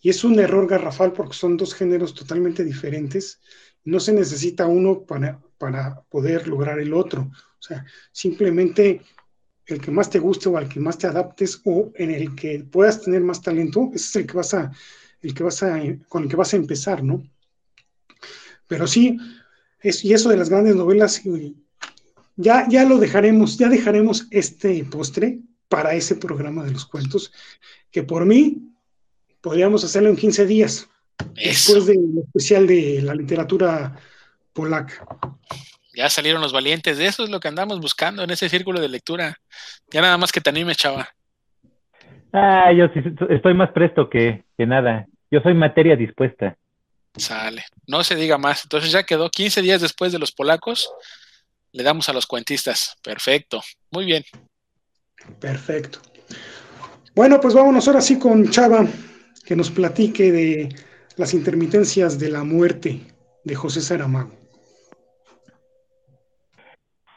Y 0.04 0.10
es 0.10 0.22
un 0.22 0.38
error 0.38 0.68
garrafal 0.68 1.14
porque 1.14 1.34
son 1.34 1.56
dos 1.56 1.72
géneros 1.72 2.12
totalmente 2.12 2.62
diferentes. 2.62 3.40
No 3.84 3.98
se 3.98 4.12
necesita 4.12 4.66
uno 4.66 5.00
para, 5.00 5.40
para 5.56 6.02
poder 6.10 6.46
lograr 6.46 6.78
el 6.78 6.92
otro. 6.92 7.22
O 7.22 7.62
sea, 7.62 7.86
simplemente 8.12 9.00
el 9.64 9.80
que 9.80 9.90
más 9.90 10.10
te 10.10 10.18
guste 10.18 10.50
o 10.50 10.58
al 10.58 10.68
que 10.68 10.78
más 10.78 10.98
te 10.98 11.06
adaptes 11.06 11.62
o 11.64 11.90
en 11.94 12.10
el 12.10 12.34
que 12.34 12.66
puedas 12.70 13.00
tener 13.00 13.22
más 13.22 13.40
talento, 13.40 13.92
ese 13.94 14.04
es 14.04 14.16
el 14.16 14.26
que 14.26 14.34
vas 14.34 14.52
a, 14.52 14.70
el 15.22 15.32
que 15.32 15.42
vas 15.42 15.62
a, 15.62 15.80
con 16.06 16.24
el 16.24 16.28
que 16.28 16.36
vas 16.36 16.52
a 16.52 16.58
empezar, 16.58 17.02
¿no? 17.02 17.26
Pero 18.66 18.86
sí, 18.86 19.16
es, 19.80 20.04
y 20.04 20.12
eso 20.12 20.28
de 20.28 20.36
las 20.36 20.50
grandes 20.50 20.76
novelas, 20.76 21.22
ya, 22.36 22.68
ya 22.68 22.84
lo 22.84 22.98
dejaremos, 22.98 23.56
ya 23.56 23.70
dejaremos 23.70 24.26
este 24.30 24.84
postre 24.84 25.40
para 25.70 25.94
ese 25.94 26.16
programa 26.16 26.62
de 26.62 26.72
los 26.72 26.84
cuentos, 26.84 27.32
que 27.90 28.02
por 28.02 28.26
mí 28.26 28.73
podríamos 29.44 29.84
hacerlo 29.84 30.08
en 30.08 30.16
15 30.16 30.46
días, 30.46 30.88
después 31.34 31.84
del 31.84 32.18
especial 32.24 32.66
de 32.66 33.02
la 33.02 33.14
literatura 33.14 33.94
polaca. 34.54 35.06
Ya 35.94 36.08
salieron 36.08 36.40
los 36.40 36.54
valientes, 36.54 36.96
de 36.96 37.06
eso 37.06 37.24
es 37.24 37.30
lo 37.30 37.40
que 37.40 37.48
andamos 37.48 37.78
buscando 37.78 38.22
en 38.22 38.30
ese 38.30 38.48
círculo 38.48 38.80
de 38.80 38.88
lectura. 38.88 39.36
Ya 39.90 40.00
nada 40.00 40.16
más 40.16 40.32
que 40.32 40.40
te 40.40 40.48
animes, 40.48 40.78
chava. 40.78 41.10
Ah, 42.32 42.72
yo 42.72 42.88
sí 42.94 43.00
estoy 43.28 43.52
más 43.52 43.70
presto 43.72 44.08
que, 44.08 44.44
que 44.56 44.66
nada. 44.66 45.06
Yo 45.30 45.40
soy 45.40 45.52
materia 45.52 45.94
dispuesta. 45.94 46.56
Sale, 47.14 47.64
no 47.86 48.02
se 48.02 48.16
diga 48.16 48.38
más. 48.38 48.64
Entonces 48.64 48.90
ya 48.90 49.04
quedó 49.04 49.28
15 49.28 49.60
días 49.60 49.82
después 49.82 50.10
de 50.10 50.18
los 50.18 50.32
polacos. 50.32 50.90
Le 51.70 51.82
damos 51.82 52.08
a 52.08 52.14
los 52.14 52.26
cuentistas. 52.26 52.96
Perfecto. 53.02 53.60
Muy 53.90 54.06
bien. 54.06 54.24
Perfecto. 55.38 56.00
Bueno, 57.14 57.38
pues 57.40 57.54
vámonos 57.54 57.86
ahora 57.86 58.00
sí 58.00 58.18
con 58.18 58.50
Chava, 58.50 58.84
que 59.46 59.56
nos 59.56 59.70
platique 59.70 60.32
de 60.32 60.68
las 61.16 61.34
intermitencias 61.34 62.18
de 62.18 62.30
la 62.30 62.44
muerte 62.44 63.00
de 63.44 63.54
José 63.54 63.80
Saramago. 63.80 64.30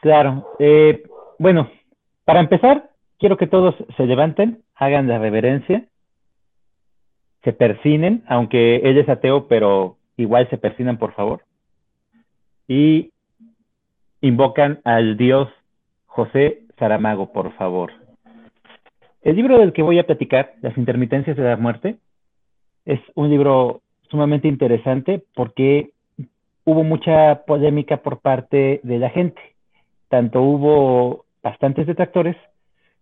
Claro. 0.00 0.48
Eh, 0.58 1.02
bueno, 1.38 1.70
para 2.24 2.40
empezar, 2.40 2.90
quiero 3.18 3.36
que 3.36 3.46
todos 3.46 3.74
se 3.96 4.06
levanten, 4.06 4.62
hagan 4.74 5.08
la 5.08 5.18
reverencia, 5.18 5.86
se 7.42 7.52
persinen, 7.52 8.24
aunque 8.28 8.76
él 8.76 8.98
es 8.98 9.08
ateo, 9.08 9.48
pero 9.48 9.96
igual 10.16 10.48
se 10.50 10.58
persinan, 10.58 10.98
por 10.98 11.14
favor, 11.14 11.42
y 12.66 13.12
invocan 14.20 14.80
al 14.84 15.16
Dios 15.16 15.48
José 16.06 16.62
Saramago, 16.78 17.32
por 17.32 17.52
favor. 17.54 17.92
El 19.22 19.36
libro 19.36 19.58
del 19.58 19.72
que 19.72 19.82
voy 19.82 19.98
a 19.98 20.06
platicar, 20.06 20.54
Las 20.62 20.76
intermitencias 20.76 21.36
de 21.36 21.42
la 21.42 21.56
muerte, 21.56 21.96
es 22.88 23.00
un 23.14 23.28
libro 23.28 23.82
sumamente 24.10 24.48
interesante 24.48 25.22
porque 25.34 25.90
hubo 26.64 26.84
mucha 26.84 27.44
polémica 27.44 27.98
por 27.98 28.20
parte 28.20 28.80
de 28.82 28.98
la 28.98 29.10
gente. 29.10 29.40
Tanto 30.08 30.40
hubo 30.40 31.26
bastantes 31.42 31.86
detractores 31.86 32.34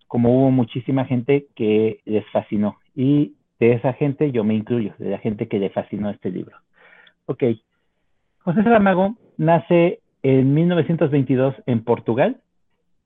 como 0.08 0.36
hubo 0.36 0.50
muchísima 0.50 1.04
gente 1.04 1.46
que 1.54 2.00
les 2.04 2.26
fascinó. 2.30 2.78
Y 2.96 3.34
de 3.60 3.74
esa 3.74 3.92
gente 3.92 4.32
yo 4.32 4.42
me 4.42 4.54
incluyo, 4.54 4.92
de 4.98 5.10
la 5.10 5.18
gente 5.18 5.46
que 5.46 5.60
le 5.60 5.70
fascinó 5.70 6.10
este 6.10 6.30
libro. 6.30 6.56
Ok. 7.26 7.44
José 8.40 8.64
Saramago 8.64 9.14
nace 9.36 10.00
en 10.24 10.52
1922 10.52 11.54
en 11.66 11.84
Portugal 11.84 12.40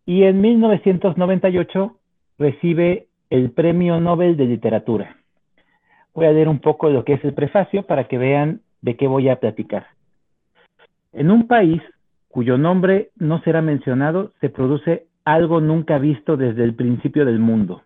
y 0.06 0.22
en 0.22 0.40
1998 0.40 1.96
recibe 2.38 3.08
el 3.28 3.50
Premio 3.50 4.00
Nobel 4.00 4.38
de 4.38 4.46
Literatura. 4.46 5.19
Voy 6.14 6.26
a 6.26 6.32
leer 6.32 6.48
un 6.48 6.60
poco 6.60 6.90
lo 6.90 7.04
que 7.04 7.14
es 7.14 7.24
el 7.24 7.34
prefacio 7.34 7.84
para 7.84 8.08
que 8.08 8.18
vean 8.18 8.60
de 8.82 8.96
qué 8.96 9.06
voy 9.06 9.28
a 9.28 9.36
platicar. 9.36 9.86
En 11.12 11.30
un 11.30 11.46
país 11.46 11.82
cuyo 12.28 12.58
nombre 12.58 13.10
no 13.16 13.40
será 13.42 13.60
mencionado, 13.60 14.32
se 14.40 14.48
produce 14.48 15.06
algo 15.24 15.60
nunca 15.60 15.98
visto 15.98 16.36
desde 16.36 16.64
el 16.64 16.74
principio 16.74 17.24
del 17.24 17.40
mundo. 17.40 17.82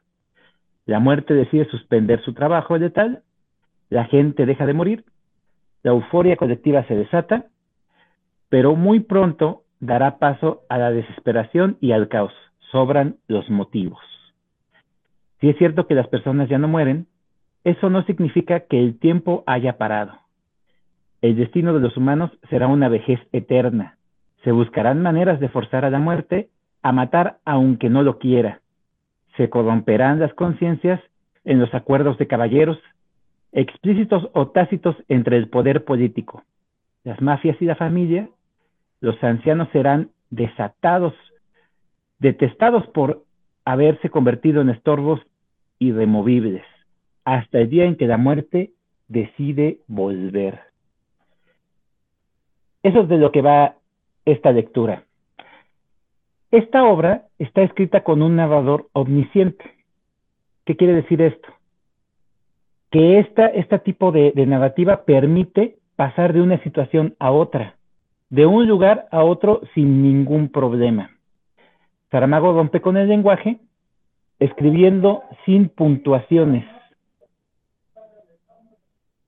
La 0.86 1.00
muerte 1.00 1.34
decide 1.34 1.64
suspender 1.70 2.22
su 2.22 2.34
trabajo 2.34 2.78
de 2.78 2.90
tal, 2.90 3.22
la 3.88 4.04
gente 4.04 4.44
deja 4.44 4.66
de 4.66 4.74
morir, 4.74 5.04
la 5.82 5.92
euforia 5.92 6.36
colectiva 6.36 6.84
se 6.84 6.94
desata, 6.94 7.46
pero 8.50 8.76
muy 8.76 9.00
pronto 9.00 9.62
dará 9.80 10.18
paso 10.18 10.62
a 10.68 10.78
la 10.78 10.90
desesperación 10.90 11.78
y 11.80 11.92
al 11.92 12.08
caos. 12.08 12.32
Sobran 12.70 13.16
los 13.28 13.48
motivos. 13.50 14.00
Si 15.40 15.48
es 15.48 15.56
cierto 15.58 15.86
que 15.86 15.94
las 15.94 16.08
personas 16.08 16.48
ya 16.48 16.58
no 16.58 16.68
mueren, 16.68 17.06
eso 17.64 17.90
no 17.90 18.04
significa 18.04 18.60
que 18.60 18.78
el 18.78 18.98
tiempo 18.98 19.42
haya 19.46 19.78
parado. 19.78 20.18
El 21.22 21.36
destino 21.36 21.72
de 21.72 21.80
los 21.80 21.96
humanos 21.96 22.30
será 22.50 22.66
una 22.66 22.88
vejez 22.88 23.18
eterna. 23.32 23.96
Se 24.44 24.52
buscarán 24.52 25.00
maneras 25.00 25.40
de 25.40 25.48
forzar 25.48 25.86
a 25.86 25.90
la 25.90 25.98
muerte 25.98 26.50
a 26.82 26.92
matar 26.92 27.38
aunque 27.46 27.88
no 27.88 28.02
lo 28.02 28.18
quiera. 28.18 28.60
Se 29.38 29.48
corromperán 29.48 30.20
las 30.20 30.34
conciencias 30.34 31.00
en 31.44 31.58
los 31.58 31.72
acuerdos 31.74 32.18
de 32.18 32.26
caballeros, 32.26 32.78
explícitos 33.52 34.28
o 34.34 34.48
tácitos 34.48 34.96
entre 35.08 35.38
el 35.38 35.48
poder 35.48 35.84
político, 35.84 36.42
las 37.04 37.20
mafias 37.20 37.56
y 37.60 37.64
la 37.64 37.76
familia, 37.76 38.28
los 39.00 39.22
ancianos 39.22 39.68
serán 39.72 40.10
desatados, 40.30 41.14
detestados 42.18 42.86
por 42.88 43.24
haberse 43.64 44.10
convertido 44.10 44.60
en 44.60 44.70
estorbos 44.70 45.20
irremovibles, 45.78 46.64
hasta 47.24 47.58
el 47.58 47.70
día 47.70 47.84
en 47.84 47.96
que 47.96 48.06
la 48.06 48.16
muerte 48.16 48.70
decide 49.08 49.78
volver. 49.86 50.60
Eso 52.82 53.02
es 53.02 53.08
de 53.08 53.18
lo 53.18 53.32
que 53.32 53.42
va 53.42 53.76
esta 54.24 54.52
lectura. 54.52 55.04
Esta 56.50 56.84
obra 56.84 57.24
está 57.38 57.62
escrita 57.62 58.04
con 58.04 58.22
un 58.22 58.36
narrador 58.36 58.88
omnisciente. 58.92 59.64
¿Qué 60.64 60.76
quiere 60.76 60.94
decir 60.94 61.20
esto? 61.20 61.48
Que 62.90 63.18
esta, 63.18 63.46
este 63.46 63.78
tipo 63.80 64.12
de, 64.12 64.32
de 64.34 64.46
narrativa 64.46 65.04
permite 65.04 65.78
pasar 65.96 66.32
de 66.32 66.42
una 66.42 66.62
situación 66.62 67.16
a 67.18 67.32
otra 67.32 67.76
de 68.34 68.46
un 68.46 68.66
lugar 68.66 69.06
a 69.12 69.22
otro 69.22 69.60
sin 69.74 70.02
ningún 70.02 70.48
problema. 70.48 71.12
Saramago 72.10 72.52
rompe 72.52 72.80
con 72.80 72.96
el 72.96 73.08
lenguaje 73.08 73.58
escribiendo 74.40 75.22
sin 75.46 75.68
puntuaciones. 75.68 76.64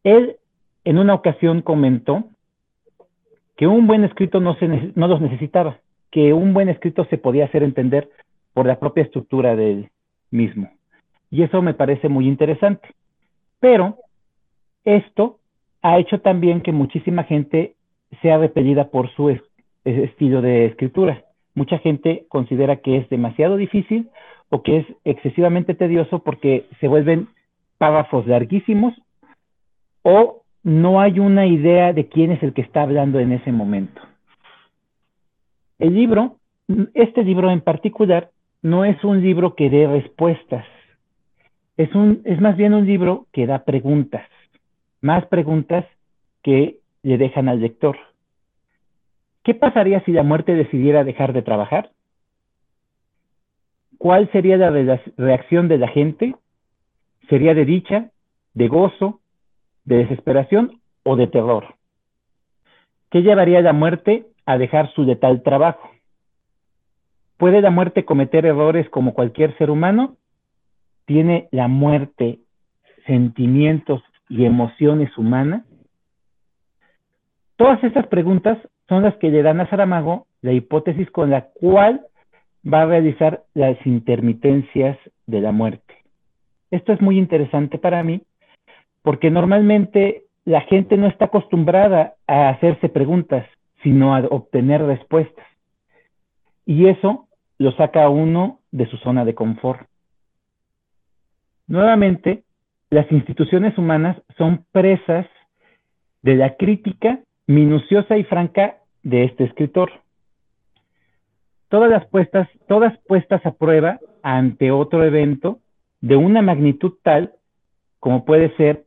Él 0.07 0.37
en 0.85 0.99
una 0.99 1.15
ocasión 1.15 1.63
comentó 1.63 2.27
que 3.57 3.67
un 3.67 3.89
buen 3.89 4.05
escrito 4.05 4.39
no, 4.39 4.55
se, 4.55 4.69
no 4.95 5.09
los 5.09 5.21
necesitaba, 5.21 5.81
que 6.13 6.33
un 6.33 6.55
buen 6.55 6.69
escrito 6.69 7.05
se 7.07 7.19
podía 7.19 7.47
hacer 7.47 7.65
entender 7.65 8.09
por 8.55 8.67
la 8.67 8.79
propia 8.79 9.03
estructura 9.03 9.57
del 9.57 9.91
mismo. 10.31 10.71
Y 11.29 11.43
eso 11.43 11.61
me 11.61 11.75
parece 11.75 12.09
muy 12.09 12.29
interesante. 12.29 12.89
Pero 13.59 13.97
esto 14.85 15.41
ha 15.83 15.99
hecho 15.99 16.21
también 16.21 16.61
que 16.61 16.71
muchísima 16.71 17.25
gente 17.25 17.75
sea 18.23 18.39
repelida 18.39 18.91
por 18.91 19.11
su 19.17 19.37
estilo 19.83 20.41
de 20.41 20.67
escritura. 20.67 21.25
Mucha 21.57 21.79
gente 21.79 22.27
considera 22.29 22.77
que 22.77 22.99
es 22.99 23.09
demasiado 23.09 23.57
difícil 23.57 24.09
o 24.51 24.63
que 24.63 24.77
es 24.77 24.87
excesivamente 25.05 25.75
tedioso 25.75 26.21
porque 26.21 26.67
se 26.79 26.87
vuelven 26.87 27.27
párrafos 27.77 28.25
larguísimos 28.29 28.95
o 30.09 30.45
no 30.63 31.01
hay 31.01 31.19
una 31.19 31.47
idea 31.47 31.93
de 31.93 32.09
quién 32.09 32.31
es 32.31 32.41
el 32.41 32.55
que 32.55 32.63
está 32.63 32.83
hablando 32.83 33.19
en 33.19 33.33
ese 33.33 33.51
momento. 33.51 34.01
El 35.81 35.97
libro, 35.97 36.37
este 36.95 37.25
libro 37.25 37.51
en 37.51 37.61
particular, 37.61 38.31
no 38.63 38.85
es 38.85 39.03
un 39.03 39.21
libro 39.21 39.57
que 39.57 39.69
dé 39.69 39.89
respuestas, 39.89 40.65
es, 41.77 41.93
un, 41.97 42.23
es 42.25 42.41
más 42.41 42.57
bien 42.57 42.73
un 42.73 42.87
libro 42.87 43.27
que 43.33 43.49
da 43.49 43.65
preguntas, 43.65 44.25
más 45.01 45.27
preguntas 45.27 45.85
que 46.45 46.79
le 47.03 47.19
dejan 47.19 47.49
al 47.49 47.61
lector. 47.61 47.97
¿Qué 49.43 49.55
pasaría 49.55 50.05
si 50.05 50.13
la 50.13 50.23
muerte 50.23 50.55
decidiera 50.55 51.03
dejar 51.03 51.33
de 51.33 51.43
trabajar? 51.43 51.91
¿Cuál 53.99 54.31
sería 54.31 54.57
la 54.57 54.71
reacción 55.17 55.67
de 55.67 55.79
la 55.79 55.89
gente? 55.89 56.37
¿Sería 57.29 57.55
de 57.55 57.65
dicha, 57.65 58.11
de 58.55 58.69
gozo, 58.69 59.21
de 59.87 59.99
desesperación 59.99 60.81
o 61.03 61.17
de 61.17 61.27
terror? 61.27 61.77
¿Qué 63.11 63.23
llevaría 63.23 63.63
la 63.63 63.73
muerte 63.73 64.27
a 64.45 64.59
dejar 64.59 64.93
su 64.93 65.05
letal 65.05 65.43
trabajo? 65.43 65.91
¿Puede 67.39 67.61
la 67.61 67.71
muerte 67.71 68.05
cometer 68.05 68.45
errores 68.45 68.89
como 68.91 69.15
cualquier 69.15 69.57
ser 69.57 69.71
humano? 69.71 70.17
¿Tiene 71.07 71.49
la 71.53 71.69
muerte 71.69 72.41
sentimientos 73.07 74.03
y 74.29 74.45
emociones 74.45 75.17
humanas? 75.17 75.65
Todas 77.57 77.83
estas 77.85 78.07
preguntas 78.09 78.59
son 78.89 79.03
las 79.03 79.17
que 79.17 79.31
le 79.31 79.43
dan 79.43 79.61
a 79.61 79.71
Saramago 79.71 80.27
la 80.43 80.53
hipótesis 80.53 81.11
con 81.11 81.31
la 81.31 81.49
cual 81.55 82.03
va 82.67 82.83
a 82.83 82.87
realizar 82.87 83.45
las 83.55 83.79
intermitencias 83.87 84.99
de 85.27 85.41
la 85.41 85.53
muerte. 85.53 85.95
Esto 86.71 86.93
es 86.93 87.01
muy 87.01 87.19
interesante 87.19 87.79
para 87.79 88.03
mí 88.03 88.23
porque 89.07 89.31
normalmente 89.31 90.25
la 90.45 90.63
gente 90.63 90.97
no 90.97 91.07
está 91.07 91.27
acostumbrada 91.27 92.15
a 92.27 92.49
hacerse 92.49 92.89
preguntas, 92.89 93.47
sino 93.85 94.17
a 94.17 94.27
obtener 94.31 94.83
respuestas. 94.83 95.47
Y 96.65 96.89
eso 96.89 97.29
lo 97.57 97.71
saca 97.77 98.03
a 98.03 98.09
uno 98.09 98.59
de 98.73 98.87
su 98.87 98.97
zona 98.97 99.25
de 99.25 99.37
confort. 99.37 99.87
Nuevamente, 101.69 102.43
las 102.91 103.07
instituciones 103.13 103.79
humanas 103.79 104.21
son 104.39 104.65
presas 104.73 105.29
de 106.23 106.35
la 106.35 106.57
crítica 106.57 107.21
minuciosa 107.47 108.17
y 108.17 108.25
franca 108.25 108.79
de 109.05 109.23
este 109.23 109.45
escritor. 109.45 109.93
Todas 111.69 111.91
las 111.91 112.05
puestas, 112.09 112.49
todas 112.67 112.99
puestas 113.07 113.47
a 113.47 113.53
prueba 113.53 114.01
ante 114.25 114.73
otro 114.73 115.05
evento 115.05 115.61
de 116.01 116.17
una 116.17 116.43
magnitud 116.43 116.95
tal 117.05 117.35
como 118.01 118.25
puede 118.25 118.55
ser 118.57 118.86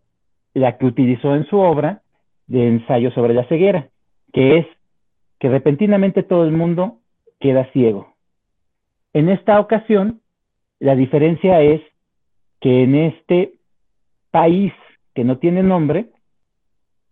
la 0.53 0.77
que 0.77 0.85
utilizó 0.85 1.35
en 1.35 1.45
su 1.45 1.57
obra 1.57 2.01
de 2.47 2.67
ensayo 2.67 3.11
sobre 3.11 3.33
la 3.33 3.47
ceguera, 3.47 3.89
que 4.33 4.57
es 4.57 4.67
que 5.39 5.49
repentinamente 5.49 6.23
todo 6.23 6.43
el 6.43 6.51
mundo 6.51 6.97
queda 7.39 7.71
ciego. 7.71 8.13
En 9.13 9.29
esta 9.29 9.59
ocasión, 9.59 10.21
la 10.79 10.95
diferencia 10.95 11.61
es 11.61 11.81
que 12.59 12.83
en 12.83 12.95
este 12.95 13.53
país 14.31 14.73
que 15.13 15.23
no 15.23 15.37
tiene 15.37 15.63
nombre, 15.63 16.09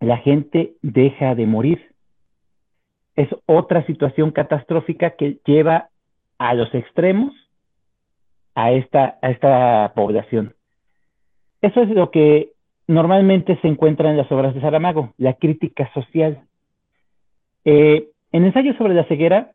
la 0.00 0.18
gente 0.18 0.74
deja 0.82 1.34
de 1.34 1.46
morir. 1.46 1.94
Es 3.16 3.28
otra 3.46 3.84
situación 3.86 4.30
catastrófica 4.30 5.10
que 5.16 5.38
lleva 5.44 5.88
a 6.38 6.54
los 6.54 6.72
extremos 6.74 7.34
a 8.54 8.72
esta, 8.72 9.18
a 9.22 9.30
esta 9.30 9.92
población. 9.94 10.54
Eso 11.60 11.82
es 11.82 11.88
lo 11.90 12.10
que 12.10 12.52
normalmente 12.88 13.58
se 13.60 13.68
encuentra 13.68 14.10
en 14.10 14.16
las 14.16 14.30
obras 14.32 14.54
de 14.54 14.60
Saramago, 14.60 15.12
la 15.18 15.34
crítica 15.34 15.92
social. 15.92 16.40
Eh, 17.64 18.08
en 18.32 18.44
Ensayo 18.44 18.74
sobre 18.74 18.94
la 18.94 19.04
ceguera 19.04 19.52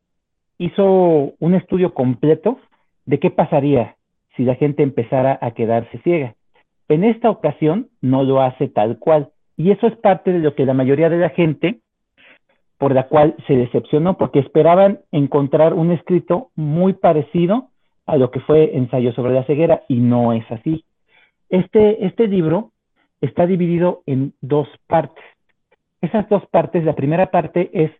hizo 0.59 1.33
un 1.39 1.55
estudio 1.55 1.93
completo 1.93 2.59
de 3.05 3.19
qué 3.19 3.31
pasaría 3.31 3.95
si 4.37 4.43
la 4.43 4.55
gente 4.55 4.83
empezara 4.83 5.37
a 5.41 5.51
quedarse 5.51 5.97
ciega. 5.99 6.35
En 6.87 7.03
esta 7.03 7.29
ocasión 7.29 7.89
no 8.01 8.23
lo 8.23 8.41
hace 8.41 8.67
tal 8.67 8.99
cual, 8.99 9.29
y 9.57 9.71
eso 9.71 9.87
es 9.87 9.95
parte 9.97 10.31
de 10.31 10.39
lo 10.39 10.53
que 10.55 10.65
la 10.65 10.73
mayoría 10.73 11.09
de 11.09 11.17
la 11.17 11.29
gente 11.29 11.79
por 12.77 12.93
la 12.93 13.07
cual 13.07 13.35
se 13.47 13.55
decepcionó, 13.55 14.17
porque 14.17 14.39
esperaban 14.39 14.99
encontrar 15.11 15.73
un 15.73 15.91
escrito 15.91 16.49
muy 16.55 16.93
parecido 16.93 17.69
a 18.05 18.17
lo 18.17 18.29
que 18.29 18.41
fue 18.41 18.75
Ensayo 18.75 19.13
sobre 19.13 19.33
la 19.33 19.45
ceguera, 19.45 19.83
y 19.87 19.95
no 20.01 20.33
es 20.33 20.43
así. 20.51 20.83
Este, 21.49 22.05
este 22.05 22.27
libro 22.27 22.72
está 23.23 23.47
dividido 23.47 24.03
en 24.05 24.33
dos 24.41 24.67
partes. 24.87 25.23
Esas 26.01 26.27
dos 26.27 26.45
partes, 26.47 26.83
la 26.83 26.93
primera 26.93 27.31
parte 27.31 27.69
es 27.73 27.91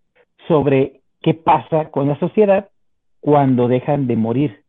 sobre 0.50 1.00
qué 1.22 1.34
pasa 1.34 1.90
con 1.92 2.10
la 2.10 2.20
sociedad 2.20 2.70
cuando 3.22 3.70
dejan 3.70 4.06
de 4.08 4.18
morir. 4.18 4.64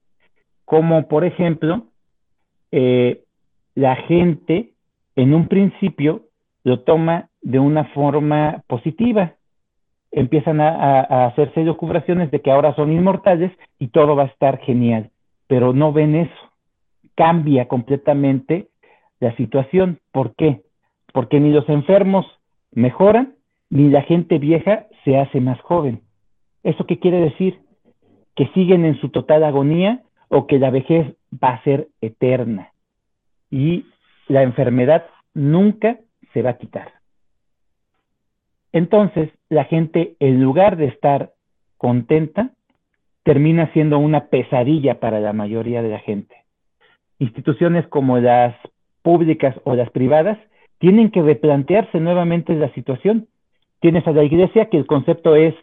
Como 0.64 1.08
por 1.08 1.24
ejemplo, 1.24 1.86
eh, 2.70 3.24
la 3.74 3.96
gente 3.96 4.70
en 5.16 5.34
un 5.34 5.48
principio 5.48 6.22
lo 6.62 6.80
toma 6.80 7.28
de 7.42 7.58
una 7.58 7.86
forma 7.86 8.62
positiva. 8.68 9.34
Empiezan 10.12 10.60
a, 10.60 11.00
a 11.00 11.26
hacerse 11.26 11.64
locubraciones 11.64 12.30
de 12.30 12.40
que 12.40 12.52
ahora 12.52 12.76
son 12.76 12.92
inmortales 12.92 13.50
y 13.80 13.88
todo 13.88 14.14
va 14.14 14.22
a 14.22 14.26
estar 14.26 14.60
genial, 14.60 15.10
pero 15.48 15.72
no 15.72 15.92
ven 15.92 16.14
eso. 16.14 16.52
Cambia 17.16 17.66
completamente 17.66 18.68
la 19.20 19.34
situación. 19.36 20.00
¿Por 20.12 20.34
qué? 20.34 20.62
Porque 21.12 21.40
ni 21.40 21.52
los 21.52 21.68
enfermos 21.68 22.26
mejoran, 22.72 23.34
ni 23.70 23.88
la 23.88 24.02
gente 24.02 24.38
vieja 24.38 24.86
se 25.04 25.18
hace 25.18 25.40
más 25.40 25.60
joven. 25.60 26.02
¿Eso 26.62 26.86
qué 26.86 26.98
quiere 26.98 27.20
decir? 27.20 27.60
Que 28.34 28.48
siguen 28.48 28.84
en 28.84 29.00
su 29.00 29.10
total 29.10 29.44
agonía 29.44 30.02
o 30.28 30.46
que 30.46 30.58
la 30.58 30.70
vejez 30.70 31.14
va 31.32 31.50
a 31.50 31.62
ser 31.62 31.88
eterna 32.00 32.72
y 33.50 33.86
la 34.28 34.42
enfermedad 34.42 35.04
nunca 35.34 35.98
se 36.32 36.42
va 36.42 36.50
a 36.50 36.58
quitar. 36.58 36.92
Entonces, 38.72 39.30
la 39.48 39.64
gente, 39.64 40.16
en 40.18 40.42
lugar 40.42 40.76
de 40.76 40.86
estar 40.86 41.30
contenta, 41.76 42.50
termina 43.22 43.72
siendo 43.72 43.98
una 43.98 44.26
pesadilla 44.26 44.98
para 44.98 45.20
la 45.20 45.32
mayoría 45.32 45.82
de 45.82 45.90
la 45.90 46.00
gente. 46.00 46.34
Instituciones 47.20 47.86
como 47.86 48.18
las 48.18 48.56
públicas 49.04 49.54
o 49.64 49.76
las 49.76 49.90
privadas 49.90 50.38
tienen 50.78 51.10
que 51.10 51.22
replantearse 51.22 52.00
nuevamente 52.00 52.54
la 52.54 52.72
situación. 52.72 53.28
Tienes 53.80 54.04
a 54.08 54.12
la 54.12 54.24
iglesia 54.24 54.70
que 54.70 54.78
el 54.78 54.86
concepto 54.86 55.36
es 55.36 55.54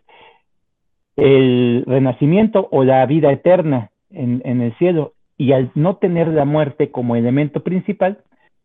el 1.17 1.83
renacimiento 1.87 2.69
o 2.71 2.83
la 2.83 3.05
vida 3.07 3.31
eterna 3.31 3.89
en, 4.11 4.61
el 4.61 4.73
cielo 4.77 5.13
y 5.37 5.53
al 5.53 5.71
no 5.73 5.95
tener 5.95 6.27
la 6.27 6.45
muerte 6.45 6.91
como 6.91 7.15
elemento 7.15 7.63
principal, 7.63 8.19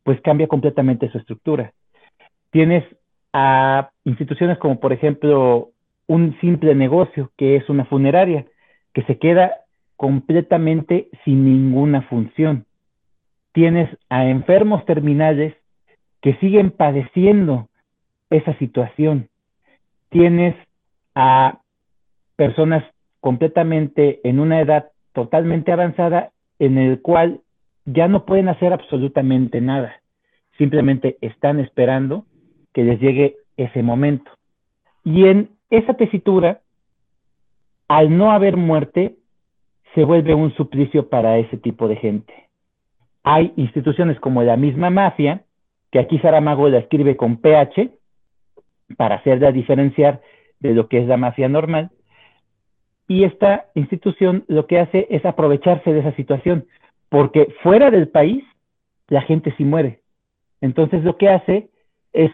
pues 0.04 0.20
cambia 0.20 0.46
completamente 0.46 1.10
su 1.10 1.18
estructura. 1.18 1.72
Tienes 2.50 2.84
a 3.32 3.90
instituciones 4.04 4.58
como 4.58 4.78
por 4.78 4.92
ejemplo 4.92 5.70
un 6.06 6.38
simple 6.40 6.74
negocio 6.74 7.30
que 7.38 7.56
es 7.56 7.68
una 7.70 7.86
funeraria, 7.86 8.44
que 8.92 9.02
se 9.04 9.18
queda 9.18 9.52
completamente 9.96 11.08
sin 11.24 11.44
ninguna 11.44 12.02
función 12.02 12.66
tienes 13.56 13.88
a 14.10 14.26
enfermos 14.26 14.84
terminales 14.84 15.54
que 16.20 16.34
siguen 16.40 16.70
padeciendo 16.70 17.70
esa 18.28 18.52
situación. 18.58 19.30
Tienes 20.10 20.54
a 21.14 21.60
personas 22.36 22.84
completamente 23.20 24.20
en 24.28 24.40
una 24.40 24.60
edad 24.60 24.90
totalmente 25.14 25.72
avanzada 25.72 26.32
en 26.58 26.76
el 26.76 27.00
cual 27.00 27.40
ya 27.86 28.08
no 28.08 28.26
pueden 28.26 28.50
hacer 28.50 28.74
absolutamente 28.74 29.62
nada. 29.62 30.02
Simplemente 30.58 31.16
están 31.22 31.58
esperando 31.58 32.26
que 32.74 32.84
les 32.84 33.00
llegue 33.00 33.36
ese 33.56 33.82
momento. 33.82 34.30
Y 35.02 35.28
en 35.28 35.48
esa 35.70 35.94
tesitura, 35.94 36.60
al 37.88 38.18
no 38.18 38.32
haber 38.32 38.58
muerte, 38.58 39.16
se 39.94 40.04
vuelve 40.04 40.34
un 40.34 40.54
suplicio 40.56 41.08
para 41.08 41.38
ese 41.38 41.56
tipo 41.56 41.88
de 41.88 41.96
gente 41.96 42.45
hay 43.28 43.52
instituciones 43.56 44.20
como 44.20 44.44
la 44.44 44.56
misma 44.56 44.88
mafia, 44.88 45.42
que 45.90 45.98
aquí 45.98 46.16
Saramago 46.20 46.68
la 46.68 46.78
escribe 46.78 47.16
con 47.16 47.38
PH, 47.38 47.90
para 48.96 49.16
hacerla 49.16 49.50
diferenciar 49.50 50.20
de 50.60 50.74
lo 50.74 50.88
que 50.88 50.98
es 50.98 51.08
la 51.08 51.16
mafia 51.16 51.48
normal, 51.48 51.90
y 53.08 53.24
esta 53.24 53.66
institución 53.74 54.44
lo 54.46 54.68
que 54.68 54.78
hace 54.78 55.08
es 55.10 55.24
aprovecharse 55.24 55.92
de 55.92 56.00
esa 56.00 56.12
situación, 56.12 56.68
porque 57.08 57.52
fuera 57.64 57.90
del 57.90 58.06
país 58.06 58.44
la 59.08 59.22
gente 59.22 59.52
sí 59.56 59.64
muere. 59.64 60.02
Entonces 60.60 61.02
lo 61.02 61.16
que 61.16 61.28
hace 61.28 61.68
es 62.12 62.30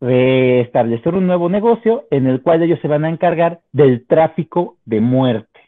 restablecer 0.00 1.14
un 1.14 1.26
nuevo 1.26 1.50
negocio 1.50 2.06
en 2.10 2.26
el 2.26 2.40
cual 2.40 2.62
ellos 2.62 2.80
se 2.80 2.88
van 2.88 3.04
a 3.04 3.10
encargar 3.10 3.60
del 3.70 4.06
tráfico 4.06 4.78
de 4.86 5.02
muerte. 5.02 5.60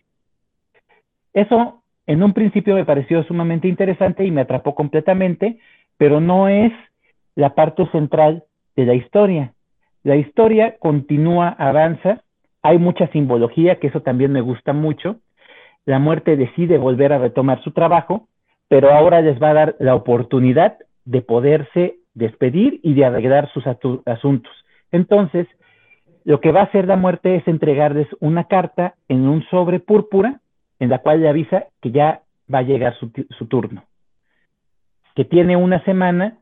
Eso 1.34 1.82
en 2.06 2.22
un 2.22 2.32
principio 2.32 2.74
me 2.74 2.84
pareció 2.84 3.24
sumamente 3.24 3.68
interesante 3.68 4.24
y 4.24 4.30
me 4.30 4.42
atrapó 4.42 4.74
completamente, 4.74 5.58
pero 5.96 6.20
no 6.20 6.48
es 6.48 6.72
la 7.34 7.54
parte 7.54 7.86
central 7.90 8.44
de 8.76 8.86
la 8.86 8.94
historia. 8.94 9.52
La 10.02 10.16
historia 10.16 10.76
continúa, 10.78 11.48
avanza, 11.48 12.22
hay 12.62 12.78
mucha 12.78 13.08
simbología, 13.08 13.80
que 13.80 13.88
eso 13.88 14.02
también 14.02 14.32
me 14.32 14.40
gusta 14.40 14.72
mucho. 14.72 15.16
La 15.84 15.98
muerte 15.98 16.36
decide 16.36 16.78
volver 16.78 17.12
a 17.12 17.18
retomar 17.18 17.62
su 17.62 17.72
trabajo, 17.72 18.28
pero 18.68 18.92
ahora 18.92 19.20
les 19.20 19.40
va 19.40 19.50
a 19.50 19.54
dar 19.54 19.76
la 19.78 19.94
oportunidad 19.94 20.78
de 21.04 21.22
poderse 21.22 21.96
despedir 22.14 22.80
y 22.82 22.94
de 22.94 23.04
arreglar 23.04 23.50
sus 23.52 23.64
asuntos. 24.06 24.52
Entonces, 24.90 25.46
lo 26.24 26.40
que 26.40 26.50
va 26.50 26.60
a 26.60 26.64
hacer 26.64 26.86
la 26.86 26.96
muerte 26.96 27.36
es 27.36 27.46
entregarles 27.46 28.08
una 28.20 28.44
carta 28.44 28.94
en 29.08 29.28
un 29.28 29.44
sobre 29.44 29.78
púrpura 29.78 30.40
en 30.78 30.88
la 30.88 30.98
cual 30.98 31.20
le 31.20 31.28
avisa 31.28 31.66
que 31.80 31.90
ya 31.90 32.22
va 32.52 32.58
a 32.60 32.62
llegar 32.62 32.96
su, 32.98 33.46
turno, 33.46 33.84
que 35.14 35.24
tiene 35.24 35.56
una 35.56 35.82
semana 35.84 36.38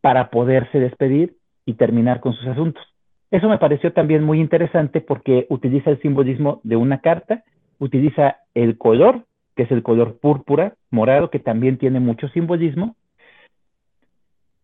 para 0.00 0.30
poderse 0.30 0.78
despedir 0.78 1.36
y 1.64 1.74
terminar 1.74 2.20
con 2.20 2.34
sus 2.34 2.46
asuntos. 2.46 2.82
Eso 3.30 3.48
me 3.48 3.58
pareció 3.58 3.92
también 3.92 4.22
muy 4.22 4.40
interesante 4.40 5.00
porque 5.00 5.46
utiliza 5.48 5.90
el 5.90 6.00
simbolismo 6.00 6.60
de 6.62 6.76
una 6.76 7.00
carta, 7.00 7.42
utiliza 7.78 8.38
el 8.54 8.78
color, 8.78 9.24
que 9.56 9.64
es 9.64 9.70
el 9.70 9.82
color 9.82 10.18
púrpura, 10.18 10.74
morado, 10.90 11.30
que 11.30 11.38
también 11.38 11.78
tiene 11.78 11.98
mucho 11.98 12.28
simbolismo, 12.28 12.94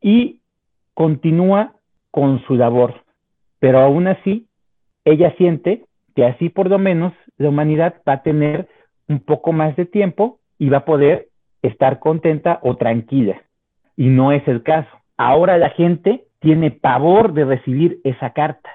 y 0.00 0.40
continúa 0.94 1.74
con 2.10 2.42
su 2.44 2.54
labor. 2.54 3.02
Pero 3.58 3.80
aún 3.80 4.06
así, 4.06 4.46
ella 5.04 5.34
siente 5.36 5.84
que 6.14 6.26
así 6.26 6.48
por 6.48 6.68
lo 6.68 6.78
menos 6.78 7.12
la 7.38 7.48
humanidad 7.48 8.02
va 8.06 8.14
a 8.14 8.22
tener 8.22 8.68
un 9.12 9.20
poco 9.20 9.52
más 9.52 9.76
de 9.76 9.86
tiempo 9.86 10.40
y 10.58 10.68
va 10.68 10.78
a 10.78 10.84
poder 10.84 11.28
estar 11.62 11.98
contenta 11.98 12.58
o 12.62 12.76
tranquila. 12.76 13.42
Y 13.96 14.06
no 14.06 14.32
es 14.32 14.46
el 14.48 14.62
caso. 14.62 14.90
Ahora 15.16 15.58
la 15.58 15.70
gente 15.70 16.24
tiene 16.40 16.70
pavor 16.70 17.34
de 17.34 17.44
recibir 17.44 18.00
esa 18.04 18.30
carta. 18.30 18.70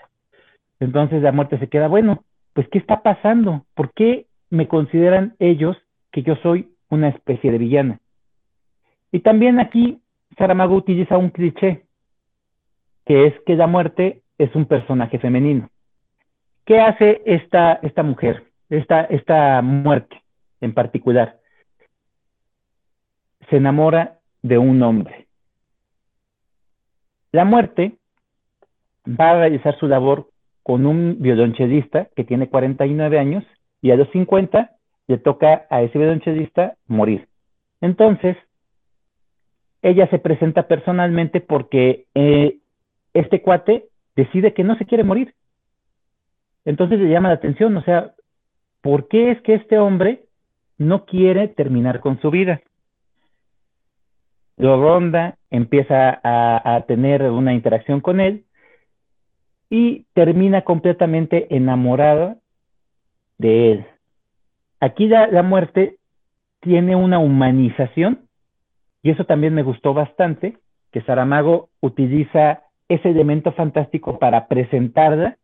Entonces 0.80 1.22
la 1.22 1.32
muerte 1.32 1.58
se 1.58 1.68
queda, 1.68 1.88
bueno, 1.88 2.24
pues 2.54 2.68
¿qué 2.70 2.78
está 2.78 3.02
pasando? 3.02 3.66
¿Por 3.74 3.92
qué 3.94 4.28
me 4.50 4.68
consideran 4.68 5.36
ellos 5.40 5.76
que 6.12 6.22
yo 6.22 6.36
soy 6.38 6.70
una 6.90 7.10
especie 7.10 7.52
de 7.52 7.58
villana? 7.58 8.00
Y 9.12 9.20
también 9.20 9.60
aquí 9.60 10.00
Saramago 10.38 10.76
utiliza 10.76 11.18
un 11.18 11.30
cliché, 11.30 11.84
que 13.06 13.28
es 13.28 13.34
que 13.46 13.56
la 13.56 13.68
muerte 13.68 14.22
es 14.38 14.54
un 14.56 14.66
personaje 14.66 15.18
femenino. 15.20 15.70
¿Qué 16.66 16.80
hace 16.80 17.22
esta, 17.26 17.80
esta 17.82 18.04
mujer, 18.04 18.44
esta, 18.70 19.06
esta 19.06 19.62
muerte? 19.62 20.22
En 20.62 20.74
particular, 20.74 21.40
se 23.50 23.58
enamora 23.58 24.20
de 24.42 24.58
un 24.58 24.82
hombre. 24.84 25.28
La 27.32 27.46
muerte 27.46 27.98
va 29.08 29.32
a 29.32 29.40
realizar 29.40 29.78
su 29.80 29.88
labor 29.88 30.30
con 30.64 30.86
un 30.86 31.18
violonchelista 31.20 32.10
que 32.16 32.24
tiene 32.24 32.50
49 32.50 33.20
años 33.20 33.44
y 33.82 33.92
a 33.92 33.96
los 33.96 34.10
50 34.12 34.72
le 35.08 35.18
toca 35.18 35.66
a 35.70 35.82
ese 35.82 35.98
violonchelista 35.98 36.76
morir. 36.88 37.28
Entonces, 37.80 38.36
ella 39.82 40.10
se 40.10 40.20
presenta 40.20 40.68
personalmente 40.68 41.40
porque 41.40 42.08
eh, 42.16 42.58
este 43.14 43.42
cuate 43.42 43.86
decide 44.16 44.54
que 44.54 44.64
no 44.64 44.78
se 44.78 44.86
quiere 44.86 45.04
morir. 45.04 45.34
Entonces 46.66 47.00
le 47.00 47.10
llama 47.10 47.30
la 47.30 47.36
atención, 47.36 47.78
o 47.78 47.84
sea, 47.84 48.14
¿por 48.82 49.08
qué 49.08 49.32
es 49.32 49.42
que 49.42 49.54
este 49.54 49.80
hombre 49.80 50.27
no 50.78 51.06
quiere 51.06 51.48
terminar 51.48 52.00
con 52.00 52.20
su 52.22 52.32
vida. 52.32 52.62
Lo 54.58 54.82
ronda, 54.82 55.38
empieza 55.52 56.20
a, 56.24 56.84
tener 56.88 57.24
una 57.24 57.54
interacción 57.54 58.02
con 58.02 58.20
él 58.20 58.46
y 59.70 60.06
termina 60.14 60.64
completamente 60.64 61.56
enamorada 61.56 62.38
de 63.38 63.72
él. 63.72 63.86
Aquí 64.80 65.08
la 65.08 65.44
muerte 65.44 65.98
tiene 66.60 66.96
una 66.96 67.20
humanización 67.20 68.28
y 69.08 69.12
eso 69.12 69.24
también 69.24 69.54
me 69.54 69.64
gustó 69.64 69.94
bastante, 69.94 70.58
que 70.92 71.02
Saramago 71.02 71.70
utiliza 71.80 72.64
ese 72.90 73.10
elemento 73.10 73.54
fantástico 73.54 74.20
para 74.20 74.50
presentarla 74.50 75.38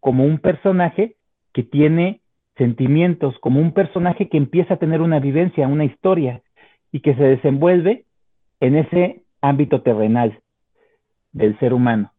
como 0.00 0.24
un 0.24 0.38
personaje 0.38 1.16
que 1.52 1.62
tiene 1.62 2.21
sentimientos, 2.56 3.38
como 3.40 3.60
un 3.60 3.72
personaje 3.72 4.28
que 4.28 4.36
empieza 4.36 4.74
a 4.74 4.78
tener 4.78 5.00
una 5.00 5.20
vivencia, 5.20 5.68
una 5.68 5.84
historia, 5.84 6.42
y 6.90 7.00
que 7.00 7.14
se 7.14 7.22
desenvuelve 7.22 8.04
en 8.60 8.76
ese 8.76 9.22
ámbito 9.40 9.82
terrenal 9.82 10.38
del 11.32 11.58
ser 11.58 11.72
humano. 11.72 12.12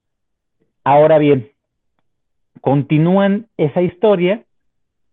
Ahora 0.83 1.17
bien, 1.19 1.49
continúan 2.61 3.47
esa 3.57 3.81
historia 3.81 4.43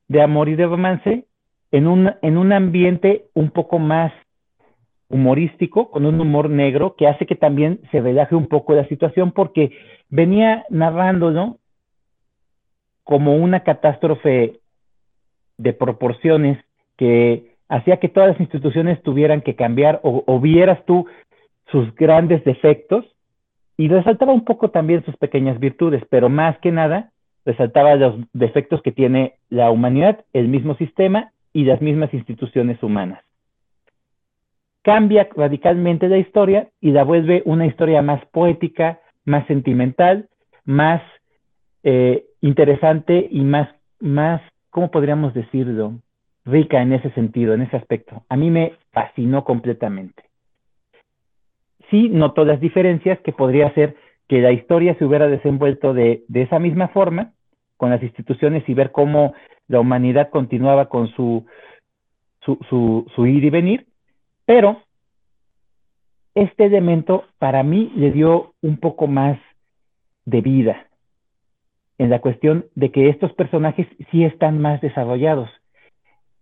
de 0.09 0.23
amor 0.23 0.49
y 0.49 0.57
de 0.57 0.67
romance 0.67 1.27
en 1.71 1.87
un, 1.87 2.13
en 2.23 2.37
un 2.37 2.53
ambiente 2.53 3.27
un 3.35 3.51
poco 3.51 3.79
más 3.79 4.13
humorístico, 5.09 5.91
con 5.91 6.07
un 6.07 6.21
humor 6.21 6.51
negro, 6.51 6.95
que 6.97 7.07
hace 7.07 7.27
que 7.27 7.35
también 7.35 7.81
se 7.91 8.01
relaje 8.01 8.35
un 8.35 8.47
poco 8.47 8.75
la 8.75 8.87
situación, 8.89 9.33
porque 9.33 9.73
venía 10.09 10.65
narrándolo 10.71 11.59
como 13.05 13.35
una 13.37 13.61
catástrofe 13.61 14.60
de 15.63 15.73
proporciones 15.73 16.59
que 16.97 17.55
hacía 17.69 17.99
que 17.99 18.09
todas 18.09 18.31
las 18.31 18.41
instituciones 18.41 19.03
tuvieran 19.03 19.43
que 19.43 19.55
cambiar 19.55 20.01
o, 20.03 20.41
vieras 20.41 20.85
tú 20.87 21.07
sus 21.71 21.95
grandes 21.95 22.43
defectos 22.45 23.05
y 23.77 23.89
resaltaba 23.89 24.33
un 24.33 24.45
poco 24.45 24.71
también 24.71 25.05
sus 25.05 25.17
pequeñas 25.17 25.61
virtudes, 25.61 26.03
pero 26.11 26.29
más 26.29 26.59
que 26.59 26.73
nada 26.73 27.11
resaltaba 27.45 27.95
los 27.95 28.17
defectos 28.33 28.83
que 28.83 28.93
tiene 28.93 29.35
la 29.49 29.71
humanidad, 29.71 30.25
el 30.33 30.49
mismo 30.49 30.75
sistema 30.77 31.33
y 31.53 31.65
las 31.65 31.81
mismas 31.81 32.13
instituciones 32.13 32.83
humanas. 32.83 33.23
Cambia 34.83 35.29
radicalmente 35.35 36.09
la 36.09 36.19
historia 36.19 36.69
y 36.81 36.91
la 36.91 37.05
vuelve 37.05 37.43
una 37.45 37.67
historia 37.67 38.03
más 38.03 38.25
poética, 38.27 39.01
más 39.25 39.47
sentimental, 39.47 40.29
más 40.65 41.03
eh, 41.83 42.25
interesante 42.41 43.29
y 43.31 43.41
más, 43.41 43.69
más, 44.01 44.43
¿cómo 44.71 44.91
podríamos 44.91 45.35
decirlo? 45.35 46.01
Rica 46.45 46.81
en 46.81 46.93
ese 46.93 47.11
sentido, 47.11 47.55
en 47.55 47.63
ese 47.63 47.77
aspecto. 47.77 48.25
A 48.29 48.37
mí 48.37 48.51
me 48.51 48.73
fascinó 48.93 49.45
completamente. 49.45 50.25
Sí, 51.91 52.09
noto 52.09 52.45
las 52.45 52.61
diferencias 52.61 53.21
que 53.21 53.33
podría 53.33 53.73
ser 53.75 53.97
que 54.29 54.41
la 54.41 54.53
historia 54.53 54.95
se 54.95 55.05
hubiera 55.05 55.27
desenvuelto 55.29 55.93
de, 55.93 56.25
de 56.29 56.43
esa 56.43 56.59
misma 56.59 56.89
forma 56.89 57.33
con 57.77 57.91
las 57.91 58.03
instituciones 58.03 58.67
y 58.69 58.75
ver 58.75 58.93
cómo 58.93 59.35
la 59.67 59.81
humanidad 59.81 60.31
continuaba 60.31 60.89
con 60.89 61.09
su, 61.09 61.47
su, 62.43 62.59
su, 62.69 63.07
su 63.15 63.27
ir 63.27 63.45
y 63.45 63.51
venir, 63.51 63.87
pero 64.45 64.83
este 66.35 66.67
elemento 66.67 67.25
para 67.39 67.63
mí 67.63 67.93
le 67.97 68.13
dio 68.13 68.55
un 68.63 68.79
poco 68.79 69.07
más 69.07 69.39
de 70.27 70.41
vida 70.41 70.90
en 72.01 72.09
la 72.09 72.21
cuestión 72.21 72.65
de 72.75 72.91
que 72.91 73.11
estos 73.11 73.31
personajes 73.35 73.87
sí 74.11 74.25
están 74.25 74.59
más 74.59 74.81
desarrollados. 74.81 75.51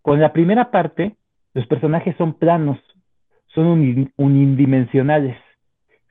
Con 0.02 0.20
la 0.20 0.32
primera 0.32 0.70
parte, 0.70 1.16
los 1.52 1.66
personajes 1.66 2.14
son 2.16 2.34
planos, 2.34 2.78
son 3.48 3.66
unidimensionales, 4.16 5.36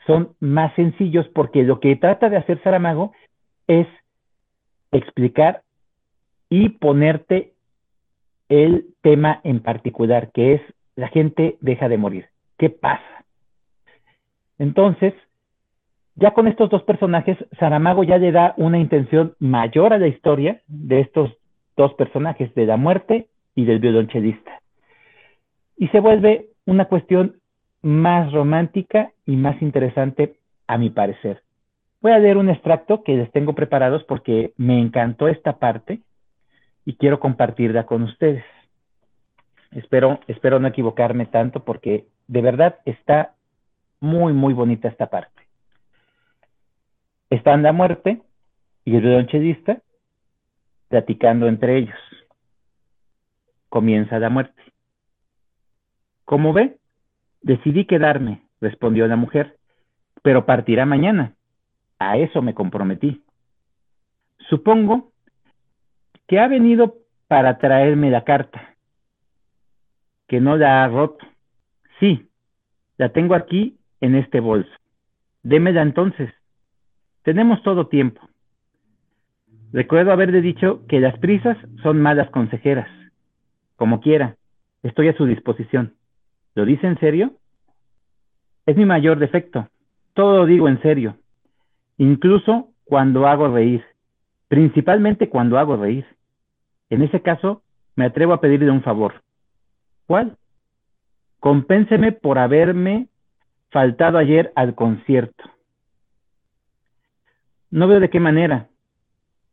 son 0.05 0.35
más 0.41 0.75
sencillos 0.75 1.29
porque 1.29 1.63
lo 1.63 1.79
que 1.79 1.95
trata 1.95 2.29
de 2.29 2.35
hacer 2.35 2.61
Saramago 2.61 3.13
es 3.67 3.87
explicar 4.91 5.61
y 6.49 6.67
ponerte 6.67 7.53
el 8.49 8.87
tema 9.01 9.39
en 9.45 9.61
particular, 9.61 10.29
que 10.33 10.55
es 10.55 10.61
la 10.97 11.07
gente 11.07 11.55
deja 11.61 11.87
de 11.87 11.97
morir. 11.97 12.25
¿Qué 12.57 12.69
pasa? 12.69 13.23
Entonces, 14.59 15.13
ya 16.17 16.31
con 16.31 16.47
estos 16.47 16.69
dos 16.71 16.81
personajes, 16.83 17.37
Saramago 17.59 18.03
ya 18.03 18.17
le 18.17 18.31
da 18.31 18.55
una 18.57 18.79
intención 18.79 19.35
mayor 19.39 19.93
a 19.93 19.99
la 19.99 20.07
historia 20.07 20.61
de 20.67 21.01
estos 21.01 21.31
dos 21.75 21.93
personajes, 21.93 22.53
de 22.55 22.65
la 22.65 22.75
muerte 22.75 23.27
y 23.53 23.65
del 23.65 23.79
violonchelista. 23.79 24.61
Y 25.77 25.89
se 25.89 25.99
vuelve 25.99 26.47
una 26.65 26.85
cuestión 26.85 27.35
más 27.83 28.31
romántica 28.31 29.11
y 29.27 29.35
más 29.35 29.61
interesante, 29.61 30.37
a 30.65 30.77
mi 30.77 30.89
parecer. 30.89 31.43
Voy 32.01 32.11
a 32.11 32.19
leer 32.19 32.37
un 32.37 32.49
extracto 32.49 33.03
que 33.03 33.15
les 33.15 33.31
tengo 33.31 33.53
preparados 33.53 34.03
porque 34.03 34.53
me 34.57 34.79
encantó 34.79 35.27
esta 35.27 35.59
parte 35.59 36.01
y 36.83 36.95
quiero 36.95 37.19
compartirla 37.19 37.85
con 37.85 38.01
ustedes. 38.03 38.43
Espero, 39.71 40.19
espero 40.27 40.59
no 40.59 40.67
equivocarme 40.67 41.27
tanto 41.27 41.63
porque 41.63 42.07
de 42.27 42.41
verdad 42.41 42.79
está 42.85 43.35
muy, 43.99 44.33
muy 44.33 44.53
bonita 44.53 44.87
esta 44.87 45.07
parte. 45.07 45.36
Están 47.29 47.63
la 47.63 47.73
muerte 47.73 48.21
y 48.85 48.95
el 48.95 49.01
violonchelista 49.01 49.81
platicando 50.87 51.47
entre 51.47 51.77
ellos. 51.77 51.99
Comienza 53.69 54.19
la 54.19 54.29
muerte. 54.29 54.61
Como 56.23 56.53
ve, 56.53 56.77
decidí 57.41 57.85
quedarme, 57.85 58.43
respondió 58.61 59.07
la 59.07 59.15
mujer, 59.15 59.57
pero 60.21 60.45
partirá 60.45 60.85
mañana. 60.85 61.33
A 61.99 62.17
eso 62.17 62.41
me 62.41 62.53
comprometí. 62.53 63.23
Supongo 64.49 65.11
que 66.27 66.39
ha 66.39 66.47
venido 66.47 66.95
para 67.27 67.57
traerme 67.57 68.09
la 68.09 68.23
carta, 68.23 68.75
que 70.27 70.39
no 70.39 70.55
la 70.55 70.83
ha 70.83 70.87
roto. 70.87 71.25
Sí, 71.99 72.29
la 72.97 73.09
tengo 73.09 73.35
aquí 73.35 73.77
en 74.01 74.15
este 74.15 74.39
bolso. 74.39 74.71
Démela 75.43 75.81
entonces. 75.81 76.33
Tenemos 77.27 77.61
todo 77.61 77.87
tiempo. 77.87 78.21
Recuerdo 79.73 80.13
haberle 80.13 80.39
dicho 80.39 80.85
que 80.87 81.01
las 81.01 81.19
prisas 81.19 81.57
son 81.83 82.01
malas 82.01 82.29
consejeras. 82.29 82.87
Como 83.75 83.99
quiera, 83.99 84.37
estoy 84.81 85.09
a 85.09 85.17
su 85.17 85.25
disposición. 85.25 85.95
¿Lo 86.55 86.63
dice 86.63 86.87
en 86.87 86.97
serio? 87.01 87.33
Es 88.65 88.77
mi 88.77 88.85
mayor 88.85 89.19
defecto. 89.19 89.67
Todo 90.13 90.37
lo 90.37 90.45
digo 90.45 90.69
en 90.69 90.81
serio. 90.81 91.17
Incluso 91.97 92.69
cuando 92.85 93.27
hago 93.27 93.49
reír. 93.49 93.83
Principalmente 94.47 95.27
cuando 95.27 95.57
hago 95.57 95.75
reír. 95.75 96.05
En 96.89 97.01
ese 97.01 97.21
caso, 97.21 97.61
me 97.97 98.05
atrevo 98.05 98.31
a 98.31 98.39
pedirle 98.39 98.71
un 98.71 98.83
favor. 98.83 99.21
¿Cuál? 100.05 100.37
Compénseme 101.41 102.13
por 102.13 102.39
haberme 102.39 103.09
faltado 103.69 104.17
ayer 104.17 104.53
al 104.55 104.75
concierto. 104.75 105.56
No 107.69 107.87
veo 107.87 107.99
de 107.99 108.09
qué 108.09 108.19
manera. 108.19 108.67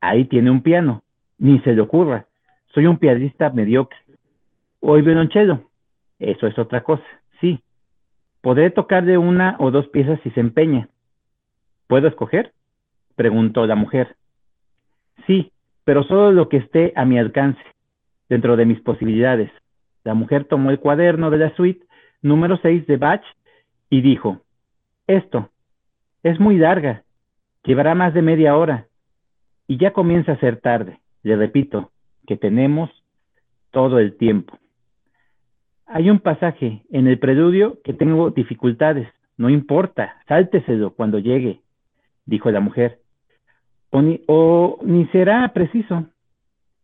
Ahí 0.01 0.25
tiene 0.27 0.51
un 0.51 0.62
piano. 0.62 1.03
Ni 1.39 1.59
se 1.61 1.73
le 1.73 1.81
ocurra. 1.81 2.27
Soy 2.73 2.87
un 2.87 2.99
pianista 2.99 3.51
mediocre. 3.51 3.99
Hoy 4.81 5.03
violonchelo. 5.03 5.71
Eso 6.19 6.47
es 6.47 6.59
otra 6.59 6.83
cosa. 6.83 7.05
Sí. 7.41 7.61
Podré 8.41 8.71
tocar 8.71 9.05
de 9.05 9.19
una 9.19 9.57
o 9.59 9.71
dos 9.71 9.89
piezas 9.89 10.21
si 10.23 10.31
se 10.31 10.41
empeña. 10.41 10.89
¿Puedo 11.87 12.09
escoger? 12.09 12.53
Preguntó 13.17 13.67
la 13.67 13.75
mujer. 13.75 14.17
Sí, 15.27 15.53
pero 15.85 16.03
solo 16.05 16.33
lo 16.33 16.49
que 16.49 16.59
esté 16.59 16.93
a 16.97 17.05
mi 17.05 17.19
alcance, 17.19 17.61
dentro 18.29 18.57
de 18.57 18.67
mis 18.67 18.81
posibilidades. 18.81 19.51
La 20.03 20.15
mujer 20.15 20.45
tomó 20.45 20.71
el 20.71 20.81
cuaderno 20.81 21.31
de 21.31 21.39
la 21.39 21.55
suite 21.57 21.87
número 22.23 22.59
6 22.59 22.87
de 22.87 22.97
Bach 22.97 23.23
y 23.91 24.01
dijo, 24.01 24.41
esto, 25.07 25.51
es 26.23 26.41
muy 26.41 26.57
larga, 26.57 27.04
llevará 27.65 27.95
más 27.95 28.15
de 28.15 28.23
media 28.23 28.57
hora 28.57 28.87
y 29.67 29.79
ya 29.79 29.93
comienza 29.93 30.33
a 30.33 30.41
ser 30.41 30.61
tarde. 30.61 31.01
Le 31.23 31.37
repito, 31.37 31.91
que 32.27 32.37
tenemos 32.37 32.91
todo 33.71 33.99
el 33.99 34.17
tiempo. 34.17 34.59
Hay 35.87 36.11
un 36.11 36.19
pasaje 36.19 36.83
en 36.91 37.07
el 37.07 37.19
preludio 37.19 37.79
que 37.83 37.93
tengo 37.93 38.31
dificultades. 38.31 39.09
No 39.37 39.51
importa, 39.51 40.17
sálteselo 40.29 40.95
cuando 40.95 41.19
llegue, 41.19 41.61
dijo 42.27 42.51
la 42.51 42.61
mujer 42.61 43.01
o 44.27 44.79
ni, 44.83 45.07
será 45.07 45.49
preciso. 45.53 46.07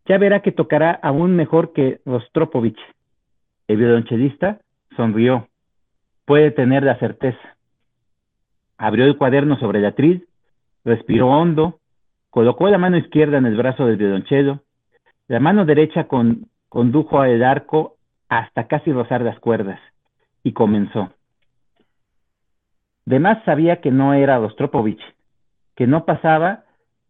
Ya 0.05 0.17
verá 0.17 0.41
que 0.41 0.51
tocará 0.51 0.91
aún 0.91 1.35
mejor 1.35 1.73
que 1.73 1.99
Rostropovich. 2.05 2.79
El 3.67 3.77
violonchelista 3.77 4.59
sonrió. 4.95 5.47
Puede 6.25 6.51
tener 6.51 6.83
la 6.83 6.97
certeza. 6.99 7.57
Abrió 8.77 9.05
el 9.05 9.17
cuaderno 9.17 9.59
sobre 9.59 9.81
la 9.81 9.89
atril, 9.89 10.27
respiró 10.83 11.29
hondo, 11.29 11.79
colocó 12.29 12.69
la 12.69 12.77
mano 12.77 12.97
izquierda 12.97 13.37
en 13.37 13.45
el 13.45 13.57
brazo 13.57 13.85
del 13.85 13.97
violonchelo, 13.97 14.61
la 15.27 15.39
mano 15.39 15.65
derecha 15.65 16.07
condujo 16.69 17.23
el 17.23 17.43
arco 17.43 17.97
hasta 18.29 18.67
casi 18.67 18.91
rozar 18.91 19.21
las 19.21 19.39
cuerdas, 19.39 19.79
y 20.43 20.53
comenzó. 20.53 21.11
De 23.05 23.19
más 23.19 23.43
sabía 23.43 23.81
que 23.81 23.91
no 23.91 24.13
era 24.13 24.39
Rostropovich, 24.39 25.01
que 25.75 25.87
no 25.87 26.05
pasaba 26.05 26.63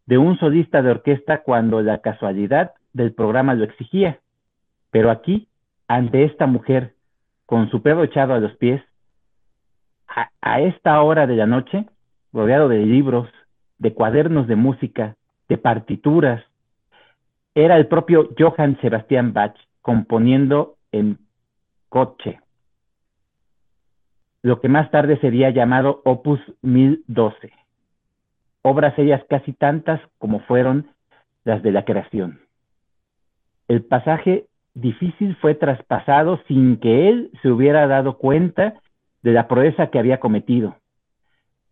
de 0.06 0.18
un 0.18 0.38
solista 0.40 0.82
de 0.82 0.92
orquesta 0.92 1.44
cuando 1.44 1.82
la 1.82 2.00
casualidad 2.00 2.74
del 2.94 3.14
programa 3.14 3.54
lo 3.54 3.64
exigía. 3.64 4.20
Pero 4.90 5.12
aquí, 5.12 5.48
ante 5.88 6.24
esta 6.24 6.48
mujer, 6.48 6.94
con 7.46 7.70
su 7.70 7.82
pelo 7.82 8.04
echado 8.04 8.34
a 8.34 8.40
los 8.40 8.56
pies, 8.58 8.82
a, 10.42 10.62
esta 10.62 11.02
hora 11.02 11.28
de 11.28 11.36
la 11.36 11.46
noche, 11.46 11.86
rodeado 12.34 12.68
de 12.68 12.86
libros, 12.86 13.30
de 13.82 13.94
cuadernos 13.94 14.48
de 14.48 14.56
música, 14.56 15.16
de 15.50 15.58
partituras, 15.58 16.44
era 17.56 17.78
el 17.78 17.88
propio 17.88 18.30
Johann 18.38 18.80
Sebastian 18.80 19.34
Bach 19.34 19.56
componiendo 19.82 20.76
en 20.92 21.18
coche, 21.90 22.40
lo 24.44 24.62
que 24.62 24.70
más 24.70 24.90
tarde 24.92 25.20
sería 25.20 25.50
llamado 25.50 26.02
Opus 26.06 26.40
1012, 26.62 27.52
obras 28.62 28.98
ellas 29.00 29.24
casi 29.28 29.52
tantas 29.52 30.00
como 30.20 30.42
fueron 30.42 30.88
las 31.44 31.64
de 31.64 31.72
la 31.72 31.84
creación. 31.84 32.40
El 33.68 33.84
pasaje 33.84 34.46
difícil 34.76 35.36
fue 35.38 35.56
traspasado 35.56 36.40
sin 36.48 36.78
que 36.78 37.10
él 37.10 37.32
se 37.42 37.50
hubiera 37.50 37.88
dado 37.88 38.20
cuenta 38.20 38.76
de 39.24 39.32
la 39.32 39.48
proeza 39.48 39.88
que 39.88 39.98
había 40.00 40.20
cometido. 40.20 40.76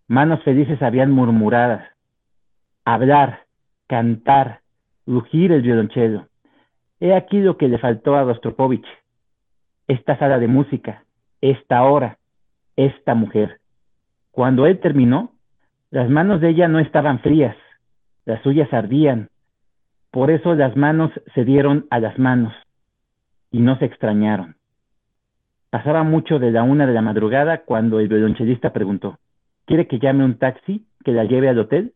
Manos 0.07 0.43
felices 0.43 0.81
habían 0.81 1.11
murmuradas. 1.11 1.87
Hablar, 2.91 3.41
cantar, 3.85 4.61
rugir 5.05 5.51
el 5.51 5.61
violonchelo. 5.61 6.25
He 6.99 7.13
aquí 7.13 7.37
lo 7.39 7.55
que 7.55 7.67
le 7.67 7.77
faltó 7.77 8.15
a 8.15 8.23
Rostropovich. 8.23 8.87
Esta 9.87 10.17
sala 10.17 10.39
de 10.39 10.47
música, 10.47 11.03
esta 11.39 11.83
hora, 11.83 12.17
esta 12.75 13.13
mujer. 13.13 13.59
Cuando 14.31 14.65
él 14.65 14.79
terminó, 14.79 15.33
las 15.91 16.09
manos 16.09 16.41
de 16.41 16.49
ella 16.49 16.67
no 16.67 16.79
estaban 16.79 17.19
frías, 17.19 17.55
las 18.25 18.41
suyas 18.41 18.73
ardían. 18.73 19.29
Por 20.09 20.31
eso 20.31 20.55
las 20.55 20.75
manos 20.75 21.11
se 21.35 21.45
dieron 21.45 21.85
a 21.91 21.99
las 21.99 22.17
manos 22.17 22.55
y 23.51 23.59
no 23.59 23.77
se 23.77 23.85
extrañaron. 23.85 24.55
Pasaba 25.69 26.01
mucho 26.01 26.39
de 26.39 26.49
la 26.49 26.63
una 26.63 26.87
de 26.87 26.93
la 26.93 27.03
madrugada 27.03 27.59
cuando 27.65 27.99
el 27.99 28.07
violonchelista 28.07 28.73
preguntó, 28.73 29.19
¿quiere 29.65 29.85
que 29.85 29.99
llame 29.99 30.25
un 30.25 30.39
taxi 30.39 30.87
que 31.05 31.11
la 31.11 31.25
lleve 31.25 31.49
al 31.49 31.59
hotel? 31.59 31.93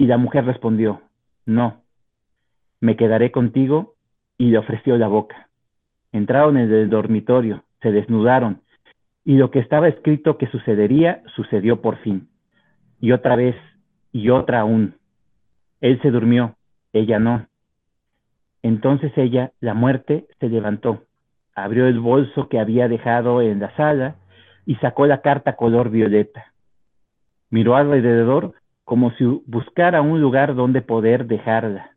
Y 0.00 0.06
la 0.06 0.16
mujer 0.16 0.46
respondió, 0.46 1.02
no, 1.44 1.82
me 2.80 2.96
quedaré 2.96 3.30
contigo 3.30 3.96
y 4.38 4.46
le 4.46 4.56
ofreció 4.56 4.96
la 4.96 5.08
boca. 5.08 5.50
Entraron 6.10 6.56
en 6.56 6.72
el 6.72 6.88
dormitorio, 6.88 7.64
se 7.82 7.92
desnudaron, 7.92 8.62
y 9.26 9.36
lo 9.36 9.50
que 9.50 9.58
estaba 9.58 9.88
escrito 9.88 10.38
que 10.38 10.46
sucedería, 10.46 11.22
sucedió 11.36 11.82
por 11.82 11.98
fin. 11.98 12.30
Y 12.98 13.12
otra 13.12 13.36
vez, 13.36 13.56
y 14.10 14.30
otra 14.30 14.60
aún. 14.60 14.94
Él 15.82 16.00
se 16.00 16.10
durmió, 16.10 16.56
ella 16.94 17.18
no. 17.18 17.46
Entonces 18.62 19.12
ella, 19.16 19.52
la 19.60 19.74
muerte, 19.74 20.26
se 20.40 20.48
levantó 20.48 21.04
abrió 21.54 21.86
el 21.86 22.00
bolso 22.00 22.48
que 22.48 22.58
había 22.58 22.88
dejado 22.88 23.42
en 23.42 23.60
la 23.60 23.74
sala 23.76 24.16
y 24.64 24.76
sacó 24.76 25.06
la 25.06 25.20
carta 25.20 25.56
color 25.56 25.90
violeta. 25.90 26.52
Miró 27.50 27.76
alrededor 27.76 28.54
como 28.90 29.12
si 29.12 29.24
buscara 29.46 30.02
un 30.02 30.20
lugar 30.20 30.56
donde 30.56 30.82
poder 30.82 31.26
dejarla. 31.26 31.92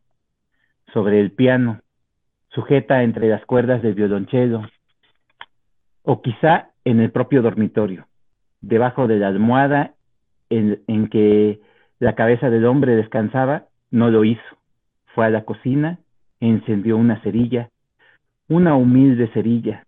Sobre 0.94 1.20
el 1.20 1.32
piano, 1.32 1.82
sujeta 2.50 3.02
entre 3.02 3.30
las 3.30 3.44
cuerdas 3.48 3.82
del 3.82 3.96
violonchelo, 3.96 4.62
o 6.04 6.22
quizá 6.22 6.70
en 6.86 7.00
el 7.00 7.10
propio 7.10 7.42
dormitorio, 7.42 8.06
debajo 8.62 9.08
de 9.08 9.18
la 9.18 9.30
almohada 9.30 9.96
en, 10.52 11.08
que 11.10 11.62
la 11.98 12.14
cabeza 12.14 12.52
del 12.52 12.66
hombre 12.66 12.96
descansaba, 12.96 13.64
no 13.90 14.12
lo 14.12 14.24
hizo. 14.24 14.58
Fue 15.16 15.26
a 15.26 15.32
la 15.32 15.46
cocina, 15.46 15.98
encendió 16.42 16.96
una 16.96 17.20
cerilla, 17.22 17.72
una 18.48 18.76
humilde 18.76 19.30
cerilla. 19.34 19.88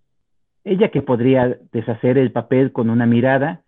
Ella 0.64 0.89
que 0.89 1.03
podría 1.03 1.56
deshacer 1.72 2.18
el 2.18 2.32
papel 2.32 2.72
con 2.72 2.89
una 2.89 3.06
mirada, 3.06 3.62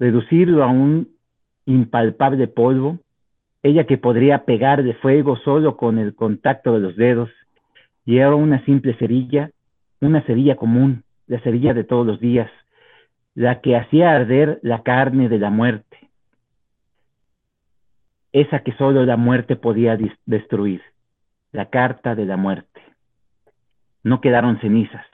reducirlo 0.00 0.64
a 0.64 0.66
un 0.66 1.15
impalpable 1.66 2.48
polvo, 2.48 2.98
ella 3.62 3.84
que 3.84 3.98
podría 3.98 4.44
pegar 4.44 4.82
de 4.82 4.94
fuego 4.94 5.36
solo 5.38 5.76
con 5.76 5.98
el 5.98 6.14
contacto 6.14 6.72
de 6.72 6.80
los 6.80 6.96
dedos, 6.96 7.30
y 8.04 8.20
ahora 8.20 8.36
una 8.36 8.64
simple 8.64 8.94
cerilla, 8.94 9.50
una 10.00 10.22
cerilla 10.22 10.56
común, 10.56 11.02
la 11.26 11.40
cerilla 11.40 11.74
de 11.74 11.84
todos 11.84 12.06
los 12.06 12.20
días, 12.20 12.50
la 13.34 13.60
que 13.60 13.76
hacía 13.76 14.14
arder 14.14 14.60
la 14.62 14.82
carne 14.82 15.28
de 15.28 15.38
la 15.38 15.50
muerte, 15.50 16.08
esa 18.32 18.60
que 18.60 18.72
solo 18.72 19.04
la 19.04 19.16
muerte 19.16 19.56
podía 19.56 19.98
destruir, 20.26 20.82
la 21.52 21.70
carta 21.70 22.14
de 22.14 22.26
la 22.26 22.36
muerte. 22.36 22.82
No 24.02 24.20
quedaron 24.20 24.60
cenizas. 24.60 25.06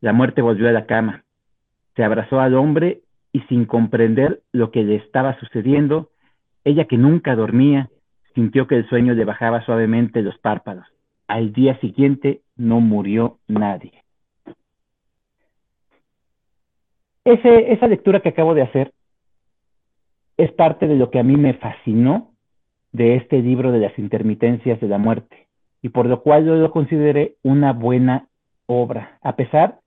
La 0.00 0.12
muerte 0.12 0.42
volvió 0.42 0.68
a 0.68 0.72
la 0.72 0.86
cama. 0.86 1.24
Se 1.96 2.04
abrazó 2.04 2.38
al 2.40 2.54
hombre 2.54 3.00
y 3.36 3.40
sin 3.50 3.66
comprender 3.66 4.40
lo 4.50 4.70
que 4.70 4.82
le 4.82 4.94
estaba 4.94 5.38
sucediendo, 5.38 6.08
ella 6.64 6.86
que 6.86 6.96
nunca 6.96 7.36
dormía, 7.36 7.90
sintió 8.34 8.66
que 8.66 8.76
el 8.76 8.88
sueño 8.88 9.12
le 9.12 9.26
bajaba 9.26 9.62
suavemente 9.66 10.22
los 10.22 10.38
párpados. 10.38 10.86
Al 11.28 11.52
día 11.52 11.78
siguiente 11.80 12.40
no 12.56 12.80
murió 12.80 13.36
nadie. 13.46 13.92
esa 17.26 17.88
lectura 17.88 18.20
que 18.20 18.30
acabo 18.30 18.54
de 18.54 18.62
hacer 18.62 18.94
es 20.38 20.50
parte 20.52 20.86
de 20.86 20.96
lo 20.96 21.10
que 21.10 21.18
a 21.18 21.22
mí 21.22 21.36
me 21.36 21.52
fascinó 21.54 22.30
de 22.92 23.16
este 23.16 23.42
libro 23.42 23.70
de 23.70 23.80
las 23.80 23.98
intermitencias 23.98 24.80
de 24.80 24.88
la 24.88 24.96
muerte 24.96 25.48
y 25.82 25.90
por 25.90 26.06
lo 26.06 26.22
cual 26.22 26.46
yo 26.46 26.54
lo 26.54 26.70
consideré 26.70 27.34
una 27.42 27.74
buena 27.74 28.28
obra, 28.64 29.18
a 29.20 29.36
pesar 29.36 29.80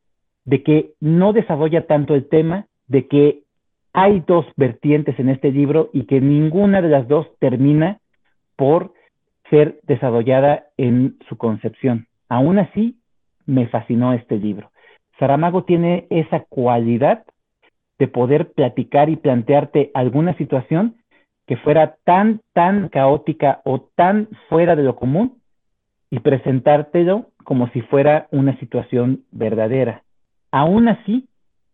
de 0.46 0.62
que 0.62 0.92
no 1.00 1.34
desarrolla 1.34 1.88
tanto 1.88 2.14
el 2.14 2.30
tema, 2.30 2.68
de 2.90 3.08
que 3.08 3.44
hay 3.94 4.22
dos 4.28 4.46
vertientes 4.58 5.18
en 5.20 5.30
este 5.30 5.52
libro 5.52 5.90
y 5.94 6.04
que 6.04 6.20
ninguna 6.20 6.82
de 6.82 6.90
las 6.90 7.08
dos 7.08 7.28
termina 7.40 8.00
por 8.56 8.94
ser 9.50 9.80
desarrollada 9.84 10.66
en 10.78 11.18
su 11.28 11.38
concepción. 11.38 12.08
Aún 12.28 12.60
así, 12.60 12.98
me 13.46 13.68
fascinó 13.68 14.14
este 14.14 14.38
libro. 14.38 14.72
Saramago 15.18 15.64
tiene 15.64 16.06
esa 16.10 16.42
cualidad 16.42 17.26
de 17.98 18.08
poder 18.08 18.52
platicar 18.52 19.10
y 19.10 19.16
plantearte 19.16 19.92
alguna 19.94 20.36
situación 20.38 20.96
que 21.48 21.58
fuera 21.58 21.96
tan, 22.04 22.42
tan 22.54 22.90
caótica 22.90 23.62
o 23.66 23.82
tan 23.96 24.30
fuera 24.50 24.76
de 24.76 24.84
lo 24.84 24.96
común 24.96 25.40
y 26.12 26.20
presentártelo 26.20 27.32
como 27.44 27.68
si 27.70 27.82
fuera 27.82 28.28
una 28.32 28.58
situación 28.60 29.24
verdadera. 29.32 30.04
Aún 30.52 30.88
así, 30.88 31.28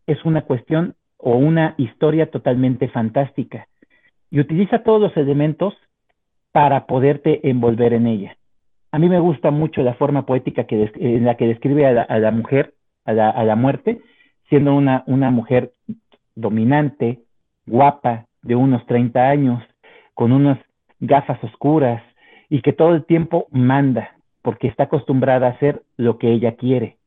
es 0.08 0.24
una 0.24 0.44
cuestión 0.44 0.96
o 1.18 1.38
una 1.38 1.76
historia 1.78 2.30
totalmente 2.30 2.88
fantástica 2.88 3.68
y 4.32 4.40
utiliza 4.40 4.84
todos 4.84 5.02
los 5.02 5.18
elementos 5.18 5.74
para 6.52 6.86
poderte 6.86 7.50
envolver 7.50 7.94
en 7.94 8.08
ella. 8.08 8.38
A 8.92 9.00
mí 9.00 9.10
me 9.10 9.20
gusta 9.20 9.52
mucho 9.52 9.82
la 9.82 9.96
forma 9.96 10.26
poética 10.26 10.66
en 10.70 11.26
la 11.26 11.36
que 11.36 11.48
describe 11.48 11.86
a 11.86 12.20
la, 12.20 12.32
mujer, 12.32 12.74
a 13.04 13.14
la, 13.14 13.30
a 13.30 13.44
la, 13.44 13.56
muerte, 13.56 14.00
siendo 14.48 14.74
una, 14.74 15.04
una 15.06 15.32
mujer 15.32 15.74
dominante, 16.36 17.20
guapa, 17.66 18.26
de 18.42 18.56
unos 18.56 18.86
30 18.86 19.28
años, 19.28 19.64
con 20.14 20.32
unas 20.32 20.60
gafas 21.00 21.44
oscuras 21.44 22.02
y 22.50 22.62
que 22.62 22.74
todo 22.74 22.94
el 22.94 23.06
tiempo 23.06 23.48
manda, 23.52 24.12
porque 24.42 24.68
está 24.68 24.84
acostumbrada 24.84 25.48
a 25.48 25.52
hacer 25.52 25.82
lo 25.98 26.18
que 26.18 26.32
ella 26.32 26.56
quiere. 26.56 26.98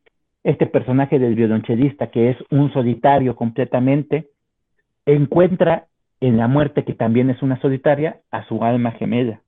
Este 0.45 0.67
personaje 0.67 1.19
del 1.19 1.35
violonchelista, 1.35 2.11
que 2.11 2.31
es 2.31 2.37
un 2.51 2.73
solitario 2.73 3.37
completamente, 3.37 4.29
encuentra 5.05 5.87
en 6.21 6.37
la 6.37 6.49
muerte, 6.49 6.85
que 6.85 6.95
también 6.95 7.31
es 7.31 7.43
una 7.43 7.61
solitaria, 7.61 8.21
a 8.31 8.45
su 8.45 8.63
alma 8.65 8.93
gemela. 8.93 9.41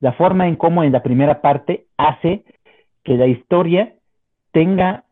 La 0.00 0.12
forma 0.12 0.48
en 0.48 0.56
cómo 0.56 0.82
en 0.82 0.92
la 0.92 1.02
primera 1.02 1.40
parte 1.40 1.86
hace 1.96 2.44
que 3.04 3.16
la 3.16 3.26
historia 3.26 3.94
tenga 4.52 5.04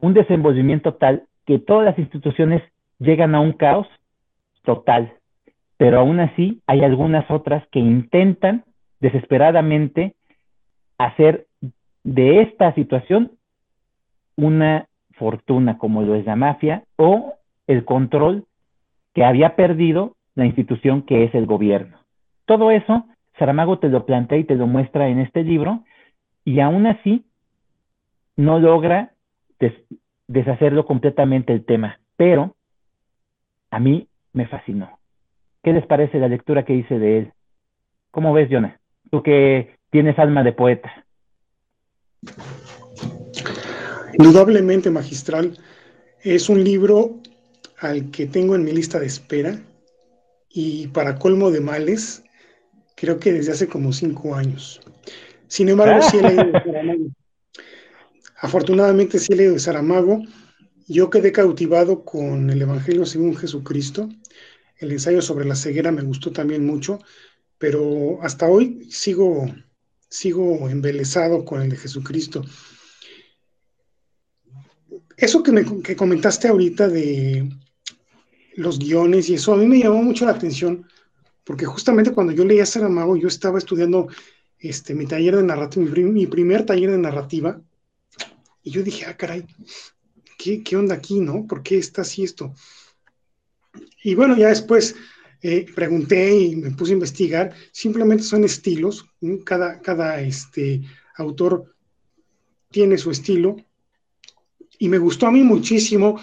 un 0.00 0.14
desenvolvimiento 0.14 0.94
tal 0.94 1.24
que 1.46 1.58
todas 1.58 1.86
las 1.86 1.98
instituciones 1.98 2.62
llegan 2.98 3.34
a 3.34 3.40
un 3.40 3.52
caos 3.52 3.86
total, 4.62 5.14
pero 5.78 6.00
aún 6.00 6.20
así 6.20 6.60
hay 6.66 6.84
algunas 6.84 7.28
otras 7.30 7.66
que 7.68 7.78
intentan 7.78 8.64
desesperadamente 9.00 10.14
hacer 10.98 11.46
de 12.04 12.42
esta 12.42 12.74
situación 12.74 13.32
una 14.38 14.86
fortuna 15.14 15.78
como 15.78 16.02
lo 16.02 16.14
es 16.14 16.24
la 16.24 16.36
mafia 16.36 16.84
o 16.96 17.34
el 17.66 17.84
control 17.84 18.46
que 19.12 19.24
había 19.24 19.56
perdido 19.56 20.14
la 20.36 20.46
institución 20.46 21.02
que 21.02 21.24
es 21.24 21.34
el 21.34 21.44
gobierno. 21.44 21.98
Todo 22.46 22.70
eso 22.70 23.04
Saramago 23.36 23.78
te 23.78 23.88
lo 23.88 24.06
plantea 24.06 24.38
y 24.38 24.44
te 24.44 24.54
lo 24.54 24.68
muestra 24.68 25.08
en 25.08 25.18
este 25.18 25.42
libro 25.42 25.84
y 26.44 26.60
aún 26.60 26.86
así 26.86 27.24
no 28.36 28.60
logra 28.60 29.10
deshacerlo 30.28 30.86
completamente 30.86 31.52
el 31.52 31.64
tema, 31.64 31.98
pero 32.16 32.54
a 33.70 33.80
mí 33.80 34.06
me 34.32 34.46
fascinó. 34.46 34.98
¿Qué 35.64 35.72
les 35.72 35.84
parece 35.86 36.20
la 36.20 36.28
lectura 36.28 36.64
que 36.64 36.74
hice 36.74 36.98
de 36.98 37.18
él? 37.18 37.32
¿Cómo 38.12 38.32
ves, 38.32 38.48
Jonah? 38.50 38.78
Tú 39.10 39.22
que 39.22 39.74
tienes 39.90 40.16
alma 40.18 40.44
de 40.44 40.52
poeta. 40.52 41.04
Indudablemente 44.18 44.90
magistral. 44.90 45.56
Es 46.22 46.48
un 46.48 46.64
libro 46.64 47.20
al 47.78 48.10
que 48.10 48.26
tengo 48.26 48.56
en 48.56 48.64
mi 48.64 48.72
lista 48.72 48.98
de 48.98 49.06
espera 49.06 49.62
y 50.48 50.88
para 50.88 51.20
colmo 51.20 51.52
de 51.52 51.60
males, 51.60 52.24
creo 52.96 53.20
que 53.20 53.32
desde 53.32 53.52
hace 53.52 53.68
como 53.68 53.92
cinco 53.92 54.34
años. 54.34 54.80
Sin 55.46 55.68
embargo, 55.68 56.02
sí 56.02 56.16
he 56.16 56.22
leído 56.22 56.44
de 56.46 56.52
Saramago. 56.64 57.04
Afortunadamente 58.40 59.20
sí 59.20 59.32
he 59.32 59.36
leído 59.36 59.52
de 59.52 59.60
Saramago. 59.60 60.22
Yo 60.88 61.10
quedé 61.10 61.30
cautivado 61.30 62.04
con 62.04 62.50
el 62.50 62.60
Evangelio 62.60 63.06
según 63.06 63.36
Jesucristo. 63.36 64.08
El 64.78 64.90
ensayo 64.90 65.22
sobre 65.22 65.44
la 65.44 65.54
ceguera 65.54 65.92
me 65.92 66.02
gustó 66.02 66.32
también 66.32 66.66
mucho, 66.66 66.98
pero 67.56 68.18
hasta 68.22 68.48
hoy 68.48 68.88
sigo, 68.90 69.46
sigo 70.08 70.68
embelesado 70.68 71.44
con 71.44 71.62
el 71.62 71.70
de 71.70 71.76
Jesucristo. 71.76 72.42
Eso 75.16 75.42
que, 75.42 75.52
me, 75.52 75.82
que 75.82 75.96
comentaste 75.96 76.48
ahorita 76.48 76.88
de 76.88 77.48
los 78.54 78.78
guiones 78.78 79.28
y 79.28 79.34
eso, 79.34 79.52
a 79.52 79.56
mí 79.56 79.66
me 79.66 79.78
llamó 79.78 80.02
mucho 80.02 80.24
la 80.24 80.32
atención, 80.32 80.86
porque 81.44 81.64
justamente 81.64 82.12
cuando 82.12 82.32
yo 82.32 82.44
leía 82.44 82.66
Saramago, 82.66 83.16
yo 83.16 83.28
estaba 83.28 83.58
estudiando 83.58 84.08
este, 84.58 84.94
mi 84.94 85.06
taller 85.06 85.36
de 85.36 85.42
narrativa, 85.44 85.84
mi, 85.84 86.26
primer 86.26 86.66
taller 86.66 86.90
de 86.90 86.98
narrativa, 86.98 87.60
y 88.62 88.70
yo 88.70 88.82
dije, 88.82 89.06
ah, 89.06 89.16
caray, 89.16 89.46
¿qué, 90.36 90.62
¿qué, 90.62 90.76
onda 90.76 90.96
aquí, 90.96 91.20
no? 91.20 91.46
¿Por 91.46 91.62
qué 91.62 91.78
está 91.78 92.02
así 92.02 92.24
esto? 92.24 92.52
Y 94.02 94.14
bueno, 94.14 94.36
ya 94.36 94.48
después 94.48 94.96
eh, 95.40 95.66
pregunté 95.72 96.36
y 96.36 96.56
me 96.56 96.72
puse 96.72 96.92
a 96.92 96.94
investigar, 96.94 97.54
simplemente 97.70 98.24
son 98.24 98.42
estilos, 98.42 99.06
cada, 99.44 99.80
cada 99.80 100.20
este, 100.20 100.82
autor 101.16 101.76
tiene 102.70 102.98
su 102.98 103.12
estilo, 103.12 103.56
y 104.78 104.88
me 104.88 104.98
gustó 104.98 105.26
a 105.26 105.30
mí 105.30 105.42
muchísimo, 105.42 106.20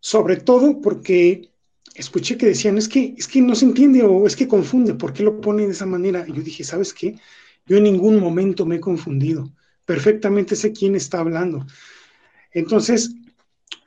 sobre 0.00 0.36
todo 0.36 0.80
porque 0.80 1.50
escuché 1.94 2.36
que 2.36 2.46
decían, 2.46 2.78
es 2.78 2.88
que, 2.88 3.14
es 3.16 3.28
que 3.28 3.42
no 3.42 3.54
se 3.54 3.66
entiende 3.66 4.02
o 4.02 4.26
es 4.26 4.34
que 4.34 4.48
confunde, 4.48 4.94
¿por 4.94 5.12
qué 5.12 5.22
lo 5.22 5.40
pone 5.40 5.66
de 5.66 5.72
esa 5.72 5.86
manera? 5.86 6.24
Y 6.26 6.32
yo 6.32 6.42
dije, 6.42 6.64
¿sabes 6.64 6.94
qué? 6.94 7.16
Yo 7.66 7.76
en 7.76 7.84
ningún 7.84 8.18
momento 8.18 8.64
me 8.64 8.76
he 8.76 8.80
confundido, 8.80 9.50
perfectamente 9.84 10.56
sé 10.56 10.72
quién 10.72 10.94
está 10.94 11.20
hablando. 11.20 11.66
Entonces, 12.52 13.14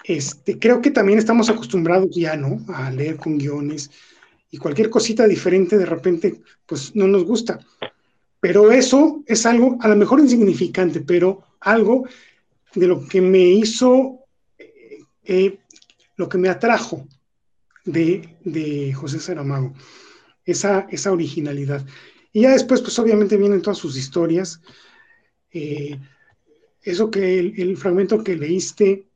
este, 0.04 0.60
creo 0.60 0.82
que 0.82 0.92
también 0.92 1.20
estamos 1.20 1.50
acostumbrados 1.50 2.10
ya, 2.16 2.36
¿no? 2.36 2.64
A 2.74 2.92
leer 2.92 3.18
con 3.18 3.38
guiones 3.38 3.90
y 4.52 4.58
cualquier 4.58 4.90
cosita 4.90 5.28
diferente 5.28 5.78
de 5.78 5.86
repente, 5.86 6.42
pues 6.66 6.96
no 6.96 7.08
nos 7.08 7.26
gusta. 7.26 7.60
Pero 8.40 8.72
eso 8.72 9.24
es 9.26 9.46
algo, 9.46 9.78
a 9.80 9.88
lo 9.88 9.96
mejor 9.96 10.20
insignificante, 10.20 11.02
pero 11.02 11.42
algo 11.62 12.06
de 12.76 12.88
lo 12.88 13.08
que 13.08 13.22
me 13.22 13.44
hizo, 13.44 14.20
eh, 15.24 15.60
lo 16.16 16.30
que 16.30 16.38
me 16.38 16.50
atrajo 16.50 17.08
de, 17.86 18.94
José 18.96 19.20
Saramago, 19.20 19.74
esa, 20.46 20.88
esa, 20.90 21.12
originalidad. 21.12 21.86
Y 22.32 22.42
ya 22.42 22.52
después, 22.52 22.82
pues 22.82 22.98
obviamente 23.00 23.38
vienen 23.38 23.62
todas 23.62 23.78
sus 23.78 23.98
historias. 23.98 24.62
Eh, 25.52 26.00
eso 26.82 27.10
que 27.12 27.40
el, 27.40 27.78
fragmento 27.78 28.24
que 28.24 28.36
leíste, 28.36 29.08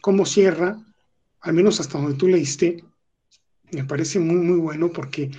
cómo 0.00 0.26
cierra, 0.26 0.78
al 1.40 1.54
menos 1.54 1.80
hasta 1.80 1.98
donde 1.98 2.16
tú 2.16 2.28
leíste, 2.28 2.84
me 3.72 3.84
parece 3.84 4.18
muy, 4.18 4.36
muy 4.36 4.58
bueno 4.58 4.90
porque 4.92 5.30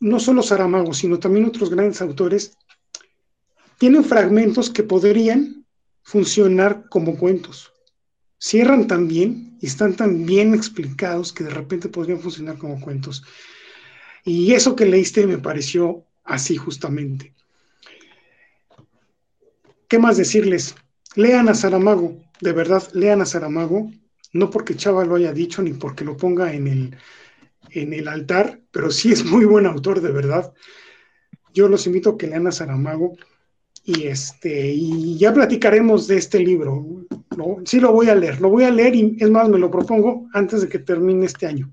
no 0.00 0.18
solo 0.18 0.42
Saramago, 0.42 0.94
sino 0.94 1.18
también 1.18 1.44
otros 1.44 1.70
grandes 1.70 2.00
autores 2.00 2.56
tienen 3.80 4.04
fragmentos 4.04 4.68
que 4.68 4.82
podrían 4.82 5.64
funcionar 6.02 6.84
como 6.90 7.16
cuentos. 7.16 7.72
Cierran 8.38 8.86
tan 8.86 9.08
bien 9.08 9.56
y 9.58 9.68
están 9.68 9.96
tan 9.96 10.26
bien 10.26 10.54
explicados 10.54 11.32
que 11.32 11.44
de 11.44 11.50
repente 11.50 11.88
podrían 11.88 12.20
funcionar 12.20 12.58
como 12.58 12.78
cuentos. 12.78 13.24
Y 14.22 14.52
eso 14.52 14.76
que 14.76 14.84
leíste 14.84 15.26
me 15.26 15.38
pareció 15.38 16.04
así 16.24 16.56
justamente. 16.56 17.32
¿Qué 19.88 19.98
más 19.98 20.18
decirles? 20.18 20.74
Lean 21.14 21.48
a 21.48 21.54
Saramago, 21.54 22.18
de 22.42 22.52
verdad, 22.52 22.86
lean 22.92 23.22
a 23.22 23.26
Saramago, 23.26 23.90
no 24.34 24.50
porque 24.50 24.76
Chava 24.76 25.06
lo 25.06 25.14
haya 25.14 25.32
dicho 25.32 25.62
ni 25.62 25.72
porque 25.72 26.04
lo 26.04 26.18
ponga 26.18 26.52
en 26.52 26.66
el, 26.66 26.96
en 27.70 27.94
el 27.94 28.08
altar, 28.08 28.60
pero 28.72 28.90
sí 28.90 29.10
es 29.10 29.24
muy 29.24 29.46
buen 29.46 29.64
autor, 29.64 30.02
de 30.02 30.12
verdad. 30.12 30.52
Yo 31.54 31.66
los 31.66 31.86
invito 31.86 32.10
a 32.10 32.18
que 32.18 32.26
lean 32.26 32.46
a 32.46 32.52
Saramago 32.52 33.16
y 33.96 34.06
este 34.06 34.72
y 34.72 35.18
ya 35.18 35.32
platicaremos 35.32 36.06
de 36.06 36.16
este 36.16 36.38
libro. 36.38 37.06
sí 37.64 37.80
lo 37.80 37.92
voy 37.92 38.08
a 38.08 38.14
leer, 38.14 38.40
lo 38.40 38.48
voy 38.48 38.64
a 38.64 38.70
leer 38.70 38.94
y 38.94 39.16
es 39.18 39.30
más, 39.30 39.48
me 39.48 39.58
lo 39.58 39.70
propongo 39.70 40.28
antes 40.32 40.62
de 40.62 40.68
que 40.68 40.78
termine 40.78 41.26
este 41.26 41.46
año. 41.46 41.70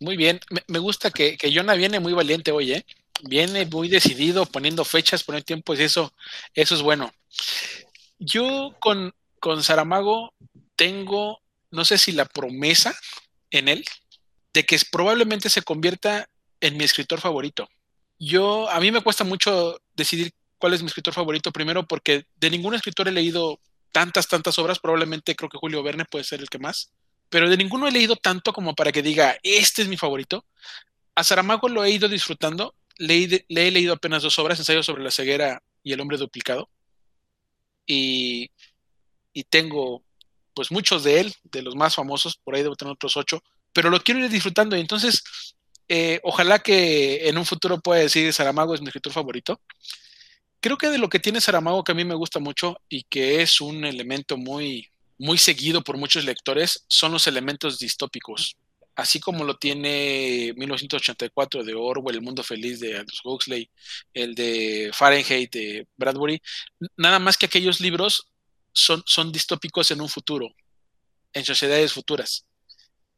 Muy 0.00 0.16
bien, 0.16 0.40
me, 0.66 0.78
gusta 0.80 1.10
que, 1.10 1.36
que 1.36 1.54
Jonah 1.54 1.74
viene 1.74 2.00
muy 2.00 2.12
valiente 2.12 2.50
hoy, 2.50 2.72
¿eh? 2.72 2.84
Viene 3.22 3.66
muy 3.66 3.88
decidido, 3.88 4.46
poniendo 4.46 4.84
fechas, 4.84 5.22
poniendo 5.22 5.44
tiempos, 5.44 5.78
eso, 5.78 6.12
eso 6.54 6.74
es 6.74 6.82
bueno. 6.82 7.12
Yo 8.18 8.74
con, 8.80 9.12
con 9.38 9.62
Saramago 9.62 10.34
tengo, 10.74 11.40
no 11.70 11.84
sé 11.84 11.98
si 11.98 12.10
la 12.10 12.24
promesa 12.24 12.94
en 13.52 13.68
él, 13.68 13.84
de 14.52 14.64
que 14.64 14.76
probablemente 14.90 15.48
se 15.50 15.62
convierta 15.62 16.28
en 16.60 16.76
mi 16.76 16.84
escritor 16.84 17.20
favorito. 17.20 17.68
Yo, 18.18 18.68
a 18.70 18.80
mí 18.80 18.90
me 18.90 19.02
cuesta 19.02 19.24
mucho 19.24 19.80
decidir 19.94 20.32
cuál 20.62 20.74
es 20.74 20.82
mi 20.82 20.86
escritor 20.86 21.12
favorito. 21.12 21.50
Primero, 21.50 21.88
porque 21.88 22.24
de 22.36 22.48
ningún 22.48 22.74
escritor 22.74 23.08
he 23.08 23.10
leído 23.10 23.58
tantas, 23.90 24.28
tantas 24.28 24.56
obras. 24.60 24.78
Probablemente 24.78 25.34
creo 25.34 25.50
que 25.50 25.58
Julio 25.58 25.82
Verne 25.82 26.04
puede 26.04 26.22
ser 26.22 26.38
el 26.38 26.48
que 26.48 26.60
más. 26.60 26.92
Pero 27.30 27.50
de 27.50 27.56
ninguno 27.56 27.88
he 27.88 27.90
leído 27.90 28.14
tanto 28.14 28.52
como 28.52 28.76
para 28.76 28.92
que 28.92 29.02
diga, 29.02 29.36
este 29.42 29.82
es 29.82 29.88
mi 29.88 29.96
favorito. 29.96 30.46
A 31.16 31.24
Saramago 31.24 31.68
lo 31.68 31.82
he 31.82 31.90
ido 31.90 32.08
disfrutando. 32.08 32.76
Le, 32.96 33.44
le 33.48 33.66
he 33.66 33.72
leído 33.72 33.92
apenas 33.92 34.22
dos 34.22 34.38
obras, 34.38 34.60
ensayo 34.60 34.84
sobre 34.84 35.02
la 35.02 35.10
ceguera 35.10 35.64
y 35.82 35.94
el 35.94 36.00
hombre 36.00 36.16
duplicado. 36.16 36.68
Y, 37.84 38.48
y 39.32 39.42
tengo 39.42 40.04
pues 40.54 40.70
muchos 40.70 41.02
de 41.02 41.18
él, 41.18 41.34
de 41.42 41.62
los 41.62 41.74
más 41.74 41.96
famosos, 41.96 42.36
por 42.36 42.54
ahí 42.54 42.62
debo 42.62 42.76
tener 42.76 42.92
otros 42.92 43.16
ocho, 43.16 43.42
pero 43.72 43.90
lo 43.90 44.00
quiero 44.00 44.20
ir 44.20 44.30
disfrutando 44.30 44.76
y 44.76 44.80
entonces 44.80 45.24
eh, 45.88 46.20
ojalá 46.22 46.60
que 46.60 47.26
en 47.28 47.36
un 47.38 47.46
futuro 47.46 47.80
pueda 47.80 48.02
decir 48.02 48.32
Saramago 48.32 48.74
es 48.74 48.80
mi 48.80 48.88
escritor 48.88 49.14
favorito 49.14 49.60
creo 50.62 50.78
que 50.78 50.88
de 50.88 50.98
lo 50.98 51.08
que 51.08 51.18
tiene 51.18 51.40
Saramago 51.40 51.84
que 51.84 51.92
a 51.92 51.94
mí 51.94 52.04
me 52.04 52.14
gusta 52.14 52.38
mucho 52.38 52.80
y 52.88 53.02
que 53.02 53.42
es 53.42 53.60
un 53.60 53.84
elemento 53.84 54.36
muy, 54.38 54.88
muy 55.18 55.36
seguido 55.36 55.82
por 55.82 55.98
muchos 55.98 56.24
lectores 56.24 56.86
son 56.88 57.12
los 57.12 57.26
elementos 57.26 57.78
distópicos. 57.78 58.56
Así 58.94 59.18
como 59.18 59.44
lo 59.44 59.56
tiene 59.56 60.52
1984 60.56 61.64
de 61.64 61.74
Orwell, 61.74 62.16
El 62.16 62.22
Mundo 62.22 62.44
Feliz 62.44 62.78
de 62.78 62.96
Aldous 62.96 63.20
Huxley, 63.24 63.70
el 64.14 64.34
de 64.34 64.90
Fahrenheit 64.94 65.52
de 65.52 65.86
Bradbury, 65.96 66.40
nada 66.96 67.18
más 67.18 67.36
que 67.36 67.46
aquellos 67.46 67.80
libros 67.80 68.28
son, 68.72 69.02
son 69.04 69.32
distópicos 69.32 69.90
en 69.90 70.00
un 70.00 70.08
futuro, 70.08 70.48
en 71.32 71.44
sociedades 71.44 71.92
futuras. 71.92 72.46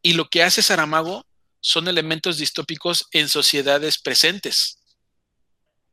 Y 0.00 0.14
lo 0.14 0.30
que 0.30 0.42
hace 0.42 0.62
Saramago 0.62 1.26
son 1.60 1.88
elementos 1.88 2.38
distópicos 2.38 3.06
en 3.12 3.28
sociedades 3.28 3.98
presentes 3.98 4.78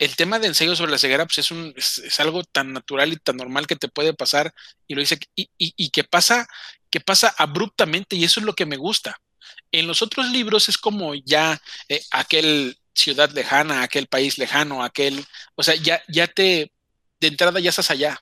el 0.01 0.15
tema 0.15 0.39
de 0.39 0.47
ensayo 0.47 0.75
sobre 0.75 0.91
la 0.91 0.97
ceguera 0.97 1.25
pues 1.27 1.37
es, 1.37 1.51
un, 1.51 1.75
es, 1.77 2.19
algo 2.19 2.43
tan 2.43 2.73
natural 2.73 3.13
y 3.13 3.17
tan 3.17 3.37
normal 3.37 3.67
que 3.67 3.75
te 3.75 3.87
puede 3.87 4.15
pasar 4.15 4.51
y 4.87 4.95
lo 4.95 5.01
dice 5.01 5.19
y, 5.35 5.89
que 5.91 6.03
pasa 6.03 6.47
que 6.89 6.99
pasa 6.99 7.31
abruptamente 7.37 8.15
y 8.15 8.23
eso 8.23 8.39
es 8.39 8.45
lo 8.47 8.55
que 8.55 8.65
me 8.65 8.77
gusta. 8.77 9.21
En 9.71 9.85
los 9.85 10.01
otros 10.01 10.27
libros 10.31 10.69
es 10.69 10.79
como 10.79 11.13
ya 11.13 11.61
eh, 11.87 12.01
aquel 12.09 12.79
ciudad 12.95 13.29
lejana, 13.29 13.83
aquel 13.83 14.07
país 14.07 14.39
lejano, 14.39 14.83
aquel, 14.83 15.23
o 15.55 15.61
sea, 15.61 15.75
ya, 15.75 16.01
ya 16.07 16.25
te, 16.25 16.71
de 17.19 17.27
entrada 17.27 17.59
ya 17.59 17.69
estás 17.69 17.91
allá. 17.91 18.19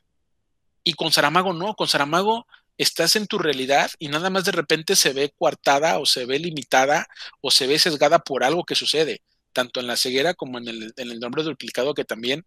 Y 0.84 0.95
con 0.95 1.13
Saramago 1.13 1.53
no, 1.53 1.75
con 1.75 1.88
Saramago 1.88 2.45
estás 2.77 3.15
en 3.15 3.25
tu 3.25 3.39
realidad 3.39 3.89
y 3.99 4.09
nada 4.09 4.30
más 4.30 4.43
de 4.43 4.51
repente 4.51 4.97
se 4.97 5.13
ve 5.13 5.34
coartada 5.38 5.97
o 5.99 6.05
se 6.05 6.25
ve 6.25 6.39
limitada 6.39 7.07
o 7.39 7.51
se 7.51 7.67
ve 7.67 7.80
sesgada 7.80 8.19
por 8.19 8.43
algo 8.43 8.65
que 8.65 8.75
sucede 8.75 9.21
tanto 9.53 9.79
en 9.79 9.87
la 9.87 9.97
ceguera 9.97 10.33
como 10.33 10.57
en 10.57 10.67
el, 10.67 11.19
nombre 11.19 11.43
duplicado, 11.43 11.93
que 11.93 12.05
también 12.05 12.45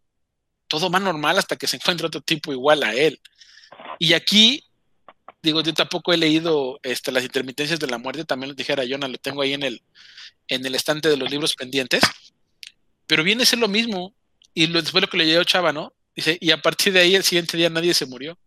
todo 0.69 0.91
va 0.91 1.01
normal 1.01 1.39
hasta 1.39 1.57
que 1.57 1.67
se 1.67 1.77
encuentra 1.79 2.07
otro 2.07 2.21
tipo 2.21 2.53
igual 2.53 2.83
a 2.83 2.95
él. 2.95 3.21
Y 3.99 4.15
aquí, 4.15 4.65
digo, 5.43 5.63
yo 5.63 5.75
tampoco 5.75 6.13
he 6.13 6.17
leído 6.17 6.79
este, 6.83 7.13
las 7.13 7.25
intermitencias 7.25 7.81
de 7.81 7.87
la 7.87 7.99
muerte, 7.99 8.25
también 8.25 8.51
lo 8.51 8.55
dijera 8.55 8.85
Jonah, 8.89 9.09
lo 9.09 9.19
tengo 9.19 9.43
ahí 9.43 9.55
en 9.55 9.63
el, 9.63 9.83
en 10.49 10.65
el 10.67 10.75
estante 10.75 11.09
de 11.09 11.17
los 11.17 11.31
libros 11.31 11.55
pendientes, 11.55 12.03
pero 13.07 13.25
viene 13.25 13.43
a 13.43 13.47
ser 13.47 13.59
lo 13.59 13.69
mismo, 13.69 14.15
y 14.55 14.67
lo, 14.67 14.81
después 14.81 15.03
lo 15.03 15.09
que 15.09 15.17
le 15.17 15.25
leyó 15.25 15.45
Chava, 15.45 15.73
¿no? 15.73 15.95
Dice, 16.15 16.37
y 16.41 16.51
a 16.51 16.61
partir 16.61 16.93
de 16.93 17.01
ahí 17.01 17.15
el 17.15 17.25
siguiente 17.25 17.57
día 17.57 17.71
nadie 17.71 17.95
se 17.95 18.07
murió. 18.07 18.39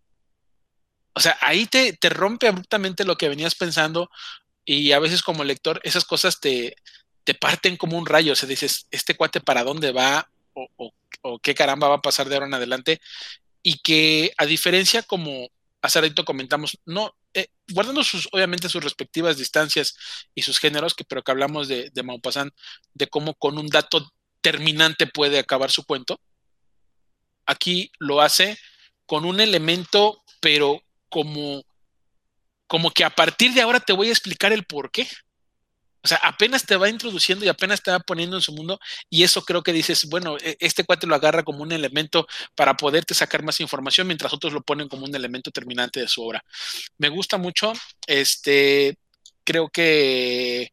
O 1.14 1.20
sea, 1.20 1.38
ahí 1.42 1.66
te, 1.66 1.94
te 1.94 2.10
rompe 2.10 2.48
abruptamente 2.48 3.06
lo 3.06 3.18
que 3.18 3.30
venías 3.30 3.56
pensando 3.56 4.10
y 4.66 4.92
a 4.92 5.00
veces 5.00 5.22
como 5.22 5.44
lector 5.44 5.80
esas 5.84 6.06
cosas 6.06 6.40
te, 6.40 6.76
te 7.26 7.34
parten 7.34 7.76
como 7.76 7.98
un 7.98 8.06
rayo. 8.06 8.34
O 8.34 8.36
sea, 8.36 8.48
dices, 8.48 8.88
este 8.92 9.16
cuate 9.16 9.42
para 9.42 9.64
dónde 9.64 9.92
va 9.92 10.30
o, 10.54 10.94
qué 11.42 11.54
caramba 11.54 11.90
va 11.90 11.96
a 11.96 12.02
pasar 12.02 12.30
de 12.30 12.36
ahora 12.36 12.48
en 12.48 12.54
adelante. 12.54 13.02
Y 13.62 13.80
que 13.80 14.32
a 14.38 14.46
diferencia 14.46 15.04
como 15.04 15.50
hace 15.82 16.02
ratito 16.02 16.24
comentamos, 16.24 16.80
no, 16.86 17.16
eh, 17.34 17.48
guardando 17.70 18.04
sus, 18.04 18.30
obviamente 18.32 18.70
sus 18.70 18.84
respectivas 18.84 19.38
distancias 19.38 19.96
y 20.34 20.44
sus 20.44 20.60
géneros, 20.60 20.94
que, 20.94 21.04
pero 21.04 21.24
que 21.24 21.32
hablamos 21.32 21.68
de, 21.68 21.90
de 21.94 22.04
Maupassant, 22.04 22.54
de 22.94 23.08
cómo 23.08 23.34
con 23.36 23.58
un 23.58 23.68
dato 23.68 24.12
terminante 24.42 25.08
puede 25.08 25.40
acabar 25.40 25.72
su 25.72 25.84
cuento. 25.84 26.20
Aquí 27.46 27.92
lo 28.00 28.22
hace 28.22 28.58
con 29.06 29.26
un 29.26 29.40
elemento, 29.40 30.24
pero 30.40 30.82
como, 31.10 31.64
como 32.68 32.92
que 32.92 33.04
a 33.04 33.10
partir 33.10 33.54
de 33.54 33.62
ahora 33.62 33.80
te 33.80 33.94
voy 33.94 34.10
a 34.10 34.12
explicar 34.12 34.54
el 34.54 34.66
por 34.66 34.92
qué. 34.92 35.08
O 36.06 36.08
sea, 36.08 36.20
apenas 36.22 36.68
te 36.68 36.78
va 36.78 36.88
introduciendo 36.88 37.46
y 37.46 37.48
apenas 37.48 37.82
te 37.82 37.90
va 37.90 37.98
poniendo 38.00 38.36
en 38.38 38.42
su 38.44 38.54
mundo 38.54 38.80
y 39.10 39.24
eso 39.24 39.42
creo 39.44 39.64
que 39.64 39.74
dices, 39.74 40.06
bueno, 40.08 40.38
e, 40.38 40.56
este 40.60 40.84
cuate 40.84 41.08
lo 41.08 41.16
agarra 41.16 41.42
como 41.42 41.64
un 41.64 41.72
elemento 41.72 42.28
para 42.54 42.78
poderte 42.78 43.16
sacar 43.16 43.42
más 43.42 43.60
información, 43.60 44.06
mientras 44.06 44.32
otros 44.32 44.54
lo 44.54 44.62
ponen 44.62 44.88
como 44.88 45.06
un 45.06 45.16
elemento 45.16 45.50
terminante 45.50 46.00
de 46.00 46.08
su 46.08 46.22
obra. 46.22 46.46
Me 47.00 47.10
gusta 47.10 47.40
mucho, 47.40 47.74
este, 48.06 49.00
creo 49.44 49.68
que, 49.70 50.70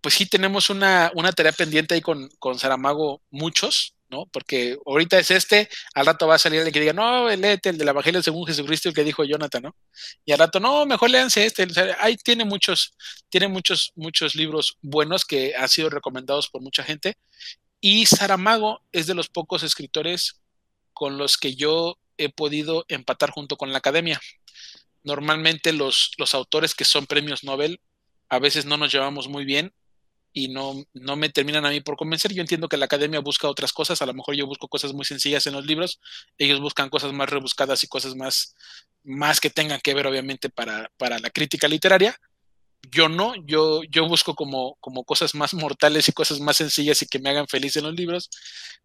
pues 0.00 0.14
sí 0.16 0.26
tenemos 0.26 0.68
una, 0.68 1.12
una 1.14 1.30
tarea 1.30 1.52
pendiente 1.52 1.94
ahí 1.94 2.00
con, 2.00 2.28
con 2.40 2.58
Saramago, 2.58 3.22
muchos, 3.30 3.94
porque 4.32 4.76
ahorita 4.86 5.18
es 5.18 5.30
este, 5.30 5.68
al 5.94 6.06
rato 6.06 6.26
va 6.26 6.36
a 6.36 6.38
salir 6.38 6.60
el 6.60 6.72
que 6.72 6.80
diga, 6.80 6.92
no, 6.92 7.28
léete 7.28 7.70
el 7.70 7.78
del 7.78 7.88
Evangelio 7.88 8.22
según 8.22 8.46
Jesucristo, 8.46 8.88
el 8.88 8.94
que 8.94 9.04
dijo 9.04 9.24
Jonathan, 9.24 9.64
¿no? 9.64 9.76
Y 10.24 10.32
al 10.32 10.38
rato, 10.38 10.60
no, 10.60 10.86
mejor 10.86 11.10
léanse 11.10 11.44
este. 11.44 11.66
ahí 11.98 12.16
tiene 12.16 12.44
muchos, 12.44 12.96
tiene 13.28 13.48
muchos, 13.48 13.92
muchos 13.96 14.34
libros 14.34 14.78
buenos 14.82 15.24
que 15.24 15.54
han 15.56 15.68
sido 15.68 15.90
recomendados 15.90 16.48
por 16.48 16.62
mucha 16.62 16.82
gente. 16.82 17.16
Y 17.80 18.06
Saramago 18.06 18.82
es 18.92 19.06
de 19.06 19.14
los 19.14 19.28
pocos 19.28 19.62
escritores 19.62 20.40
con 20.92 21.18
los 21.18 21.36
que 21.36 21.54
yo 21.54 21.98
he 22.16 22.28
podido 22.28 22.84
empatar 22.88 23.30
junto 23.30 23.56
con 23.56 23.72
la 23.72 23.78
academia. 23.78 24.20
Normalmente 25.02 25.72
los, 25.72 26.12
los 26.16 26.34
autores 26.34 26.74
que 26.74 26.84
son 26.84 27.06
premios 27.06 27.44
Nobel 27.44 27.80
a 28.28 28.38
veces 28.38 28.64
no 28.64 28.76
nos 28.76 28.90
llevamos 28.92 29.28
muy 29.28 29.44
bien 29.44 29.74
y 30.36 30.48
no, 30.48 30.84
no 30.92 31.14
me 31.16 31.30
terminan 31.30 31.64
a 31.64 31.70
mí 31.70 31.80
por 31.80 31.96
convencer. 31.96 32.34
Yo 32.34 32.42
entiendo 32.42 32.68
que 32.68 32.76
la 32.76 32.86
academia 32.86 33.20
busca 33.20 33.48
otras 33.48 33.72
cosas, 33.72 34.02
a 34.02 34.06
lo 34.06 34.12
mejor 34.12 34.34
yo 34.34 34.46
busco 34.46 34.68
cosas 34.68 34.92
muy 34.92 35.04
sencillas 35.04 35.46
en 35.46 35.54
los 35.54 35.64
libros, 35.64 36.00
ellos 36.36 36.60
buscan 36.60 36.90
cosas 36.90 37.12
más 37.12 37.30
rebuscadas 37.30 37.84
y 37.84 37.86
cosas 37.86 38.16
más, 38.16 38.54
más 39.04 39.40
que 39.40 39.48
tengan 39.48 39.80
que 39.80 39.94
ver 39.94 40.08
obviamente 40.08 40.50
para, 40.50 40.90
para 40.98 41.20
la 41.20 41.30
crítica 41.30 41.68
literaria. 41.68 42.18
Yo 42.90 43.08
no, 43.08 43.34
yo, 43.46 43.82
yo 43.84 44.06
busco 44.08 44.34
como, 44.34 44.76
como 44.80 45.04
cosas 45.04 45.34
más 45.36 45.54
mortales 45.54 46.08
y 46.08 46.12
cosas 46.12 46.40
más 46.40 46.56
sencillas 46.56 47.00
y 47.00 47.06
que 47.06 47.20
me 47.20 47.30
hagan 47.30 47.46
feliz 47.46 47.76
en 47.76 47.84
los 47.84 47.94
libros, 47.94 48.28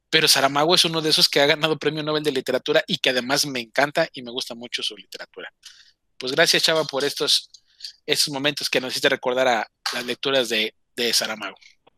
pero 0.10 0.28
Saramago 0.28 0.76
es 0.76 0.86
uno 0.86 1.02
de 1.02 1.10
esos 1.10 1.28
que 1.28 1.42
ha 1.42 1.48
ganado 1.48 1.80
premio 1.80 2.04
Nobel 2.04 2.24
de 2.24 2.32
Literatura 2.32 2.84
y 2.88 3.00
que 3.00 3.10
además 3.10 3.46
me 3.48 3.60
encanta 3.60 4.08
y 4.14 4.22
me 4.22 4.32
gusta 4.32 4.54
mucho 4.54 4.84
su 4.84 4.96
literatura. 4.96 5.52
Pues 6.18 6.32
gracias 6.32 6.64
Chava 6.64 6.84
por 6.86 7.04
estos, 7.04 7.50
estos 8.06 8.32
momentos 8.32 8.70
que 8.70 8.80
nos 8.80 8.94
hiciste 8.94 9.10
recordar 9.10 9.48
a 9.48 9.68
las 9.94 10.06
lecturas 10.06 10.48
de, 10.48 10.74
de 11.04 11.14
Saramago. 11.14 11.56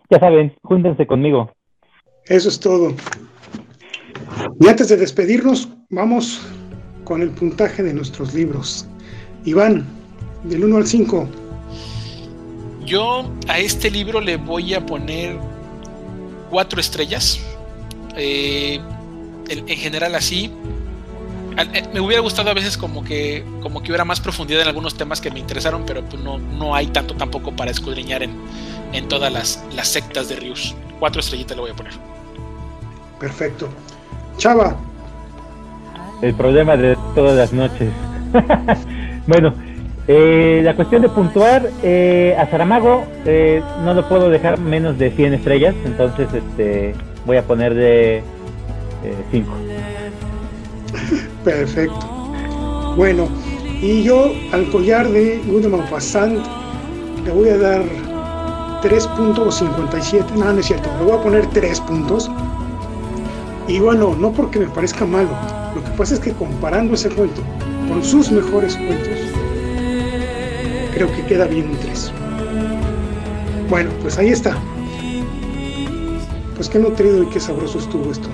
Ya 0.09 0.19
saben, 0.19 0.55
júntense 0.63 1.07
conmigo. 1.07 1.51
Eso 2.25 2.49
es 2.49 2.59
todo. 2.59 2.93
Y 4.59 4.67
antes 4.67 4.89
de 4.89 4.97
despedirnos, 4.97 5.69
vamos 5.89 6.41
con 7.03 7.21
el 7.21 7.31
puntaje 7.31 7.83
de 7.83 7.93
nuestros 7.93 8.33
libros. 8.33 8.87
Iván, 9.45 9.85
del 10.43 10.63
1 10.63 10.77
al 10.77 10.87
5. 10.87 11.27
Yo 12.85 13.29
a 13.47 13.59
este 13.59 13.89
libro 13.89 14.21
le 14.21 14.37
voy 14.37 14.73
a 14.73 14.85
poner 14.85 15.37
cuatro 16.49 16.79
estrellas. 16.79 17.39
Eh, 18.15 18.79
en, 19.47 19.67
general 19.67 20.15
así. 20.15 20.51
Eh, 21.57 21.83
me 21.93 21.99
hubiera 21.99 22.21
gustado 22.21 22.49
a 22.49 22.53
veces 22.53 22.77
como 22.77 23.03
que 23.03 23.43
como 23.61 23.81
que 23.81 23.91
hubiera 23.91 24.05
más 24.05 24.21
profundidad 24.21 24.61
en 24.61 24.67
algunos 24.67 24.95
temas 24.95 25.19
que 25.19 25.31
me 25.31 25.39
interesaron, 25.39 25.83
pero 25.85 26.03
pues 26.03 26.21
no, 26.21 26.37
no 26.37 26.75
hay 26.75 26.87
tanto 26.87 27.13
tampoco 27.15 27.53
para 27.53 27.71
escudriñar 27.71 28.23
en, 28.23 28.31
en 28.93 29.07
todas 29.07 29.31
las, 29.31 29.63
las 29.73 29.87
sectas 29.87 30.29
de 30.29 30.35
Rius. 30.35 30.75
Cuatro 30.99 31.19
estrellitas 31.19 31.55
le 31.57 31.61
voy 31.61 31.71
a 31.71 31.75
poner. 31.75 31.93
Perfecto. 33.19 33.69
Chava. 34.37 34.75
El 36.21 36.33
problema 36.33 36.77
de 36.77 36.97
todas 37.15 37.35
las 37.35 37.53
noches. 37.53 37.91
bueno, 39.27 39.53
eh, 40.07 40.61
la 40.63 40.75
cuestión 40.75 41.03
de 41.03 41.09
puntuar 41.09 41.69
eh, 41.83 42.35
a 42.37 42.45
Saramago 42.49 43.05
eh, 43.25 43.61
no 43.83 43.93
lo 43.93 44.09
puedo 44.09 44.29
dejar 44.29 44.59
menos 44.59 44.97
de 44.97 45.11
100 45.11 45.35
estrellas, 45.35 45.75
entonces 45.85 46.27
este 46.33 46.95
voy 47.25 47.37
a 47.37 47.43
poner 47.43 47.75
de 47.75 48.23
5. 49.31 49.51
Perfecto. 51.43 51.99
Bueno, 52.97 53.29
y 53.81 54.03
yo 54.03 54.31
al 54.51 54.69
collar 54.69 55.07
de 55.07 55.39
Goodman 55.45 55.87
Fassant 55.87 56.39
le 57.23 57.31
voy 57.31 57.49
a 57.49 57.57
dar 57.57 57.83
3.57, 58.81 60.31
no, 60.31 60.53
no 60.53 60.59
es 60.59 60.65
cierto, 60.65 60.89
le 60.99 61.05
voy 61.05 61.19
a 61.19 61.21
poner 61.21 61.45
3 61.47 61.79
puntos. 61.81 62.29
Y 63.67 63.79
bueno, 63.79 64.15
no 64.19 64.31
porque 64.31 64.59
me 64.59 64.67
parezca 64.67 65.05
malo, 65.05 65.29
lo 65.75 65.83
que 65.83 65.91
pasa 65.91 66.15
es 66.15 66.19
que 66.19 66.33
comparando 66.33 66.95
ese 66.95 67.09
cuento 67.09 67.41
con 67.87 68.03
sus 68.03 68.31
mejores 68.31 68.75
cuentos, 68.75 69.07
creo 70.93 71.11
que 71.15 71.25
queda 71.25 71.45
bien 71.45 71.69
un 71.69 71.77
3. 71.77 72.11
Bueno, 73.69 73.89
pues 74.01 74.17
ahí 74.17 74.29
está. 74.29 74.57
Pues 76.55 76.67
qué 76.67 76.79
nutrido 76.79 77.23
y 77.23 77.27
qué 77.27 77.39
sabroso 77.39 77.79
estuvo 77.79 78.11
esto. 78.11 78.27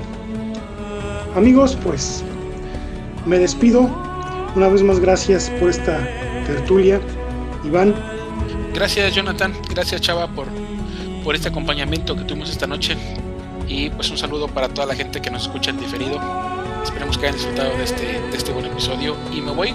Amigos, 1.35 1.77
pues 1.83 2.23
me 3.25 3.37
despido. 3.37 3.87
Una 4.55 4.69
vez 4.69 4.81
más 4.81 4.99
gracias 4.99 5.51
por 5.59 5.69
esta 5.69 5.99
tertulia. 6.47 6.99
Iván, 7.63 7.93
Gracias 8.77 9.15
Jonathan, 9.15 9.53
gracias 9.71 10.01
Chava 10.01 10.27
por, 10.27 10.45
por 11.23 11.33
este 11.33 11.47
acompañamiento 11.47 12.15
que 12.15 12.23
tuvimos 12.25 12.51
esta 12.51 12.67
noche 12.67 12.95
y 13.67 13.89
pues 13.89 14.11
un 14.11 14.19
saludo 14.19 14.47
para 14.47 14.69
toda 14.69 14.85
la 14.85 14.93
gente 14.93 15.19
que 15.19 15.31
nos 15.31 15.47
escucha 15.47 15.71
en 15.71 15.79
diferido. 15.79 16.19
Esperemos 16.83 17.17
que 17.17 17.25
hayan 17.25 17.39
disfrutado 17.39 17.75
de 17.75 17.83
este, 17.83 18.21
de 18.21 18.37
este 18.37 18.51
buen 18.51 18.67
episodio 18.67 19.15
y 19.33 19.41
me 19.41 19.51
voy, 19.51 19.73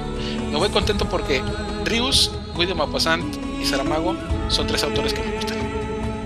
me 0.53 0.57
voy 0.57 0.69
contento 0.69 1.05
porque 1.09 1.43
Rius, 1.85 2.31
Guido 2.57 2.77
Maupassant 2.77 3.25
y 3.61 3.65
Saramago 3.65 4.15
son 4.47 4.69
tres 4.69 4.85
autores 4.85 5.13
que 5.13 5.21
me 5.21 5.35
gustan. 5.35 5.59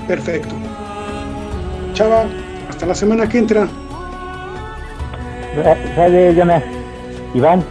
Perfecto. 0.06 0.54
Chava, 1.94 2.26
hasta 2.68 2.84
la 2.84 2.94
semana 2.94 3.26
que 3.26 3.38
entra. 3.38 3.66
Jonathan. 6.36 6.62
Iván, 7.32 7.64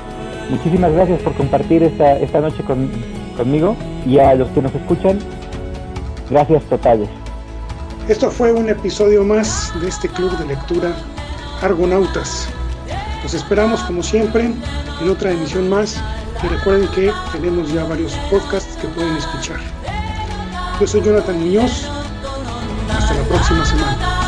muchísimas 0.49 0.91
gracias 0.93 1.21
por 1.21 1.35
compartir 1.35 1.83
esta, 1.83 2.17
esta 2.17 2.41
noche 2.41 2.63
con, 2.63 2.89
conmigo 3.35 3.75
y 4.05 4.19
a 4.19 4.35
los 4.35 4.49
que 4.49 4.61
nos 4.61 4.73
escuchan, 4.73 5.19
gracias 6.29 6.63
totales. 6.65 7.09
Esto 8.07 8.29
fue 8.29 8.51
un 8.51 8.69
episodio 8.69 9.23
más 9.23 9.73
de 9.81 9.87
este 9.89 10.07
club 10.09 10.37
de 10.37 10.45
lectura 10.45 10.95
Argonautas. 11.61 12.47
Los 13.23 13.33
esperamos 13.33 13.81
como 13.81 14.03
siempre 14.03 14.51
en 15.01 15.09
otra 15.09 15.31
emisión 15.31 15.69
más 15.69 15.97
y 16.43 16.47
recuerden 16.47 16.87
que 16.89 17.11
tenemos 17.31 17.71
ya 17.73 17.83
varios 17.85 18.13
podcasts 18.29 18.77
que 18.77 18.87
pueden 18.89 19.15
escuchar. 19.15 19.57
Yo 20.79 20.85
soy 20.85 21.01
Jonathan 21.01 21.39
Muñoz. 21.39 21.89
Hasta 22.89 23.13
la 23.13 23.23
próxima 23.23 23.65
semana. 23.65 24.24